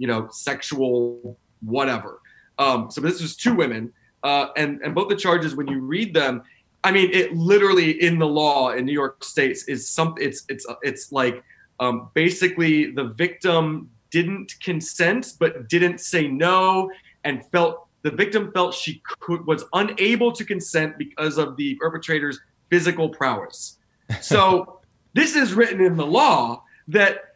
you 0.02 0.08
know, 0.08 0.28
sexual 0.32 1.38
whatever. 1.60 2.20
Um, 2.58 2.90
so 2.90 3.00
this 3.00 3.22
was 3.22 3.36
two 3.36 3.54
women, 3.54 3.92
uh, 4.24 4.48
and 4.56 4.80
and 4.82 4.96
both 4.96 5.08
the 5.08 5.14
charges 5.14 5.54
when 5.54 5.68
you 5.68 5.78
read 5.78 6.12
them, 6.12 6.42
I 6.82 6.90
mean, 6.90 7.08
it 7.12 7.36
literally 7.36 8.02
in 8.02 8.18
the 8.18 8.26
law 8.26 8.72
in 8.72 8.84
New 8.84 8.92
York 8.92 9.22
State 9.22 9.58
is 9.68 9.88
some. 9.88 10.16
It's 10.18 10.44
it's 10.48 10.66
it's 10.82 11.12
like 11.12 11.44
um, 11.78 12.10
basically 12.14 12.90
the 12.90 13.14
victim 13.16 13.90
didn't 14.10 14.54
consent 14.60 15.34
but 15.38 15.68
didn't 15.68 15.98
say 15.98 16.26
no 16.26 16.90
and 17.22 17.46
felt 17.52 17.86
the 18.02 18.10
victim 18.10 18.50
felt 18.52 18.74
she 18.74 19.00
could 19.20 19.46
was 19.46 19.64
unable 19.72 20.32
to 20.32 20.44
consent 20.44 20.98
because 20.98 21.38
of 21.38 21.56
the 21.56 21.76
perpetrator's 21.76 22.40
physical 22.70 23.08
prowess. 23.08 23.78
So 24.20 24.80
this 25.14 25.36
is 25.36 25.54
written 25.54 25.80
in 25.80 25.96
the 25.96 26.06
law 26.06 26.64
that 26.88 27.31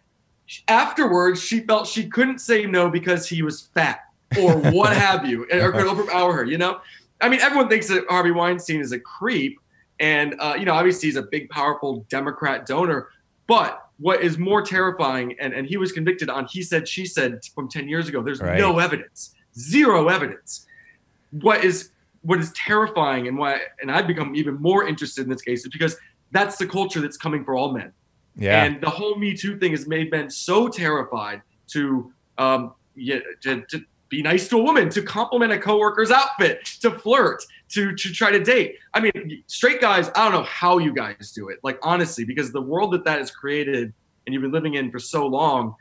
afterwards 0.68 1.42
she 1.42 1.60
felt 1.60 1.86
she 1.86 2.08
couldn't 2.08 2.38
say 2.38 2.66
no 2.66 2.88
because 2.88 3.28
he 3.28 3.42
was 3.42 3.62
fat 3.74 4.00
or 4.38 4.56
what 4.72 4.96
have 4.96 5.26
you 5.26 5.46
or 5.52 5.72
could 5.72 5.86
overpower 5.86 6.32
her. 6.34 6.44
You 6.44 6.58
know, 6.58 6.80
I 7.20 7.28
mean, 7.28 7.40
everyone 7.40 7.68
thinks 7.68 7.88
that 7.88 8.04
Harvey 8.08 8.30
Weinstein 8.30 8.80
is 8.80 8.92
a 8.92 8.98
creep, 8.98 9.58
and 10.00 10.34
uh, 10.38 10.54
you 10.58 10.64
know, 10.64 10.74
obviously 10.74 11.08
he's 11.08 11.16
a 11.16 11.22
big, 11.22 11.48
powerful 11.50 12.06
Democrat 12.08 12.66
donor. 12.66 13.08
But 13.46 13.82
what 13.98 14.20
is 14.22 14.38
more 14.38 14.60
terrifying, 14.62 15.36
and, 15.40 15.54
and 15.54 15.66
he 15.66 15.76
was 15.76 15.92
convicted 15.92 16.28
on 16.28 16.46
he 16.46 16.62
said, 16.62 16.86
she 16.86 17.06
said 17.06 17.40
from 17.54 17.68
10 17.68 17.88
years 17.88 18.08
ago, 18.08 18.22
there's 18.22 18.40
Right. 18.40 18.58
no 18.58 18.78
evidence, 18.78 19.34
zero 19.58 20.08
evidence. 20.08 20.66
What 21.30 21.64
is 21.64 21.90
what 22.22 22.40
is 22.40 22.50
terrifying 22.52 23.28
and 23.28 23.38
why 23.38 23.60
and 23.80 23.90
I've 23.90 24.06
become 24.06 24.34
even 24.34 24.60
more 24.60 24.86
interested 24.86 25.22
in 25.22 25.30
this 25.30 25.42
case 25.42 25.64
is 25.64 25.70
because 25.72 25.96
that's 26.32 26.56
the 26.56 26.66
culture 26.66 27.00
that's 27.00 27.16
coming 27.16 27.44
for 27.44 27.54
all 27.54 27.72
men. 27.72 27.92
Yeah. 28.36 28.64
And 28.64 28.80
the 28.80 28.90
whole 28.90 29.16
Me 29.16 29.34
Too 29.34 29.58
thing 29.58 29.70
has 29.72 29.86
made 29.86 30.10
men 30.10 30.30
so 30.30 30.68
terrified 30.68 31.42
to 31.68 32.12
um 32.38 32.74
yeah, 32.94 33.18
to, 33.42 33.62
to 33.70 33.84
be 34.08 34.22
nice 34.22 34.48
to 34.48 34.58
a 34.58 34.62
woman, 34.62 34.88
to 34.90 35.02
compliment 35.02 35.52
a 35.52 35.58
coworker's 35.58 36.10
outfit, 36.10 36.64
to 36.80 36.90
flirt, 36.90 37.42
to 37.70 37.94
to 37.94 38.12
try 38.12 38.30
to 38.30 38.42
date. 38.42 38.76
I 38.94 39.00
mean, 39.00 39.42
straight 39.46 39.80
guys, 39.80 40.10
I 40.14 40.24
don't 40.24 40.32
know 40.32 40.44
how 40.44 40.78
you 40.78 40.92
guys 40.94 41.32
do 41.32 41.48
it. 41.48 41.58
Like 41.62 41.78
honestly, 41.82 42.24
because 42.24 42.52
the 42.52 42.62
world 42.62 42.92
that 42.92 43.04
that 43.04 43.18
has 43.18 43.30
created 43.30 43.92
and 44.26 44.32
you've 44.32 44.42
been 44.42 44.52
living 44.52 44.74
in 44.74 44.90
for 44.90 44.98
so 44.98 45.26
long, 45.26 45.74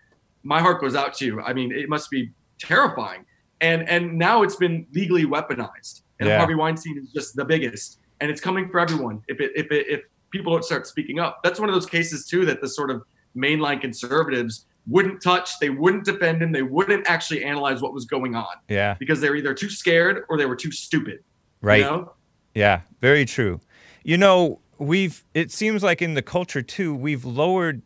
my 0.44 0.62
heart 0.62 0.82
goes 0.82 0.96
out 0.96 1.14
to 1.16 1.26
you. 1.26 1.42
I 1.42 1.54
mean, 1.54 1.72
it 1.72 1.90
must 1.90 2.10
be 2.10 2.32
terrifying. 2.60 3.26
And 3.62 3.88
and 3.90 4.18
now 4.18 4.44
it's 4.44 4.56
been 4.56 4.86
legally 4.94 5.26
weaponized. 5.26 6.02
And 6.20 6.30
Yeah. 6.30 6.38
Harvey 6.38 6.56
Weinstein 6.56 6.98
is 6.98 7.12
just 7.12 7.36
the 7.36 7.46
biggest. 7.46 8.00
And 8.22 8.32
it's 8.32 8.42
coming 8.42 8.70
for 8.70 8.80
everyone. 8.80 9.22
If 9.28 9.40
it 9.40 9.52
if 9.56 9.72
it 9.72 9.88
if 9.88 10.02
people 10.36 10.52
don't 10.52 10.66
start 10.66 10.86
speaking 10.86 11.20
up. 11.20 11.42
That's 11.44 11.60
one 11.60 11.70
of 11.70 11.76
those 11.76 11.86
cases 11.86 12.26
too 12.26 12.46
that 12.46 12.60
the 12.60 12.68
sort 12.68 12.92
of 12.92 13.04
mainline 13.38 13.80
conservatives 13.80 14.66
wouldn't 14.88 15.22
touch, 15.22 15.60
they 15.60 15.70
wouldn't 15.70 16.04
defend 16.04 16.42
him, 16.42 16.52
they 16.52 16.62
wouldn't 16.62 17.08
actually 17.08 17.44
analyze 17.44 17.82
what 17.82 17.94
was 17.94 18.06
going 18.06 18.36
on 18.36 18.54
yeah. 18.68 18.96
because 19.00 19.22
they 19.22 19.30
were 19.30 19.38
either 19.38 19.54
too 19.54 19.70
scared 19.70 20.26
or 20.30 20.38
they 20.38 20.46
were 20.46 20.56
too 20.56 20.72
stupid. 20.72 21.24
Right. 21.62 21.80
You 21.80 21.86
know? 21.86 22.14
Yeah, 22.54 22.82
very 23.00 23.26
true. 23.26 23.62
You 24.04 24.18
know, 24.18 24.60
we've 24.78 25.24
it 25.34 25.52
seems 25.52 25.84
like 25.84 26.02
in 26.02 26.14
the 26.14 26.22
culture 26.22 26.62
too, 26.62 26.94
we've 26.94 27.24
lowered 27.24 27.82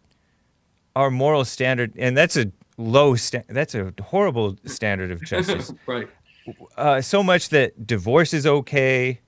our 0.96 1.12
moral 1.12 1.46
standard 1.46 1.94
and 1.98 2.18
that's 2.18 2.36
a 2.36 2.52
low 2.78 3.16
sta- 3.16 3.44
that's 3.48 3.76
a 3.76 3.94
horrible 4.02 4.58
standard 4.66 5.12
of 5.12 5.24
justice. 5.24 5.72
right. 5.86 6.10
uh, 6.78 7.00
so 7.00 7.22
much 7.22 7.50
that 7.50 7.86
divorce 7.86 8.34
is 8.34 8.48
okay, 8.48 9.20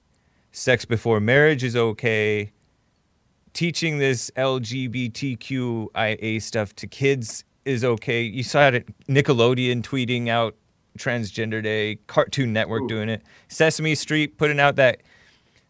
sex 0.51 0.85
before 0.85 1.19
marriage 1.19 1.63
is 1.63 1.75
okay, 1.75 2.51
teaching 3.53 3.97
this 3.97 4.31
LGBTQIA 4.35 6.41
stuff 6.41 6.75
to 6.75 6.87
kids 6.87 7.43
is 7.65 7.83
okay. 7.83 8.21
You 8.21 8.43
saw 8.43 8.69
it 8.69 8.87
Nickelodeon 9.07 9.81
tweeting 9.81 10.29
out 10.29 10.55
Transgender 10.97 11.61
Day, 11.61 11.97
Cartoon 12.07 12.53
Network 12.53 12.83
Ooh. 12.83 12.87
doing 12.87 13.09
it, 13.09 13.21
Sesame 13.47 13.95
Street 13.95 14.37
putting 14.37 14.59
out 14.59 14.75
that 14.75 15.01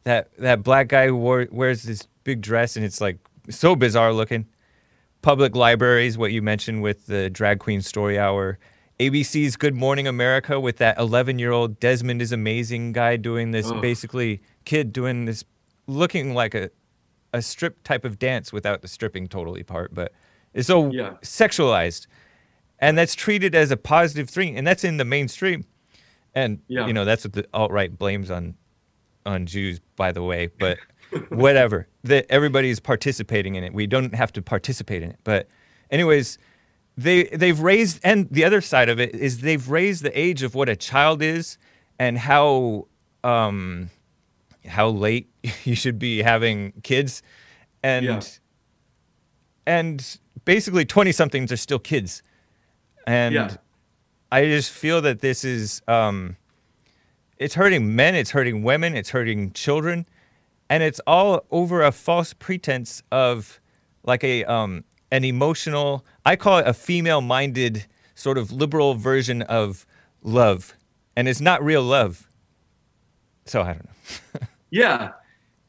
that 0.03 0.29
that 0.37 0.63
black 0.63 0.87
guy 0.87 1.07
who 1.07 1.15
wore, 1.15 1.47
wears 1.51 1.83
this 1.83 2.07
big 2.23 2.41
dress 2.41 2.75
and 2.75 2.85
it's 2.85 3.01
like 3.01 3.17
so 3.49 3.75
bizarre 3.75 4.13
looking. 4.13 4.45
Public 5.21 5.55
libraries, 5.55 6.17
what 6.17 6.31
you 6.31 6.41
mentioned 6.41 6.81
with 6.81 7.05
the 7.05 7.29
drag 7.29 7.59
queen 7.59 7.81
story 7.81 8.17
hour. 8.17 8.57
ABC's 8.99 9.55
Good 9.55 9.75
Morning 9.75 10.07
America 10.07 10.59
with 10.59 10.77
that 10.77 10.97
11 10.97 11.39
year 11.39 11.51
old 11.51 11.79
Desmond 11.79 12.21
is 12.21 12.31
Amazing 12.31 12.93
guy 12.93 13.17
doing 13.17 13.51
this, 13.51 13.69
Ugh. 13.69 13.81
basically, 13.81 14.41
kid 14.65 14.93
doing 14.93 15.25
this, 15.25 15.43
looking 15.87 16.33
like 16.33 16.55
a, 16.55 16.71
a 17.33 17.41
strip 17.41 17.83
type 17.83 18.03
of 18.05 18.19
dance 18.19 18.51
without 18.51 18.81
the 18.81 18.87
stripping 18.87 19.27
totally 19.27 19.63
part, 19.63 19.93
but 19.93 20.11
it's 20.53 20.67
so 20.67 20.91
Yeah. 20.91 21.11
sexualized. 21.21 22.07
And 22.79 22.97
that's 22.97 23.15
treated 23.15 23.53
as 23.55 23.71
a 23.71 23.77
positive 23.77 24.29
thing, 24.29 24.57
and 24.57 24.65
that's 24.65 24.83
in 24.83 24.97
the 24.97 25.05
mainstream. 25.05 25.65
And, 26.33 26.59
Yeah. 26.67 26.87
you 26.87 26.93
know, 26.93 27.05
that's 27.05 27.23
what 27.23 27.33
the 27.33 27.45
alt 27.53 27.71
right 27.71 27.95
blames 27.97 28.29
on 28.31 28.55
on 29.23 29.45
Jews, 29.45 29.79
by 29.95 30.11
the 30.11 30.23
way, 30.23 30.49
but 30.59 30.79
whatever. 31.29 31.87
That 32.03 32.25
everybody's 32.29 32.79
participating 32.79 33.53
in 33.53 33.63
it. 33.63 33.71
We 33.71 33.85
don't 33.85 34.15
have 34.15 34.33
to 34.33 34.41
participate 34.41 35.03
in 35.03 35.11
it. 35.11 35.19
But 35.23 35.47
anyways, 35.91 36.39
they 36.97 37.25
they've 37.25 37.59
raised 37.59 37.99
and 38.03 38.27
the 38.31 38.43
other 38.43 38.61
side 38.61 38.89
of 38.89 38.99
it 38.99 39.13
is 39.13 39.41
they've 39.41 39.69
raised 39.69 40.03
the 40.03 40.19
age 40.19 40.41
of 40.41 40.55
what 40.55 40.69
a 40.69 40.75
child 40.75 41.21
is 41.21 41.59
and 41.99 42.17
how 42.17 42.87
um 43.23 43.91
how 44.65 44.87
late 44.89 45.29
you 45.63 45.75
should 45.75 45.97
be 45.99 46.21
having 46.21 46.73
kids 46.83 47.21
and 47.83 48.05
Yeah. 48.05 48.21
and 49.65 50.17
basically 50.45 50.85
20 50.85 51.11
somethings 51.11 51.51
are 51.51 51.57
still 51.57 51.79
kids. 51.79 52.23
And 53.07 53.35
Yeah. 53.35 53.55
I 54.31 54.45
just 54.45 54.71
feel 54.71 55.01
that 55.01 55.19
this 55.21 55.43
is 55.43 55.81
um 55.87 56.37
it's 57.37 57.55
hurting 57.55 57.95
men, 57.95 58.13
it's 58.15 58.31
hurting 58.31 58.61
women, 58.63 58.95
it's 58.95 59.09
hurting 59.09 59.51
children, 59.53 60.05
and 60.69 60.83
it's 60.83 61.01
all 61.07 61.43
over 61.49 61.81
a 61.81 61.91
false 61.91 62.33
pretense 62.33 63.01
of 63.11 63.59
like 64.03 64.23
a 64.23 64.43
um 64.45 64.83
an 65.11 65.23
emotional 65.25 66.05
I 66.25 66.35
call 66.35 66.59
it 66.59 66.67
a 66.67 66.73
female-minded 66.73 67.85
sort 68.15 68.37
of 68.37 68.51
liberal 68.51 68.93
version 68.93 69.41
of 69.43 69.85
love. 70.21 70.75
And 71.15 71.27
it's 71.27 71.41
not 71.41 71.63
real 71.63 71.83
love. 71.83 72.29
So 73.45 73.61
I 73.63 73.73
don't 73.73 73.85
know. 73.85 74.47
Yeah. 74.71 75.11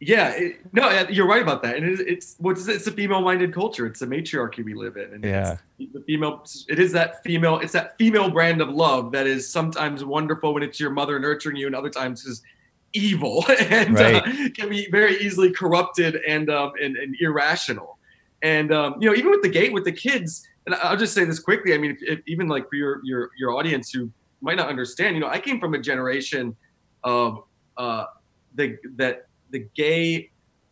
Yeah. 0.00 0.30
It, 0.30 0.61
no, 0.72 1.07
you're 1.11 1.26
right 1.26 1.42
about 1.42 1.62
that. 1.62 1.76
And 1.76 1.86
it 1.86 2.00
it's 2.00 2.36
what's 2.38 2.66
it's 2.66 2.86
a 2.86 2.92
female 2.92 3.20
minded 3.20 3.53
culture. 3.53 3.86
It's 3.86 4.03
a 4.03 4.07
matriarchy 4.07 4.62
we 4.62 4.74
live 4.74 4.96
in. 4.96 5.12
And 5.14 5.24
Yeah. 5.24 5.59
it's 5.78 5.92
the 5.92 6.00
female 6.00 6.44
it 6.68 6.78
is 6.78 6.92
that 6.92 7.22
female 7.22 7.59
it's 7.59 7.72
that 7.72 7.98
female 7.98 8.30
brand 8.30 8.61
of 8.61 8.68
love 8.70 9.12
that 9.12 9.26
is 9.26 9.48
sometimes 9.48 10.05
wonderful 10.05 10.55
when 10.55 10.62
it's 10.62 10.80
your 10.80 10.90
mother 10.90 11.18
nurturing 11.18 11.57
you 11.57 11.66
and 11.66 11.76
other 11.76 11.90
times 11.90 12.24
is 12.24 12.42
evil 12.94 13.44
and 13.61 13.96
uh, 13.96 14.22
can 14.55 14.68
be 14.68 14.88
very 14.90 15.16
easily 15.18 15.50
corrupted 15.50 16.16
and 16.26 16.50
um 16.50 16.72
and, 16.80 16.96
and 16.96 17.16
irrational. 17.20 17.98
And 18.42 18.72
um, 18.72 18.96
you 19.00 19.09
know, 19.09 19.14
even 19.14 19.30
with 19.30 19.42
the 19.42 19.48
gate 19.48 19.72
with 19.72 19.84
the 19.84 19.92
kids, 19.92 20.46
and 20.66 20.74
I'll 20.76 20.96
just 20.96 21.14
say 21.14 21.24
this 21.24 21.38
quickly. 21.38 21.74
I 21.74 21.78
mean, 21.78 21.92
if, 21.92 22.18
if, 22.18 22.20
even 22.26 22.48
like 22.48 22.68
for 22.68 22.74
your 22.74 23.00
your 23.05 23.30
your 23.38 23.53
audience 23.53 23.92
who 23.92 24.11
might 24.40 24.57
not 24.57 24.68
understand, 24.68 25.14
you 25.14 25.20
know, 25.20 25.28
I 25.28 25.38
came 25.38 25.61
from 25.61 25.74
a 25.74 25.78
generation 25.78 26.57
of 27.05 27.44
uh, 27.76 28.07
the 28.55 28.76
that 28.96 29.26
the 29.50 29.61
gay, 29.74 30.30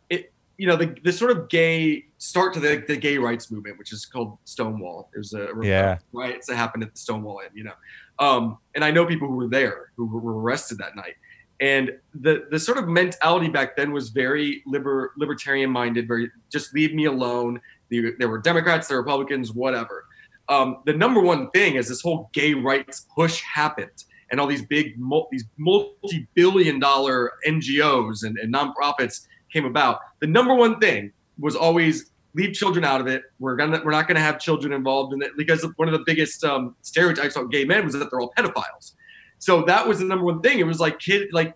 it 0.09 0.31
you 0.57 0.67
know 0.67 0.75
the 0.75 0.95
the 1.03 1.11
sort 1.11 1.31
of 1.31 1.49
gay 1.49 2.05
start 2.17 2.53
to 2.53 2.59
the, 2.59 2.83
the 2.87 2.95
gay 2.97 3.17
rights 3.17 3.51
movement, 3.51 3.77
which 3.79 3.91
is 3.93 4.05
called 4.05 4.37
Stonewall. 4.45 5.09
It 5.15 5.17
was 5.17 5.33
a 5.33 5.49
Yeah. 5.61 5.97
riots 6.13 6.47
that 6.47 6.55
happened 6.55 6.83
at 6.83 6.91
the 6.93 6.99
Stonewall 6.99 7.39
Inn, 7.43 7.49
you 7.55 7.63
know. 7.63 7.73
Um, 8.19 8.57
and 8.75 8.83
I 8.83 8.91
know 8.91 9.05
people 9.05 9.27
who 9.27 9.35
were 9.35 9.47
there 9.47 9.91
who 9.95 10.05
were- 10.05 10.39
arrested 10.39 10.77
that 10.77 10.95
night. 10.95 11.15
And 11.59 11.91
the 12.13 12.47
the 12.51 12.59
sort 12.59 12.77
of 12.77 12.87
mentality 12.87 13.47
back 13.49 13.75
then 13.75 13.91
was 13.91 14.09
very 14.09 14.63
liber, 14.65 15.13
libertarian 15.17 15.69
minded, 15.69 16.07
very 16.07 16.29
just 16.51 16.73
leave 16.73 16.93
me 16.93 17.05
alone. 17.05 17.59
The- 17.89 18.15
There 18.19 18.29
were 18.29 18.39
Democrats, 18.39 18.87
there 18.87 18.97
were 18.97 19.03
Republicans, 19.03 19.51
whatever. 19.53 20.05
Um, 20.49 20.77
the 20.85 20.93
number 20.93 21.21
one 21.21 21.49
thing 21.51 21.75
is 21.75 21.87
this 21.87 22.01
whole 22.01 22.29
gay 22.33 22.53
rights 22.53 23.07
push 23.15 23.41
happened, 23.41 24.03
and 24.31 24.39
all 24.39 24.47
these 24.47 24.65
big, 24.65 24.95
these 25.31 25.43
multi-billion 25.57 26.79
dollar 26.79 27.33
NGOs 27.47 28.23
and, 28.23 28.37
and 28.37 28.53
nonprofits 28.53 29.27
came 29.51 29.65
about. 29.65 29.99
The 30.19 30.27
number 30.27 30.55
one 30.55 30.79
thing 30.79 31.11
was 31.39 31.55
always 31.55 32.11
leave 32.33 32.53
children 32.53 32.85
out 32.85 33.01
of 33.01 33.07
it. 33.07 33.23
We're 33.39 33.55
gonna 33.57 33.81
we're 33.83 33.91
not 33.91 34.07
gonna 34.07 34.21
have 34.21 34.39
children 34.39 34.71
involved 34.73 35.13
in 35.13 35.21
it 35.21 35.31
because 35.37 35.65
one 35.75 35.87
of 35.87 35.93
the 35.93 36.03
biggest 36.05 36.43
um, 36.43 36.75
stereotypes 36.81 37.35
about 37.35 37.51
gay 37.51 37.65
men 37.65 37.83
was 37.83 37.93
that 37.93 38.09
they're 38.09 38.21
all 38.21 38.33
pedophiles. 38.37 38.93
So 39.37 39.63
that 39.63 39.87
was 39.87 39.99
the 39.99 40.05
number 40.05 40.23
one 40.23 40.41
thing. 40.41 40.59
It 40.59 40.65
was 40.67 40.79
like 40.79 40.99
kid 40.99 41.27
like 41.33 41.53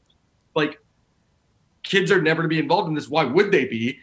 like 0.56 0.80
kids 1.84 2.12
are 2.12 2.22
never 2.22 2.42
to 2.42 2.48
be 2.48 2.60
involved 2.60 2.90
in 2.90 2.96
this. 2.96 3.08
Why 3.08 3.24
would 3.24 3.52
they 3.52 3.66
be? 3.66 4.00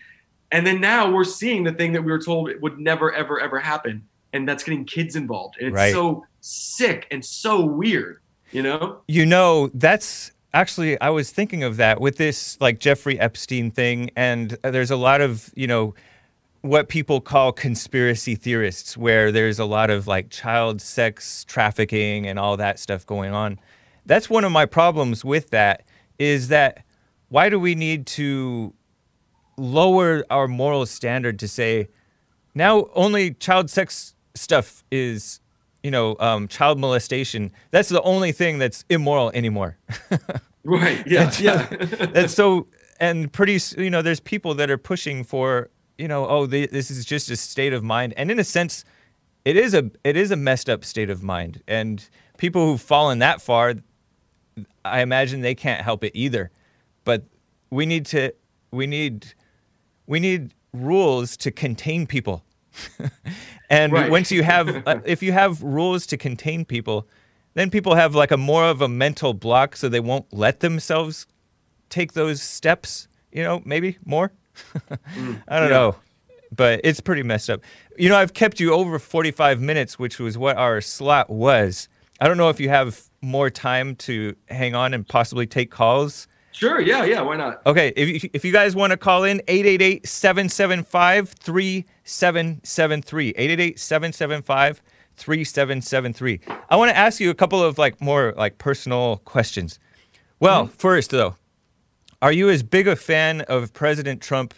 And 0.52 0.66
then 0.66 0.80
now 0.80 1.10
we're 1.10 1.24
seeing 1.24 1.64
the 1.64 1.72
thing 1.72 1.92
that 1.92 2.02
we 2.02 2.12
were 2.12 2.20
told 2.20 2.48
it 2.50 2.60
would 2.60 2.78
never, 2.78 3.12
ever, 3.12 3.40
ever 3.40 3.58
happen. 3.58 4.06
And 4.34 4.48
that's 4.48 4.62
getting 4.62 4.84
kids 4.84 5.16
involved. 5.16 5.56
And 5.58 5.68
it's 5.68 5.74
Right. 5.74 5.92
so 5.92 6.24
sick 6.40 7.06
and 7.10 7.24
so 7.24 7.64
weird, 7.64 8.18
you 8.52 8.62
know? 8.62 9.00
You 9.08 9.26
know, 9.26 9.70
that's 9.74 10.30
actually 10.54 11.00
I 11.00 11.10
was 11.10 11.30
thinking 11.30 11.62
of 11.62 11.76
that 11.78 12.00
with 12.00 12.16
this 12.16 12.58
like 12.60 12.78
Jeffrey 12.78 13.18
Epstein 13.18 13.70
thing 13.70 14.10
and 14.16 14.56
there's 14.62 14.90
a 14.90 14.96
lot 14.96 15.20
of, 15.20 15.50
you 15.56 15.66
know, 15.66 15.94
what 16.60 16.88
people 16.88 17.20
call 17.20 17.52
conspiracy 17.52 18.36
theorists 18.36 18.96
where 18.96 19.32
there's 19.32 19.58
a 19.58 19.64
lot 19.64 19.90
of 19.90 20.06
like 20.06 20.30
child 20.30 20.80
sex 20.80 21.44
trafficking 21.44 22.26
and 22.26 22.38
all 22.38 22.56
that 22.56 22.78
stuff 22.78 23.04
going 23.04 23.32
on. 23.32 23.58
That's 24.06 24.30
one 24.30 24.44
of 24.44 24.52
my 24.52 24.66
problems 24.66 25.24
with 25.24 25.50
that 25.50 25.84
is 26.18 26.48
that 26.48 26.84
why 27.30 27.48
do 27.48 27.58
we 27.58 27.74
need 27.74 28.06
to 28.06 28.74
lower 29.56 30.24
our 30.30 30.46
moral 30.46 30.86
standard 30.86 31.38
to 31.38 31.48
say 31.48 31.88
now 32.54 32.86
only 32.94 33.32
child 33.34 33.68
sex 33.68 34.14
stuff 34.34 34.84
is 34.90 35.40
you 35.82 35.90
know 35.90 36.16
um, 36.20 36.48
child 36.48 36.78
molestation 36.78 37.50
that's 37.70 37.88
the 37.88 38.02
only 38.02 38.32
thing 38.32 38.58
that's 38.58 38.84
immoral 38.88 39.30
anymore 39.34 39.76
Right. 40.64 41.04
Yeah. 41.06 41.32
yeah. 41.38 41.66
that's 42.12 42.34
so 42.34 42.66
and 43.00 43.32
pretty, 43.32 43.58
you 43.76 43.90
know 43.90 44.02
there's 44.02 44.20
people 44.20 44.54
that 44.54 44.70
are 44.70 44.78
pushing 44.78 45.24
for 45.24 45.70
you 45.98 46.08
know 46.08 46.26
oh 46.26 46.46
they, 46.46 46.66
this 46.66 46.90
is 46.90 47.04
just 47.04 47.30
a 47.30 47.36
state 47.36 47.72
of 47.72 47.82
mind 47.82 48.14
and 48.16 48.30
in 48.30 48.38
a 48.38 48.44
sense 48.44 48.84
it 49.44 49.56
is 49.56 49.74
a 49.74 49.90
it 50.04 50.16
is 50.16 50.30
a 50.30 50.36
messed 50.36 50.70
up 50.70 50.84
state 50.84 51.10
of 51.10 51.22
mind 51.22 51.62
and 51.66 52.08
people 52.38 52.64
who've 52.66 52.80
fallen 52.80 53.18
that 53.18 53.42
far 53.42 53.74
i 54.84 55.00
imagine 55.00 55.40
they 55.40 55.54
can't 55.54 55.82
help 55.82 56.02
it 56.04 56.12
either 56.14 56.50
but 57.04 57.24
we 57.70 57.84
need 57.84 58.06
to 58.06 58.32
we 58.70 58.86
need 58.86 59.34
we 60.06 60.18
need 60.18 60.54
rules 60.72 61.36
to 61.36 61.50
contain 61.50 62.06
people 62.06 62.42
and 63.70 63.92
Right. 63.92 64.10
once 64.10 64.30
you 64.32 64.42
have 64.42 64.86
uh, 64.86 65.00
if 65.04 65.22
you 65.22 65.32
have 65.32 65.62
rules 65.62 66.06
to 66.06 66.16
contain 66.16 66.64
people 66.64 67.08
then 67.54 67.70
people 67.70 67.94
have 67.94 68.14
like 68.14 68.30
a 68.30 68.36
more 68.36 68.64
of 68.64 68.80
a 68.80 68.88
mental 68.88 69.34
block 69.34 69.76
so 69.76 69.88
they 69.88 70.00
won't 70.00 70.32
let 70.32 70.60
themselves 70.60 71.26
take 71.90 72.12
those 72.12 72.40
steps 72.42 73.08
you 73.30 73.42
know 73.42 73.62
maybe 73.64 73.98
more 74.04 74.32
i 75.48 75.58
don't 75.58 75.68
yeah. 75.68 75.68
know 75.68 75.96
but 76.54 76.80
it's 76.84 77.00
pretty 77.00 77.22
messed 77.22 77.50
up 77.50 77.60
you 77.98 78.08
know 78.08 78.16
i've 78.16 78.32
kept 78.34 78.60
you 78.60 78.72
over 78.72 78.98
45 78.98 79.60
minutes 79.60 79.98
which 79.98 80.18
was 80.18 80.36
what 80.38 80.56
our 80.56 80.80
slot 80.80 81.30
was 81.30 81.88
i 82.20 82.28
don't 82.28 82.36
know 82.36 82.48
if 82.48 82.60
you 82.60 82.68
have 82.68 83.02
more 83.20 83.50
time 83.50 83.94
to 83.96 84.34
hang 84.48 84.74
on 84.74 84.94
and 84.94 85.06
possibly 85.06 85.46
take 85.46 85.70
calls 85.70 86.26
Sure. 86.54 86.80
Yeah. 86.80 87.06
Yeah. 87.06 87.22
Why 87.22 87.36
not? 87.38 87.62
Okay, 87.64 87.94
if 87.96 88.24
you, 88.24 88.30
if 88.34 88.44
you 88.44 88.52
guys 88.52 88.76
want 88.76 88.90
to 88.90 88.98
call 88.98 89.24
in, 89.24 89.40
888-775-3773. 92.04 94.76
888-775-3773. 95.16 96.40
I 96.70 96.76
want 96.76 96.90
to 96.90 96.96
ask 96.96 97.20
you 97.20 97.30
a 97.30 97.34
couple 97.34 97.62
of 97.62 97.78
like 97.78 98.00
more 98.00 98.34
like 98.36 98.58
personal 98.58 99.18
questions. 99.18 99.78
Well, 100.40 100.66
first 100.66 101.10
though, 101.10 101.36
are 102.20 102.32
you 102.32 102.50
as 102.50 102.62
big 102.62 102.88
a 102.88 102.96
fan 102.96 103.42
of 103.42 103.72
President 103.72 104.20
Trump 104.20 104.54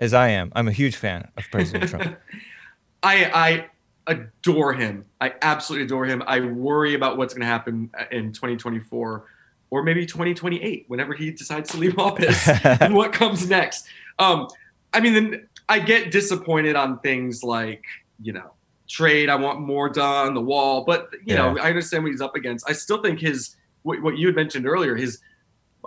as 0.00 0.14
I 0.14 0.28
am? 0.28 0.50
I'm 0.54 0.68
a 0.68 0.72
huge 0.72 0.96
fan 0.96 1.28
of 1.36 1.44
President 1.50 1.90
Trump. 1.90 2.16
I 3.02 3.66
I 4.06 4.06
adore 4.06 4.72
him. 4.72 5.04
I 5.20 5.34
absolutely 5.42 5.86
adore 5.86 6.06
him. 6.06 6.22
I 6.26 6.40
worry 6.40 6.94
about 6.94 7.16
what's 7.16 7.34
going 7.34 7.42
to 7.42 7.46
happen 7.46 7.90
in 8.10 8.32
2024 8.32 9.24
or 9.70 9.82
maybe 9.82 10.06
2028 10.06 10.84
whenever 10.88 11.14
he 11.14 11.30
decides 11.30 11.70
to 11.70 11.76
leave 11.76 11.98
office 11.98 12.48
and 12.64 12.94
what 12.94 13.12
comes 13.12 13.48
next. 13.48 13.86
Um, 14.18 14.48
I 14.92 15.00
mean, 15.00 15.14
then 15.14 15.48
I 15.68 15.78
get 15.80 16.10
disappointed 16.10 16.76
on 16.76 16.98
things 17.00 17.42
like 17.42 17.84
you 18.22 18.32
know 18.32 18.52
trade. 18.88 19.28
I 19.28 19.34
want 19.36 19.60
more 19.60 19.88
done, 19.88 20.34
the 20.34 20.40
wall, 20.40 20.84
but 20.84 21.08
you 21.24 21.34
know 21.34 21.58
I 21.58 21.68
understand 21.68 22.04
what 22.04 22.12
he's 22.12 22.20
up 22.20 22.36
against. 22.36 22.68
I 22.68 22.72
still 22.72 23.02
think 23.02 23.20
his 23.20 23.56
what, 23.82 24.02
what 24.02 24.16
you 24.18 24.26
had 24.26 24.36
mentioned 24.36 24.66
earlier, 24.66 24.94
his 24.96 25.20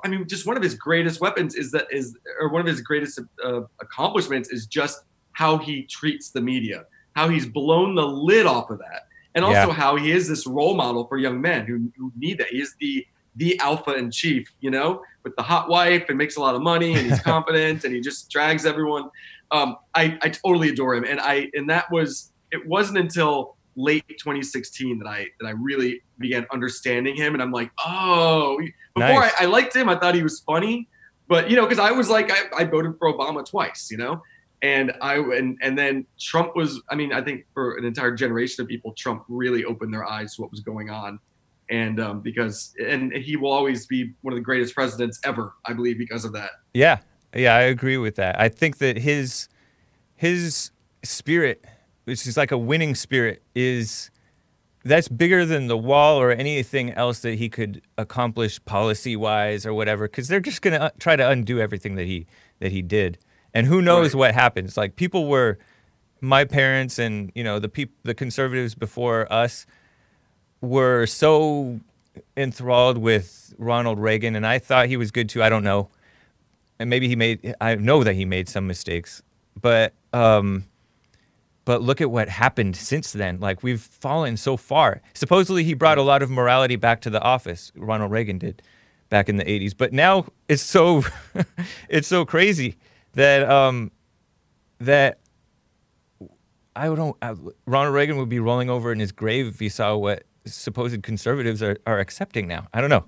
I 0.04 0.08
mean, 0.08 0.26
just 0.28 0.46
one 0.48 0.56
of 0.56 0.64
his 0.64 0.76
greatest 0.76 1.20
weapons 1.20 1.56
is 1.56 1.72
that 1.72 1.88
is, 1.92 2.18
or 2.40 2.48
one 2.50 2.62
of 2.62 2.68
his 2.68 2.80
greatest 2.80 3.20
uh, 3.44 3.62
accomplishments 3.82 4.50
is 4.50 4.66
just 4.66 5.04
how 5.34 5.58
he 5.58 5.84
treats 5.84 6.30
the 6.30 6.40
media, 6.40 6.86
how 7.16 7.28
he's 7.28 7.46
blown 7.46 7.96
the 7.96 8.06
lid 8.08 8.46
off 8.46 8.70
of 8.70 8.80
that, 8.80 9.04
and 9.36 9.44
also 9.44 9.68
Yeah. 9.68 9.74
how 9.74 9.98
he 9.98 10.12
is 10.12 10.28
this 10.30 10.48
role 10.48 10.74
model 10.76 11.06
for 11.08 11.18
young 11.18 11.42
men 11.42 11.66
who, 11.66 11.92
who 11.98 12.14
need 12.18 12.38
that. 12.38 12.48
He 12.48 12.62
is 12.62 12.76
the 12.80 13.06
the 13.36 13.60
alpha 13.60 13.94
in 13.94 14.10
chief, 14.12 14.52
you 14.60 14.72
know, 14.72 15.02
with 15.24 15.36
the 15.36 15.44
hot 15.44 15.70
wife 15.70 16.06
and 16.10 16.18
makes 16.18 16.36
a 16.36 16.42
lot 16.42 16.56
of 16.56 16.62
money 16.62 16.94
and 16.94 17.06
he's 17.06 17.20
confident 17.34 17.84
and 17.84 17.94
he 17.94 18.02
just 18.02 18.30
drags 18.30 18.66
everyone. 18.66 19.10
Um, 19.52 19.78
I 19.96 20.18
I 20.22 20.30
totally 20.30 20.70
adore 20.70 20.96
him, 20.96 21.06
and 21.06 21.20
I 21.20 21.50
and 21.54 21.70
that 21.70 21.92
was 21.92 22.32
it 22.52 22.66
wasn't 22.68 22.98
until 22.98 23.56
late 23.76 24.08
2016 24.10 25.00
that 25.00 25.08
I 25.08 25.28
that 25.40 25.48
I 25.48 25.52
really 25.52 26.02
began 26.18 26.46
understanding 26.52 27.16
him, 27.16 27.34
and 27.34 27.42
I'm 27.42 27.52
like, 27.52 27.72
oh, 27.86 28.60
before 28.96 29.22
Nice. 29.22 29.34
I, 29.40 29.44
I 29.44 29.48
liked 29.48 29.76
him, 29.76 29.90
I 29.90 29.98
thought 29.98 30.16
he 30.16 30.24
was 30.24 30.42
funny, 30.42 30.88
but 31.28 31.50
you 31.50 31.56
know, 31.56 31.64
because 31.64 31.80
I 31.80 31.92
was 31.92 32.10
like, 32.10 32.32
I, 32.32 32.62
I 32.62 32.64
voted 32.66 32.96
for 33.00 33.12
Obama 33.14 33.46
twice, 33.46 33.90
you 33.92 33.98
know, 33.98 34.22
and 34.62 34.92
I 35.02 35.16
and 35.16 35.58
and 35.62 35.78
then 35.78 36.06
Trump 36.20 36.56
was, 36.56 36.82
I 36.90 36.96
mean, 36.96 37.14
I 37.14 37.22
think 37.22 37.46
for 37.54 37.78
an 37.78 37.86
entire 37.86 38.14
generation 38.14 38.62
of 38.62 38.68
people, 38.68 38.94
Trump 38.98 39.24
really 39.30 39.64
opened 39.64 39.94
their 39.94 40.06
eyes 40.06 40.36
to 40.36 40.42
what 40.42 40.52
was 40.52 40.60
going 40.60 40.90
on, 40.90 41.20
and 41.70 42.00
um, 42.00 42.22
because 42.22 42.74
and 42.86 43.14
he 43.14 43.36
will 43.36 43.52
always 43.52 43.86
be 43.86 44.14
one 44.22 44.34
of 44.34 44.38
the 44.38 44.44
greatest 44.44 44.76
presidents 44.76 45.20
ever, 45.24 45.54
I 45.66 45.74
believe, 45.74 45.98
because 45.98 46.26
of 46.26 46.34
that. 46.34 46.52
Yeah, 46.74 47.00
yeah, 47.34 47.56
I 47.56 47.62
agree 47.62 47.98
with 47.98 48.16
that. 48.16 48.40
I 48.40 48.50
think 48.50 48.78
that 48.80 48.98
his 48.98 49.48
his 50.16 50.72
spirit, 51.04 51.64
which 52.06 52.26
is 52.28 52.36
like 52.38 52.52
a 52.52 52.58
winning 52.58 52.96
spirit, 52.96 53.42
is 53.56 54.12
that's 54.84 55.08
bigger 55.08 55.46
than 55.46 55.68
the 55.68 55.78
wall 55.78 56.20
or 56.20 56.32
anything 56.32 56.92
else 56.94 57.20
that 57.20 57.36
he 57.36 57.50
could 57.50 57.82
accomplish 57.98 58.64
policy 58.66 59.16
wise 59.16 59.66
or 59.66 59.74
whatever. 59.74 60.08
Because 60.08 60.28
they're 60.28 60.40
just 60.40 60.62
gonna 60.62 60.78
uh, 60.78 60.90
try 61.00 61.16
to 61.16 61.28
undo 61.30 61.60
everything 61.60 61.96
that 61.96 62.06
he 62.06 62.26
that 62.60 62.72
he 62.72 62.82
did, 62.82 63.18
and 63.54 63.68
who 63.68 63.82
knows 63.82 64.14
Right. 64.14 64.20
what 64.20 64.34
happens. 64.36 64.78
Like 64.78 64.96
people 64.96 65.28
were 65.28 65.58
my 66.22 66.44
parents 66.46 67.00
and 67.00 67.32
you 67.36 67.44
know 67.44 67.60
the 67.60 67.70
people 67.70 67.96
the 68.04 68.14
conservatives 68.14 68.76
before 68.76 69.32
us 69.32 69.66
were 70.62 71.06
so 71.06 71.80
enthralled 72.36 72.98
with 72.98 73.54
Ronald 73.58 74.00
Reagan, 74.00 74.36
and 74.36 74.46
I 74.46 74.60
thought 74.60 74.88
he 74.88 74.98
was 74.98 75.12
good 75.12 75.30
too. 75.30 75.42
I 75.44 75.50
don't 75.50 75.64
know, 75.64 75.90
and 76.80 76.90
maybe 76.90 77.08
he 77.08 77.16
made. 77.16 77.56
I 77.60 77.76
know 77.76 78.04
that 78.04 78.14
he 78.14 78.26
made 78.26 78.50
some 78.50 78.66
mistakes, 78.68 79.22
but 79.60 79.94
um, 80.14 80.66
but 81.66 81.82
look 81.82 82.02
at 82.02 82.10
what 82.10 82.30
happened 82.30 82.76
since 82.76 83.12
then. 83.12 83.40
Like 83.40 83.62
we've 83.62 83.82
fallen 83.82 84.38
so 84.38 84.58
far. 84.58 85.02
Supposedly 85.14 85.64
he 85.64 85.74
brought 85.74 85.98
a 85.98 86.02
lot 86.02 86.22
of 86.22 86.30
morality 86.30 86.78
back 86.78 87.02
to 87.02 87.10
the 87.10 87.22
office. 87.22 87.72
Ronald 87.76 88.12
Reagan 88.12 88.38
did 88.38 88.62
back 89.10 89.30
in 89.30 89.36
the 89.36 89.46
'80s, 89.46 89.74
but 89.78 89.94
now 89.94 90.26
it's 90.48 90.64
so 90.64 91.04
it's 91.90 92.08
so 92.08 92.26
crazy 92.26 92.78
that 93.14 93.50
um, 93.50 93.92
that 94.80 95.20
I 96.76 96.86
don't. 96.86 97.18
I, 97.22 97.36
Ronald 97.66 97.94
Reagan 97.94 98.18
would 98.18 98.30
be 98.30 98.40
rolling 98.40 98.70
over 98.70 98.92
in 98.92 99.00
his 99.00 99.12
grave 99.12 99.48
if 99.48 99.60
he 99.60 99.70
saw 99.70 99.96
what 99.98 100.24
supposed 100.46 101.04
conservatives 101.04 101.62
are, 101.62 101.78
are 101.86 102.00
accepting 102.00 102.48
now. 102.48 102.68
I 102.74 102.82
don't 102.82 102.90
know. 102.90 103.06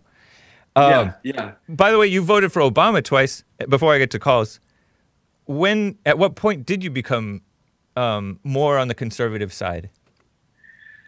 Um, 0.75 0.91
yeah, 0.91 1.13
yeah. 1.23 1.51
By 1.67 1.91
the 1.91 1.97
way, 1.97 2.07
you 2.07 2.21
voted 2.21 2.51
for 2.51 2.61
Obama 2.61 3.03
twice. 3.03 3.43
Before 3.67 3.93
I 3.93 3.97
get 3.97 4.11
to 4.11 4.19
calls, 4.19 4.59
when 5.45 5.97
at 6.05 6.17
what 6.17 6.35
point 6.35 6.65
did 6.65 6.83
you 6.83 6.89
become 6.89 7.41
um, 7.95 8.39
more 8.43 8.77
on 8.77 8.87
the 8.87 8.95
conservative 8.95 9.51
side, 9.51 9.89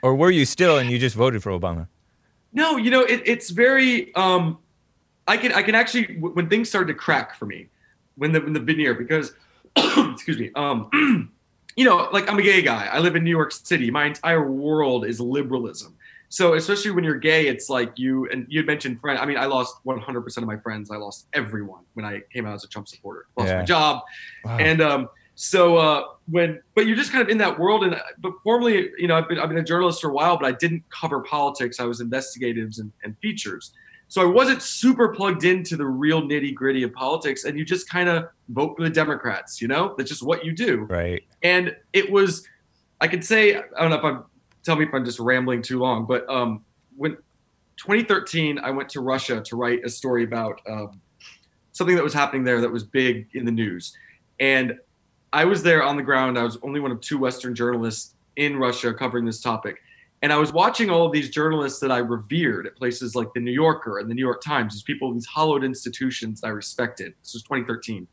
or 0.02 0.16
were 0.16 0.32
you 0.32 0.46
still 0.46 0.78
and 0.78 0.92
you 0.92 1.00
just 1.00 1.16
voted 1.16 1.42
for 1.42 1.52
Obama? 1.52 1.88
No, 2.52 2.78
you 2.78 2.92
know, 2.92 3.02
it, 3.02 3.22
it's 3.26 3.50
very. 3.50 4.14
Um, 4.16 4.60
I 5.28 5.38
can 5.38 5.54
I 5.54 5.64
can 5.64 5.76
actually 5.76 6.18
when 6.18 6.50
things 6.50 6.68
started 6.70 6.88
to 6.88 7.00
crack 7.00 7.36
for 7.36 7.46
me, 7.46 7.70
when 8.16 8.34
the 8.34 8.42
when 8.42 8.54
the 8.54 8.60
veneer 8.60 8.94
because, 8.94 9.34
excuse 9.78 10.38
me. 10.38 10.52
Um, 10.56 11.32
you 11.76 11.86
know, 11.86 12.10
like 12.12 12.30
I'm 12.30 12.38
a 12.38 12.44
gay 12.44 12.62
guy. 12.62 12.88
I 12.92 13.00
live 13.00 13.16
in 13.16 13.24
New 13.24 13.32
York 13.32 13.52
City. 13.52 13.90
My 13.90 14.06
entire 14.06 14.50
world 14.50 15.06
is 15.06 15.20
liberalism. 15.20 15.96
So 16.34 16.56
especially 16.56 16.90
when 16.90 17.04
you're 17.04 17.20
gay, 17.20 17.46
it's 17.46 17.70
like 17.70 17.92
you 17.96 18.28
and 18.32 18.48
you 18.50 18.64
mentioned 18.64 19.00
friend. 19.00 19.20
I 19.20 19.26
mean, 19.28 19.38
I 19.38 19.46
lost 19.46 19.76
100% 19.86 20.38
of 20.38 20.46
my 20.46 20.58
friends. 20.58 20.90
I 20.90 20.96
lost 20.98 21.28
everyone 21.34 21.84
when 21.94 22.08
I 22.08 22.22
came 22.34 22.48
out 22.48 22.56
as 22.56 22.64
a 22.64 22.68
Trump 22.68 22.88
supporter. 22.88 23.28
Lost 23.38 23.50
Yeah. 23.50 23.60
my 23.60 23.64
job, 23.66 24.02
Wow. 24.44 24.58
and 24.58 24.82
um, 24.82 25.10
so 25.36 25.78
uh, 25.78 26.06
when, 26.32 26.60
but 26.74 26.88
you're 26.88 26.96
just 26.96 27.12
kind 27.12 27.22
of 27.22 27.30
in 27.30 27.38
that 27.38 27.60
world. 27.60 27.84
And 27.84 27.94
uh, 27.94 28.00
but 28.18 28.34
formerly, 28.44 28.90
you 28.98 29.08
know, 29.08 29.16
I've 29.16 29.30
been 29.30 29.38
I've 29.38 29.48
been 29.48 29.60
a 29.60 29.64
journalist 29.64 30.02
for 30.02 30.10
a 30.10 30.14
while, 30.14 30.36
but 30.36 30.48
I 30.48 30.54
didn't 30.54 30.82
cover 30.90 31.20
politics. 31.20 31.80
I 31.80 31.84
was 31.86 32.02
investigatives 32.02 32.80
and, 32.80 32.92
and 33.04 33.16
features. 33.20 33.72
So 34.08 34.20
I 34.24 34.26
wasn't 34.26 34.64
super 34.64 35.10
plugged 35.10 35.44
into 35.44 35.78
the 35.78 35.86
real 35.86 36.20
nitty 36.24 36.56
gritty 36.56 36.82
of 36.82 36.94
politics. 36.94 37.44
And 37.46 37.60
you 37.60 37.64
just 37.64 37.88
kind 37.88 38.10
of 38.10 38.30
vote 38.50 38.76
for 38.76 38.82
the 38.84 38.90
Democrats. 38.90 39.62
You 39.62 39.68
know, 39.68 39.94
that's 40.00 40.10
just 40.10 40.24
what 40.24 40.44
you 40.44 40.52
do. 40.52 40.88
right. 40.90 41.24
And 41.44 41.76
it 41.94 42.12
was, 42.12 42.48
I 43.02 43.08
could 43.08 43.24
say, 43.24 43.56
I 43.58 43.62
don't 43.82 43.92
know 43.92 43.98
if 43.98 44.04
I'm. 44.04 44.24
Tell 44.64 44.76
me 44.76 44.86
if 44.86 44.94
I'm 44.94 45.06
just 45.06 45.20
rambling 45.20 45.62
too 45.62 45.80
long, 45.80 46.06
but 46.06 46.28
um, 46.30 46.64
when 46.96 47.18
2013, 47.78 48.60
I 48.60 48.72
went 48.72 48.90
to 48.90 49.02
Russia 49.02 49.42
to 49.42 49.56
write 49.56 49.84
a 49.84 49.90
story 49.90 50.24
about 50.24 50.62
um, 50.70 51.02
something 51.72 51.96
that 51.96 52.04
was 52.04 52.14
happening 52.14 52.44
there 52.44 52.62
that 52.62 52.72
was 52.72 52.84
big 52.84 53.28
in 53.34 53.46
the 53.46 53.52
news. 53.52 53.96
And 54.40 54.78
I 55.34 55.46
was 55.46 55.64
there 55.64 55.84
on 55.84 55.98
the 55.98 56.04
ground. 56.04 56.38
I 56.38 56.44
was 56.44 56.58
only 56.62 56.80
one 56.80 56.92
of 56.92 57.02
two 57.02 57.18
Western 57.18 57.56
journalists 57.56 58.16
in 58.36 58.58
Russia 58.58 58.94
covering 58.94 59.26
this 59.26 59.42
topic. 59.42 59.80
And 60.22 60.32
I 60.32 60.38
was 60.38 60.54
watching 60.54 60.90
all 60.90 61.06
of 61.06 61.12
these 61.12 61.30
journalists 61.30 61.80
that 61.80 61.92
I 61.92 61.98
revered 61.98 62.66
at 62.66 62.78
places 62.78 63.16
like 63.16 63.28
the 63.34 63.42
New 63.42 63.52
Yorker 63.52 64.00
and 64.00 64.10
the 64.10 64.14
New 64.14 64.22
York 64.22 64.42
Times, 64.42 64.74
these 64.74 64.84
people, 64.84 65.14
these 65.14 65.26
hollowed 65.26 65.64
institutions 65.64 66.44
I 66.44 66.50
respected. 66.50 67.14
This 67.22 67.34
was 67.34 67.44
2013. 67.44 68.08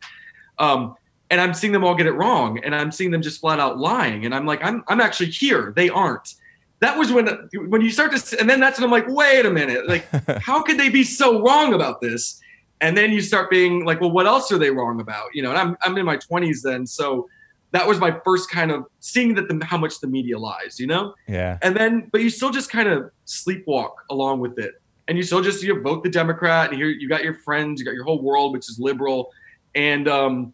Um, 0.58 0.96
and 1.30 1.40
I'm 1.40 1.54
seeing 1.54 1.72
them 1.72 1.84
all 1.84 1.94
get 1.94 2.06
it 2.06 2.12
wrong. 2.12 2.58
And 2.64 2.74
I'm 2.74 2.90
seeing 2.90 3.12
them 3.12 3.22
just 3.22 3.40
flat 3.40 3.60
out 3.60 3.78
lying. 3.78 4.24
And 4.24 4.34
I'm 4.34 4.44
like, 4.44 4.64
I'm, 4.64 4.82
I'm 4.88 5.00
actually 5.00 5.30
here. 5.30 5.72
They 5.76 5.88
aren't. 5.88 6.34
That 6.80 6.96
was 6.96 7.12
when 7.12 7.26
when 7.68 7.82
you 7.82 7.90
start 7.90 8.16
to, 8.16 8.40
and 8.40 8.48
then 8.48 8.60
that's 8.60 8.78
when 8.78 8.84
I'm 8.84 8.90
like, 8.90 9.06
wait 9.08 9.44
a 9.46 9.50
minute, 9.50 9.86
like, 9.88 10.08
how 10.42 10.62
could 10.62 10.78
they 10.78 10.88
be 10.88 11.04
so 11.04 11.42
wrong 11.42 11.74
about 11.74 12.00
this? 12.00 12.40
And 12.80 12.96
then 12.96 13.12
you 13.12 13.20
start 13.20 13.50
being 13.50 13.84
like, 13.84 14.00
well, 14.00 14.10
what 14.10 14.26
else 14.26 14.50
are 14.50 14.58
they 14.58 14.70
wrong 14.70 15.00
about? 15.00 15.34
You 15.34 15.42
know, 15.42 15.50
and 15.50 15.58
I'm 15.58 15.76
I'm 15.82 15.96
in 15.98 16.06
my 16.06 16.16
20s 16.16 16.62
then, 16.62 16.86
so 16.86 17.28
that 17.72 17.86
was 17.86 17.98
my 17.98 18.18
first 18.24 18.50
kind 18.50 18.70
of 18.70 18.86
seeing 19.00 19.34
that 19.34 19.48
the, 19.48 19.64
how 19.64 19.78
much 19.78 20.00
the 20.00 20.06
media 20.06 20.38
lies, 20.38 20.78
you 20.78 20.86
know? 20.86 21.14
Yeah. 21.28 21.58
And 21.62 21.76
then, 21.76 22.08
but 22.10 22.20
you 22.20 22.30
still 22.30 22.50
just 22.50 22.70
kind 22.70 22.88
of 22.88 23.10
sleepwalk 23.26 23.92
along 24.10 24.40
with 24.40 24.58
it. 24.58 24.74
And 25.08 25.16
you 25.16 25.24
still 25.24 25.42
just, 25.42 25.62
you 25.62 25.80
vote 25.80 26.02
the 26.02 26.10
Democrat 26.10 26.70
and 26.70 26.78
here 26.78 26.88
you 26.88 27.08
got 27.08 27.22
your 27.22 27.34
friends, 27.34 27.80
you 27.80 27.86
got 27.86 27.94
your 27.94 28.04
whole 28.04 28.22
world, 28.22 28.52
which 28.52 28.68
is 28.68 28.78
liberal. 28.78 29.30
And 29.74 30.08
um, 30.08 30.52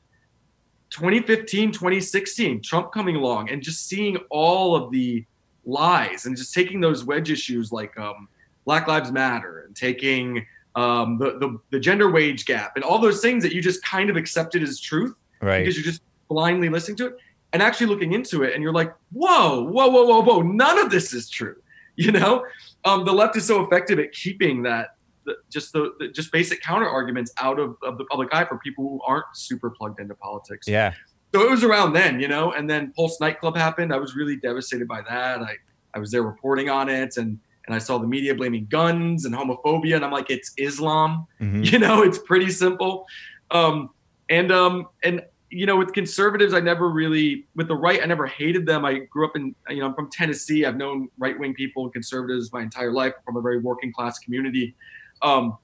2015, 0.90 1.72
2016, 1.72 2.62
Trump 2.62 2.92
coming 2.92 3.16
along 3.16 3.50
and 3.50 3.62
just 3.62 3.86
seeing 3.86 4.16
all 4.30 4.76
of 4.76 4.90
the 4.90 5.24
lies 5.66 6.26
and 6.26 6.36
just 6.36 6.54
taking 6.54 6.80
those 6.80 7.04
wedge 7.04 7.30
issues 7.30 7.72
like 7.72 7.98
um, 7.98 8.28
Black 8.64 8.86
Lives 8.86 9.12
Matter 9.12 9.64
and 9.66 9.76
taking 9.76 10.46
um, 10.74 11.18
the, 11.18 11.38
the, 11.38 11.58
the 11.70 11.80
gender 11.80 12.10
wage 12.10 12.46
gap 12.46 12.72
and 12.76 12.84
all 12.84 12.98
those 12.98 13.20
things 13.20 13.42
that 13.42 13.52
you 13.52 13.60
just 13.60 13.82
kind 13.84 14.08
of 14.08 14.16
accepted 14.16 14.62
as 14.62 14.80
truth. 14.80 15.14
Right. 15.42 15.58
Because 15.58 15.76
you're 15.76 15.84
just 15.84 16.02
blindly 16.28 16.68
listening 16.68 16.96
to 16.98 17.06
it 17.06 17.16
and 17.52 17.62
actually 17.62 17.86
looking 17.86 18.12
into 18.12 18.42
it 18.42 18.54
and 18.54 18.62
you're 18.62 18.72
like 18.72 18.94
whoa 19.12 19.62
whoa 19.62 19.88
whoa 19.88 20.04
whoa 20.04 20.22
whoa 20.22 20.42
none 20.42 20.78
of 20.78 20.90
this 20.90 21.12
is 21.12 21.28
true 21.28 21.56
you 21.96 22.12
know 22.12 22.44
um, 22.84 23.04
the 23.04 23.12
left 23.12 23.36
is 23.36 23.46
so 23.46 23.64
effective 23.64 23.98
at 23.98 24.12
keeping 24.12 24.62
that 24.62 24.96
the, 25.24 25.34
just 25.50 25.72
the, 25.72 25.94
the, 25.98 26.08
just 26.08 26.30
basic 26.30 26.60
counter 26.60 26.88
arguments 26.88 27.32
out 27.38 27.58
of, 27.58 27.76
of 27.82 27.98
the 27.98 28.04
public 28.04 28.28
eye 28.32 28.44
for 28.44 28.58
people 28.58 28.84
who 28.88 29.00
aren't 29.06 29.24
super 29.34 29.70
plugged 29.70 29.98
into 30.00 30.14
politics 30.14 30.68
Yeah. 30.68 30.92
So 31.34 31.42
it 31.42 31.50
was 31.50 31.64
around 31.64 31.92
then 31.92 32.20
you 32.20 32.28
know 32.28 32.52
and 32.52 32.68
then 32.68 32.92
pulse 32.96 33.20
nightclub 33.20 33.56
happened. 33.56 33.92
I 33.92 33.98
was 33.98 34.14
really 34.16 34.36
devastated 34.36 34.88
by 34.88 35.02
that. 35.02 35.40
I 35.40 35.54
i 35.94 35.98
was 35.98 36.10
there 36.10 36.22
reporting 36.22 36.68
on 36.68 36.88
it 36.88 37.16
and 37.16 37.38
and 37.66 37.74
i 37.74 37.78
saw 37.78 37.98
the 37.98 38.06
media 38.06 38.34
blaming 38.34 38.66
guns 38.66 39.24
and 39.24 39.34
homophobia 39.34 39.96
and 39.96 40.04
i'm 40.04 40.12
like 40.12 40.30
it's 40.30 40.52
islam. 40.58 41.26
Mhm. 41.40 41.64
you 41.72 41.78
know 41.78 42.02
it's 42.02 42.18
pretty 42.18 42.50
simple. 42.50 43.06
Um 43.50 43.90
and 44.28 44.50
um 44.52 44.86
and 45.02 45.22
you 45.50 45.64
know 45.64 45.76
with 45.76 45.92
conservatives 45.92 46.52
i 46.54 46.60
never 46.60 46.88
really 46.90 47.46
with 47.54 47.68
the 47.68 47.76
right 47.76 48.02
i 48.02 48.06
never 48.06 48.26
hated 48.26 48.66
them. 48.66 48.84
I 48.84 49.00
grew 49.10 49.24
up 49.26 49.36
in 49.36 49.54
you 49.68 49.80
know 49.80 49.86
i'm 49.86 49.94
from 49.94 50.10
tennessee. 50.10 50.64
I've 50.64 50.76
known 50.76 51.08
right-wing 51.18 51.54
people 51.54 51.84
and 51.84 51.92
conservatives 51.92 52.52
my 52.52 52.62
entire 52.62 52.92
life. 52.92 53.14
From 53.24 53.36
a 53.36 53.40
very 53.40 53.58
working 53.60 53.92
class 53.92 54.18
community. 54.18 54.74
Um 55.22 55.56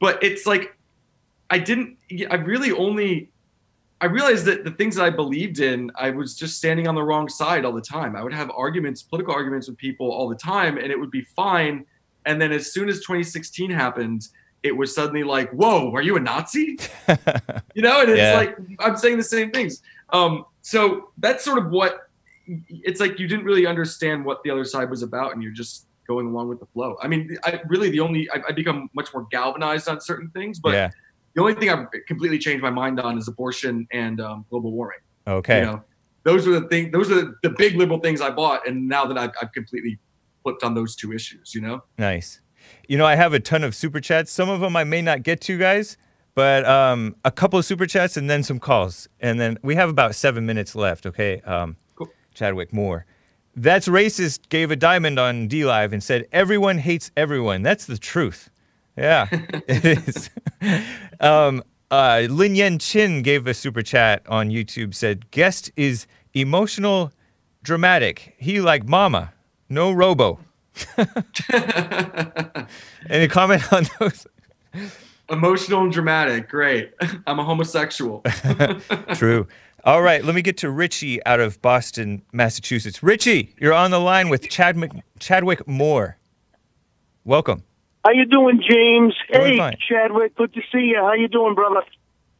but 0.00 0.22
it's 0.22 0.46
like 0.46 0.76
i 1.50 1.58
didn't 1.58 1.96
i 2.30 2.34
really 2.34 2.72
only 2.72 3.30
i 4.02 4.06
realized 4.06 4.44
that 4.44 4.64
the 4.64 4.70
things 4.72 4.96
that 4.96 5.04
i 5.04 5.10
believed 5.10 5.58
in 5.60 5.90
i 5.94 6.10
was 6.10 6.36
just 6.36 6.56
standing 6.56 6.86
on 6.88 6.94
the 6.94 7.02
wrong 7.02 7.28
side 7.28 7.64
all 7.64 7.72
the 7.72 7.80
time. 7.96 8.14
I 8.16 8.22
would 8.24 8.34
have 8.34 8.50
arguments 8.64 9.02
political 9.02 9.32
arguments 9.32 9.68
with 9.68 9.78
people 9.78 10.10
all 10.10 10.28
the 10.28 10.36
time 10.36 10.76
and 10.76 10.88
it 10.94 10.98
would 11.00 11.10
be 11.10 11.22
fine. 11.22 11.86
And 12.26 12.40
then 12.40 12.50
as 12.52 12.72
soon 12.74 12.88
as 12.88 12.96
2016 13.00 13.70
happened 13.70 14.28
it 14.62 14.74
was 14.76 14.94
suddenly 14.94 15.24
like 15.36 15.50
whoa 15.52 15.92
are 15.96 16.02
you 16.02 16.16
a 16.16 16.20
nazi? 16.20 16.78
You 17.76 17.82
know 17.86 18.00
and 18.02 18.10
it's 18.10 18.18
Yeah. 18.18 18.36
like 18.42 18.52
i'm 18.80 18.96
saying 18.96 19.16
the 19.18 19.30
same 19.36 19.50
things. 19.50 19.82
Um 20.10 20.32
so 20.62 20.80
that's 21.24 21.42
sort 21.44 21.58
of 21.62 21.70
what 21.70 21.92
it's 22.88 23.00
like 23.00 23.18
you 23.20 23.26
didn't 23.28 23.44
really 23.50 23.66
understand 23.66 24.24
what 24.24 24.42
the 24.44 24.50
other 24.50 24.64
side 24.64 24.88
was 24.90 25.02
about 25.02 25.28
and 25.32 25.42
you're 25.42 25.58
just 25.64 25.86
going 26.08 26.26
along 26.26 26.48
with 26.48 26.60
the 26.60 26.66
flow. 26.74 26.90
I 27.04 27.06
mean 27.12 27.22
i 27.44 27.60
really 27.68 27.90
the 27.90 28.00
only 28.00 28.22
i, 28.34 28.36
I 28.48 28.52
become 28.52 28.90
much 28.94 29.08
more 29.14 29.24
galvanized 29.30 29.86
on 29.88 30.00
certain 30.00 30.28
things 30.30 30.58
but 30.58 30.72
yeah. 30.74 30.90
The 31.34 31.40
only 31.40 31.54
thing 31.54 31.70
i've 31.70 31.86
completely 32.06 32.38
changed 32.38 32.62
my 32.62 32.70
mind 32.70 33.00
on 33.00 33.16
is 33.18 33.28
abortion 33.28 33.86
and 33.92 34.20
um, 34.20 34.44
global 34.50 34.72
warming 34.72 34.98
Okay. 35.26 35.60
you 35.60 35.66
know 35.66 35.82
those 36.24 36.46
are 36.46 36.58
the 36.60 36.68
thing 36.68 36.90
those 36.90 37.10
are 37.10 37.16
the, 37.16 37.34
the 37.42 37.50
big 37.50 37.74
liberal 37.76 37.98
things 38.00 38.20
i 38.20 38.30
bought 38.30 38.66
and 38.66 38.88
now 38.88 39.04
that 39.06 39.16
I've, 39.18 39.30
I've 39.40 39.52
completely 39.52 39.98
flipped 40.42 40.62
on 40.64 40.74
those 40.74 40.96
two 40.96 41.12
issues 41.12 41.54
you 41.54 41.60
know 41.60 41.82
Nice. 41.98 42.40
You 42.88 42.96
know, 42.96 43.04
I 43.06 43.16
have 43.16 43.32
a 43.32 43.40
ton 43.40 43.64
of 43.64 43.74
super 43.74 44.00
chats. 44.00 44.30
Some 44.30 44.48
of 44.48 44.60
them 44.60 44.76
I 44.76 44.84
may 44.84 45.02
not 45.02 45.24
get 45.24 45.40
to, 45.42 45.58
guys, 45.58 45.96
but 46.34 46.64
um, 46.64 47.16
a 47.24 47.30
couple 47.32 47.58
of 47.58 47.64
super 47.64 47.86
chats 47.86 48.16
and 48.16 48.30
then 48.30 48.44
some 48.44 48.60
calls. 48.60 49.08
And 49.18 49.40
then 49.40 49.58
we 49.62 49.74
have 49.74 49.88
about 49.90 50.14
seven 50.14 50.46
minutes 50.46 50.74
left, 50.76 51.04
okay? 51.06 51.40
Um, 51.40 51.76
Cool. 51.96 52.08
Chadwick 52.34 52.72
Moore. 52.72 53.04
That's 53.56 53.88
racist 53.88 54.48
gave 54.48 54.70
a 54.70 54.76
diamond 54.76 55.18
on 55.18 55.48
D 55.48 55.64
Live 55.64 55.92
and 55.92 56.02
said, 56.02 56.26
everyone 56.32 56.78
hates 56.78 57.10
everyone. 57.16 57.62
That's 57.62 57.84
the 57.86 57.98
truth. 57.98 58.48
Yeah, 58.96 59.26
it 59.68 59.84
is. 59.84 60.30
um, 61.20 61.62
uh, 61.90 62.26
Lin 62.30 62.54
Yen 62.54 62.78
Chin 62.78 63.22
gave 63.22 63.46
a 63.46 63.54
super 63.54 63.82
chat 63.82 64.22
on 64.28 64.48
YouTube, 64.50 64.94
said, 64.94 65.30
guest 65.30 65.70
is 65.76 66.06
emotional, 66.34 67.12
dramatic. 67.62 68.34
He 68.38 68.60
like 68.60 68.88
mama, 68.88 69.32
no 69.68 69.92
robo. 69.92 70.40
Any 73.10 73.28
comment 73.28 73.72
on 73.72 73.86
those? 73.98 74.26
emotional 75.30 75.82
and 75.82 75.92
dramatic 75.92 76.48
great 76.48 76.92
i'm 77.26 77.38
a 77.38 77.44
homosexual 77.44 78.22
True. 79.14 79.46
All 79.84 80.00
right, 80.00 80.24
let 80.24 80.36
me 80.36 80.42
get 80.42 80.56
to 80.58 80.70
Richie 80.70 81.24
out 81.26 81.40
of 81.40 81.60
Boston, 81.60 82.22
Massachusetts. 82.32 83.02
Richie, 83.02 83.52
you're 83.58 83.74
on 83.74 83.90
the 83.90 83.98
line 83.98 84.28
with 84.28 84.48
Chadwick, 84.48 84.92
Chadwick 85.18 85.66
Moore. 85.66 86.18
Welcome. 87.24 87.64
How 88.04 88.10
you 88.10 88.26
doing, 88.26 88.60
James? 88.68 89.14
Doing 89.32 89.52
hey, 89.52 89.58
fine. 89.58 89.76
Chadwick. 89.88 90.34
Good 90.36 90.52
to 90.54 90.60
see 90.72 90.86
you. 90.90 90.96
How 90.96 91.12
you 91.14 91.28
doing, 91.28 91.54
brother? 91.54 91.82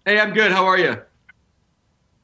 hey 0.04 0.18
i'm 0.18 0.32
good 0.32 0.50
how 0.50 0.64
are 0.66 0.78
you 0.78 0.96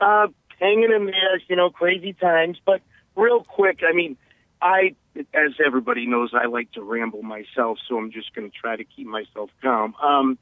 Uh, 0.00 0.26
hanging 0.60 0.90
in 0.94 1.06
there. 1.06 1.40
You 1.48 1.56
know, 1.56 1.70
crazy 1.70 2.12
times. 2.12 2.58
But 2.64 2.82
real 3.16 3.42
quick, 3.44 3.80
I 3.88 3.92
mean, 3.92 4.16
I, 4.60 4.94
as 5.34 5.52
everybody 5.64 6.06
knows, 6.06 6.30
I 6.34 6.46
like 6.46 6.72
to 6.72 6.82
ramble 6.82 7.22
myself, 7.22 7.78
so 7.88 7.96
I'm 7.96 8.10
just 8.10 8.34
going 8.34 8.50
to 8.50 8.56
try 8.56 8.76
to 8.76 8.84
keep 8.84 9.06
myself 9.06 9.50
calm. 9.62 9.94
Um, 10.02 10.38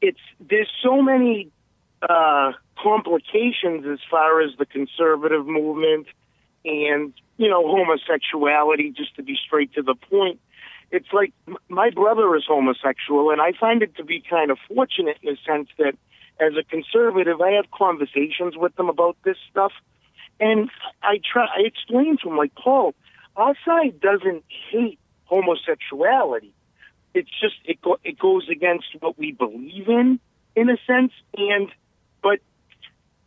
it's 0.00 0.20
there's 0.40 0.70
so 0.82 1.00
many 1.00 1.50
uh, 2.02 2.52
complications 2.82 3.86
as 3.86 4.00
far 4.10 4.42
as 4.42 4.50
the 4.58 4.66
conservative 4.66 5.46
movement 5.46 6.06
and 6.64 7.14
you 7.38 7.48
know 7.48 7.66
homosexuality. 7.66 8.90
Just 8.90 9.16
to 9.16 9.22
be 9.22 9.36
straight 9.46 9.72
to 9.74 9.82
the 9.82 9.94
point, 9.94 10.40
it's 10.94 11.12
like 11.12 11.32
my 11.68 11.90
brother 11.90 12.36
is 12.36 12.44
homosexual, 12.46 13.30
and 13.30 13.40
I 13.40 13.52
find 13.58 13.82
it 13.82 13.96
to 13.96 14.04
be 14.04 14.22
kind 14.28 14.52
of 14.52 14.58
fortunate 14.72 15.18
in 15.22 15.32
the 15.32 15.38
sense 15.44 15.68
that 15.76 15.94
as 16.38 16.52
a 16.56 16.62
conservative, 16.62 17.40
I 17.40 17.50
have 17.52 17.70
conversations 17.72 18.56
with 18.56 18.76
them 18.76 18.88
about 18.88 19.16
this 19.24 19.36
stuff, 19.50 19.72
and 20.38 20.70
I 21.02 21.20
try. 21.32 21.46
I 21.46 21.62
explain 21.62 22.16
to 22.22 22.28
him 22.28 22.36
like 22.36 22.54
Paul, 22.54 22.94
our 23.36 23.54
side 23.64 24.00
doesn't 24.00 24.44
hate 24.70 25.00
homosexuality. 25.24 26.54
It's 27.12 27.30
just 27.40 27.56
it 27.64 27.82
go, 27.82 27.98
it 28.04 28.16
goes 28.16 28.48
against 28.48 28.86
what 29.00 29.18
we 29.18 29.32
believe 29.32 29.88
in, 29.88 30.20
in 30.54 30.70
a 30.70 30.76
sense, 30.86 31.12
and 31.36 31.68
but 32.22 32.38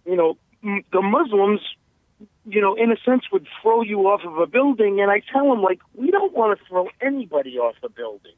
you 0.06 0.16
know 0.16 0.38
the 0.64 1.02
Muslims, 1.02 1.62
you 2.48 2.62
know, 2.62 2.76
in 2.76 2.92
a 2.92 2.98
sense, 3.06 3.24
would 3.32 3.48
throw 3.62 3.82
you 3.82 4.00
off 4.08 4.22
of 4.24 4.38
a 4.38 4.48
building, 4.48 5.02
and 5.02 5.12
I 5.12 5.22
tell 5.32 5.50
them 5.50 5.62
like 5.62 5.80
we 5.96 6.12
don't 6.12 6.34
want 6.34 6.58
to 6.58 6.66
throw 6.66 6.90
anybody 7.02 7.58
off 7.58 7.76
a 7.84 7.90
building. 7.90 8.34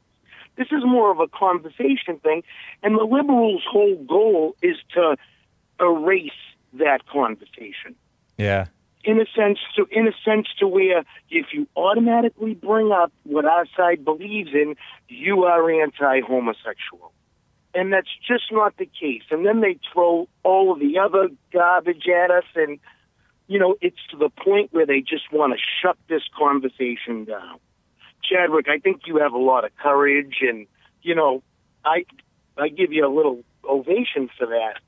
This 0.56 0.68
is 0.72 0.82
more 0.84 1.10
of 1.10 1.20
a 1.20 1.28
conversation 1.28 2.18
thing, 2.22 2.42
and 2.82 2.96
the 2.96 3.04
liberals' 3.04 3.62
whole 3.70 3.96
goal 4.04 4.56
is 4.62 4.76
to 4.94 5.16
erase 5.80 6.30
that 6.74 7.06
conversation 7.06 7.94
Yeah. 8.36 8.66
in 9.04 9.20
a 9.20 9.26
sense 9.34 9.58
to 9.76 9.86
in 9.90 10.06
a 10.06 10.12
sense 10.24 10.48
to 10.58 10.66
where 10.68 11.04
if 11.30 11.46
you 11.52 11.66
automatically 11.76 12.54
bring 12.54 12.92
up 12.92 13.12
what 13.24 13.44
our 13.44 13.66
side 13.76 14.04
believes 14.04 14.50
in, 14.52 14.76
you 15.08 15.44
are 15.44 15.70
anti-homosexual. 15.70 17.12
And 17.72 17.92
that's 17.92 18.10
just 18.26 18.50
not 18.50 18.76
the 18.76 18.86
case. 18.86 19.22
And 19.30 19.46
then 19.46 19.60
they 19.60 19.78
throw 19.92 20.28
all 20.42 20.72
of 20.72 20.80
the 20.80 20.98
other 20.98 21.28
garbage 21.52 22.08
at 22.08 22.30
us 22.30 22.44
and 22.56 22.78
you 23.50 23.58
know, 23.58 23.74
it's 23.80 23.98
to 24.10 24.16
the 24.16 24.30
point 24.30 24.72
where 24.72 24.86
they 24.86 25.00
just 25.00 25.32
want 25.32 25.52
to 25.52 25.58
shut 25.82 25.96
this 26.08 26.22
conversation 26.38 27.24
down. 27.24 27.58
Chadwick, 28.22 28.66
I 28.68 28.78
think 28.78 29.02
you 29.06 29.18
have 29.18 29.32
a 29.32 29.38
lot 29.38 29.64
of 29.64 29.76
courage 29.76 30.38
and 30.40 30.66
you 31.02 31.14
know, 31.14 31.42
I 31.84 32.04
I 32.56 32.68
give 32.68 32.92
you 32.92 33.06
a 33.06 33.12
little 33.12 33.42
ovation 33.64 34.30
for 34.38 34.46
that 34.46 34.80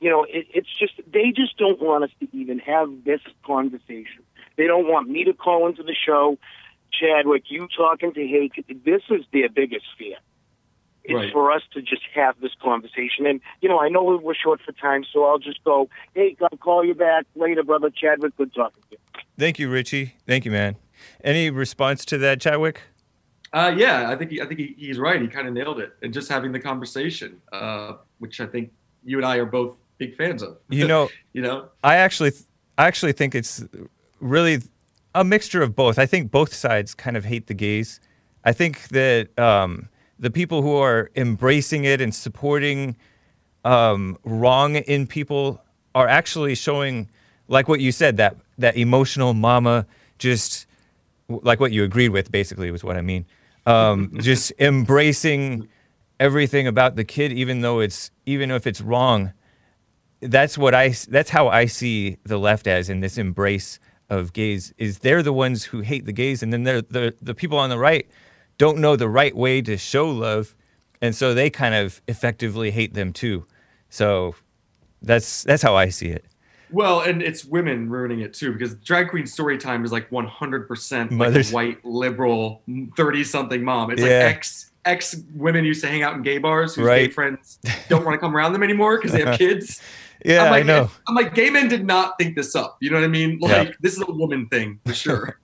you 0.00 0.10
know, 0.10 0.24
it, 0.24 0.46
it's 0.54 0.68
just 0.78 0.94
they 1.10 1.32
just 1.34 1.56
don't 1.56 1.80
want 1.80 2.04
us 2.04 2.10
to 2.20 2.28
even 2.36 2.58
have 2.60 2.88
this 3.04 3.20
conversation. 3.44 4.22
They 4.56 4.66
don't 4.66 4.86
want 4.86 5.08
me 5.08 5.24
to 5.24 5.32
call 5.32 5.66
into 5.66 5.82
the 5.82 5.94
show, 5.94 6.38
Chadwick. 6.92 7.44
You 7.48 7.68
talking 7.76 8.12
to 8.14 8.26
Hake? 8.26 8.64
This 8.84 9.02
is 9.10 9.24
their 9.32 9.48
biggest 9.48 9.86
fear, 9.98 10.16
It's 11.08 11.14
Right. 11.14 11.32
for 11.32 11.52
us 11.52 11.62
to 11.72 11.80
just 11.80 12.02
have 12.14 12.34
this 12.40 12.52
conversation. 12.60 13.26
And, 13.26 13.40
you 13.60 13.68
know, 13.68 13.78
I 13.80 13.88
know 13.88 14.18
we're 14.20 14.34
short 14.34 14.60
for 14.60 14.72
time, 14.72 15.04
so 15.12 15.24
I'll 15.24 15.38
just 15.38 15.62
go, 15.62 15.88
hey, 16.14 16.36
I'll 16.42 16.58
call 16.58 16.84
you 16.84 16.94
back 16.94 17.24
later, 17.36 17.62
brother 17.62 17.90
Chadwick. 17.90 18.36
Good 18.36 18.52
talking 18.54 18.82
to 18.90 18.96
you. 18.96 19.22
Thank 19.38 19.58
you, 19.58 19.70
Richie. 19.70 20.14
Thank 20.26 20.44
you, 20.44 20.50
man. 20.50 20.76
Any 21.22 21.50
response 21.50 22.04
to 22.06 22.18
that, 22.18 22.40
Chadwick? 22.40 22.80
Uh, 23.52 23.72
yeah, 23.76 24.10
I 24.10 24.16
think 24.16 24.32
he, 24.32 24.40
I 24.42 24.46
think 24.46 24.58
he, 24.58 24.74
he's 24.76 24.98
right. 24.98 25.20
He 25.20 25.28
kind 25.28 25.46
of 25.46 25.54
nailed 25.54 25.78
it, 25.78 25.92
and 26.02 26.12
just 26.12 26.28
having 26.28 26.50
the 26.52 26.58
conversation, 26.60 27.40
uh, 27.52 27.94
which 28.18 28.40
I 28.40 28.46
think 28.46 28.72
you 29.04 29.16
and 29.18 29.24
I 29.24 29.36
are 29.36 29.46
both 29.46 29.76
big 29.98 30.16
fans 30.16 30.42
of. 30.42 30.58
You 30.68 30.88
know, 30.88 31.08
you 31.32 31.42
know, 31.42 31.68
I 31.84 31.96
actually, 31.96 32.32
I 32.76 32.86
actually 32.86 33.12
think 33.12 33.34
it's 33.34 33.64
really 34.20 34.62
a 35.14 35.22
mixture 35.24 35.62
of 35.62 35.76
both. 35.76 35.98
I 35.98 36.06
think 36.06 36.30
both 36.30 36.52
sides 36.52 36.94
kind 36.94 37.16
of 37.16 37.24
hate 37.24 37.46
the 37.46 37.54
gays. 37.54 38.00
I 38.44 38.52
think 38.52 38.88
that 38.88 39.28
um, 39.38 39.88
the 40.18 40.30
people 40.30 40.62
who 40.62 40.76
are 40.76 41.10
embracing 41.16 41.84
it 41.84 42.00
and 42.00 42.14
supporting 42.14 42.96
um, 43.64 44.18
wrong 44.24 44.76
in 44.76 45.06
people 45.06 45.62
are 45.94 46.08
actually 46.08 46.54
showing, 46.54 47.08
like 47.48 47.68
what 47.68 47.80
you 47.80 47.92
said, 47.92 48.16
that 48.18 48.36
that 48.58 48.76
emotional 48.76 49.34
mama, 49.34 49.86
just 50.18 50.66
like 51.28 51.60
what 51.60 51.72
you 51.72 51.84
agreed 51.84 52.10
with, 52.10 52.30
basically 52.30 52.70
was 52.70 52.84
what 52.84 52.96
I 52.96 53.02
mean. 53.02 53.26
Um, 53.66 54.12
just 54.20 54.52
embracing 54.58 55.68
everything 56.18 56.66
about 56.66 56.96
the 56.96 57.04
kid, 57.04 57.32
even 57.32 57.60
though 57.60 57.80
it's 57.80 58.10
even 58.24 58.50
if 58.50 58.66
it's 58.66 58.80
wrong 58.80 59.32
that's 60.20 60.56
what 60.56 60.74
I 60.74 60.94
that's 61.08 61.30
how 61.30 61.48
I 61.48 61.66
see 61.66 62.18
the 62.24 62.38
left 62.38 62.66
as 62.66 62.88
in 62.88 63.00
this 63.00 63.18
embrace 63.18 63.78
of 64.08 64.32
gays 64.32 64.72
is 64.78 65.00
they're 65.00 65.22
the 65.22 65.32
ones 65.32 65.64
who 65.64 65.80
hate 65.80 66.06
the 66.06 66.12
gays 66.12 66.42
and 66.42 66.52
then 66.52 66.62
they're 66.62 66.82
the 66.82 67.14
the 67.20 67.34
people 67.34 67.58
on 67.58 67.70
the 67.70 67.78
right 67.78 68.08
don't 68.58 68.78
know 68.78 68.96
the 68.96 69.08
right 69.08 69.34
way 69.36 69.60
to 69.62 69.76
show 69.76 70.08
love 70.10 70.54
and 71.02 71.14
so 71.14 71.34
they 71.34 71.50
kind 71.50 71.74
of 71.74 72.00
effectively 72.08 72.70
hate 72.70 72.94
them 72.94 73.12
too. 73.12 73.44
So 73.90 74.34
that's 75.02 75.42
that's 75.44 75.62
how 75.62 75.76
I 75.76 75.90
see 75.90 76.08
it. 76.08 76.24
well, 76.70 77.00
and 77.00 77.22
it's 77.22 77.44
women 77.44 77.88
ruining 77.90 78.20
it 78.20 78.32
too 78.34 78.52
because 78.52 78.74
drag 78.76 79.08
queen 79.10 79.26
story 79.26 79.58
time 79.58 79.84
is 79.84 79.92
like 79.92 80.08
100% 80.10 81.18
like 81.18 81.46
white 81.52 81.84
liberal 81.84 82.62
30 82.96 83.24
something 83.24 83.62
mom. 83.62 83.90
It's 83.90 84.00
Yeah. 84.02 84.06
like 84.24 84.36
ex 84.36 84.70
ex 84.84 85.16
women 85.34 85.64
used 85.64 85.80
to 85.82 85.88
hang 85.88 86.02
out 86.02 86.14
in 86.14 86.22
gay 86.22 86.38
bars 86.38 86.74
whose 86.74 86.86
gay 86.88 87.08
friends 87.08 87.58
don't 87.88 88.04
want 88.04 88.14
to 88.14 88.18
come 88.18 88.34
around 88.36 88.52
them 88.52 88.62
anymore 88.62 88.96
because 88.96 89.12
they 89.12 89.24
have 89.24 89.38
kids. 89.46 89.82
Yeah, 90.24 90.44
I'm 90.44 90.50
like, 90.50 90.64
I 90.64 90.66
know. 90.66 90.90
I'm 91.06 91.14
like, 91.14 91.34
gay 91.34 91.50
men 91.50 91.68
did 91.68 91.84
not 91.86 92.16
think 92.18 92.34
this 92.36 92.56
up. 92.56 92.78
You 92.80 92.88
know 92.90 92.96
what 92.96 93.04
I 93.04 93.08
mean? 93.08 93.38
Yeah. 93.40 93.58
Like, 93.58 93.76
this 93.80 93.94
is 93.96 94.02
a 94.08 94.10
woman 94.10 94.48
thing 94.48 94.80
for 94.86 94.94
sure. 94.94 95.38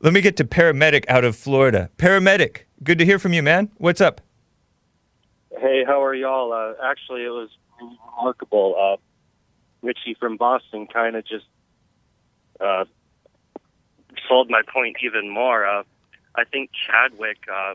Let 0.00 0.12
me 0.12 0.20
get 0.20 0.36
to 0.38 0.44
paramedic 0.44 1.04
out 1.08 1.24
of 1.24 1.36
Florida. 1.36 1.90
Paramedic, 1.96 2.62
good 2.82 2.98
to 2.98 3.04
hear 3.04 3.18
from 3.18 3.32
you, 3.32 3.42
man. 3.42 3.70
What's 3.78 4.00
up? 4.00 4.20
Hey, 5.58 5.84
how 5.86 6.02
are 6.02 6.14
y'all? 6.14 6.52
Uh, 6.52 6.74
actually, 6.82 7.24
it 7.24 7.30
was 7.30 7.50
remarkable. 7.80 8.74
Uh, 8.78 8.96
Richie 9.82 10.14
from 10.18 10.36
Boston 10.36 10.86
kind 10.86 11.16
of 11.16 11.24
just 11.26 11.46
uh, 12.60 12.84
sold 14.28 14.50
my 14.50 14.62
point 14.72 14.96
even 15.02 15.28
more. 15.28 15.66
Uh, 15.66 15.82
I 16.34 16.44
think 16.44 16.70
Chadwick 16.86 17.38
uh, 17.52 17.74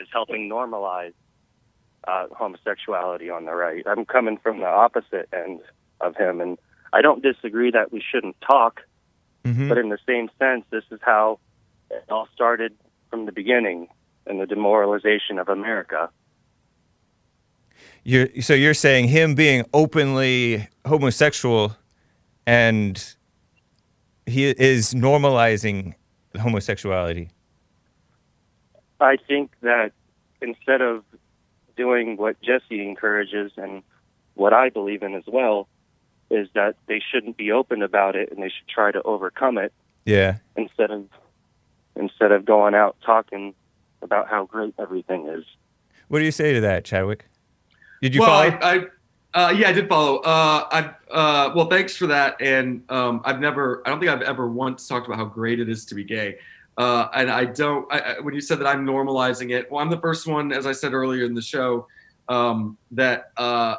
is 0.00 0.08
helping 0.12 0.48
normalize 0.48 1.12
uh, 2.06 2.26
homosexuality 2.30 3.28
on 3.30 3.44
the 3.44 3.54
right. 3.54 3.84
I'm 3.86 4.04
coming 4.04 4.38
from 4.38 4.60
the 4.60 4.66
opposite 4.66 5.28
end 5.32 5.60
of 6.00 6.16
him, 6.16 6.40
and 6.40 6.58
I 6.92 7.02
don't 7.02 7.22
disagree 7.22 7.70
that 7.72 7.92
we 7.92 8.02
shouldn't 8.02 8.40
talk, 8.40 8.80
Mhm. 9.48 9.68
but 9.68 9.78
in 9.78 9.88
the 9.88 9.98
same 10.06 10.30
sense, 10.38 10.64
this 10.70 10.84
is 10.90 11.00
how 11.02 11.38
it 11.90 12.04
all 12.10 12.28
started 12.34 12.74
from 13.10 13.26
the 13.26 13.32
beginning 13.32 13.88
and 14.26 14.40
the 14.40 14.46
demoralization 14.46 15.38
of 15.38 15.48
America. 15.48 16.10
You're, 18.04 18.28
so 18.40 18.54
you're 18.54 18.74
saying 18.74 19.08
him 19.08 19.34
being 19.34 19.64
openly 19.72 20.68
homosexual 20.86 21.76
and 22.46 23.14
he 24.26 24.50
is 24.50 24.94
normalizing 24.94 25.94
homosexuality. 26.38 27.30
I 29.00 29.16
think 29.16 29.52
that 29.62 29.92
instead 30.40 30.80
of 30.80 31.04
doing 31.76 32.16
what 32.16 32.40
Jesse 32.42 32.82
encourages 32.86 33.52
and 33.56 33.82
what 34.34 34.52
I 34.52 34.68
believe 34.68 35.02
in 35.02 35.14
as 35.14 35.24
well, 35.26 35.68
is 36.30 36.48
that 36.54 36.76
they 36.86 37.00
shouldn't 37.00 37.36
be 37.36 37.52
open 37.52 37.82
about 37.82 38.16
it 38.16 38.30
and 38.30 38.42
they 38.42 38.48
should 38.48 38.68
try 38.68 38.92
to 38.92 39.02
overcome 39.02 39.58
it 39.58 39.72
Yeah. 40.04 40.38
instead 40.56 40.90
of 40.90 41.04
instead 41.96 42.30
of 42.30 42.44
going 42.44 42.74
out 42.74 42.96
talking 43.04 43.54
about 44.02 44.28
how 44.28 44.44
great 44.44 44.72
everything 44.78 45.26
is. 45.28 45.44
What 46.08 46.20
do 46.20 46.24
you 46.24 46.30
say 46.30 46.52
to 46.52 46.60
that, 46.60 46.84
Chadwick? 46.84 47.24
Did 48.00 48.14
you 48.14 48.20
well, 48.20 48.50
follow? 48.50 48.58
I, 48.62 48.74
I 48.74 48.84
uh, 49.34 49.50
yeah, 49.50 49.68
I 49.68 49.72
did 49.72 49.88
follow. 49.88 50.18
Uh, 50.18 50.68
I 50.70 50.94
uh, 51.10 51.52
well, 51.54 51.66
thanks 51.66 51.96
for 51.96 52.06
that. 52.06 52.40
And 52.40 52.82
um, 52.88 53.20
I've 53.24 53.40
never, 53.40 53.82
I 53.84 53.90
don't 53.90 54.00
think 54.00 54.10
I've 54.10 54.22
ever 54.22 54.48
once 54.48 54.88
talked 54.88 55.06
about 55.06 55.18
how 55.18 55.26
great 55.26 55.60
it 55.60 55.68
is 55.68 55.84
to 55.86 55.94
be 55.94 56.04
gay. 56.04 56.38
Uh, 56.78 57.08
and 57.14 57.30
I 57.30 57.44
don't. 57.44 57.92
I, 57.92 57.98
I, 57.98 58.20
when 58.20 58.34
you 58.34 58.40
said 58.40 58.58
that 58.60 58.66
I'm 58.66 58.86
normalizing 58.86 59.50
it, 59.50 59.70
well, 59.70 59.80
I'm 59.82 59.90
the 59.90 60.00
first 60.00 60.26
one, 60.26 60.52
as 60.52 60.66
I 60.66 60.72
said 60.72 60.94
earlier 60.94 61.24
in 61.24 61.34
the 61.34 61.42
show, 61.42 61.88
um, 62.28 62.78
that 62.92 63.32
uh, 63.36 63.76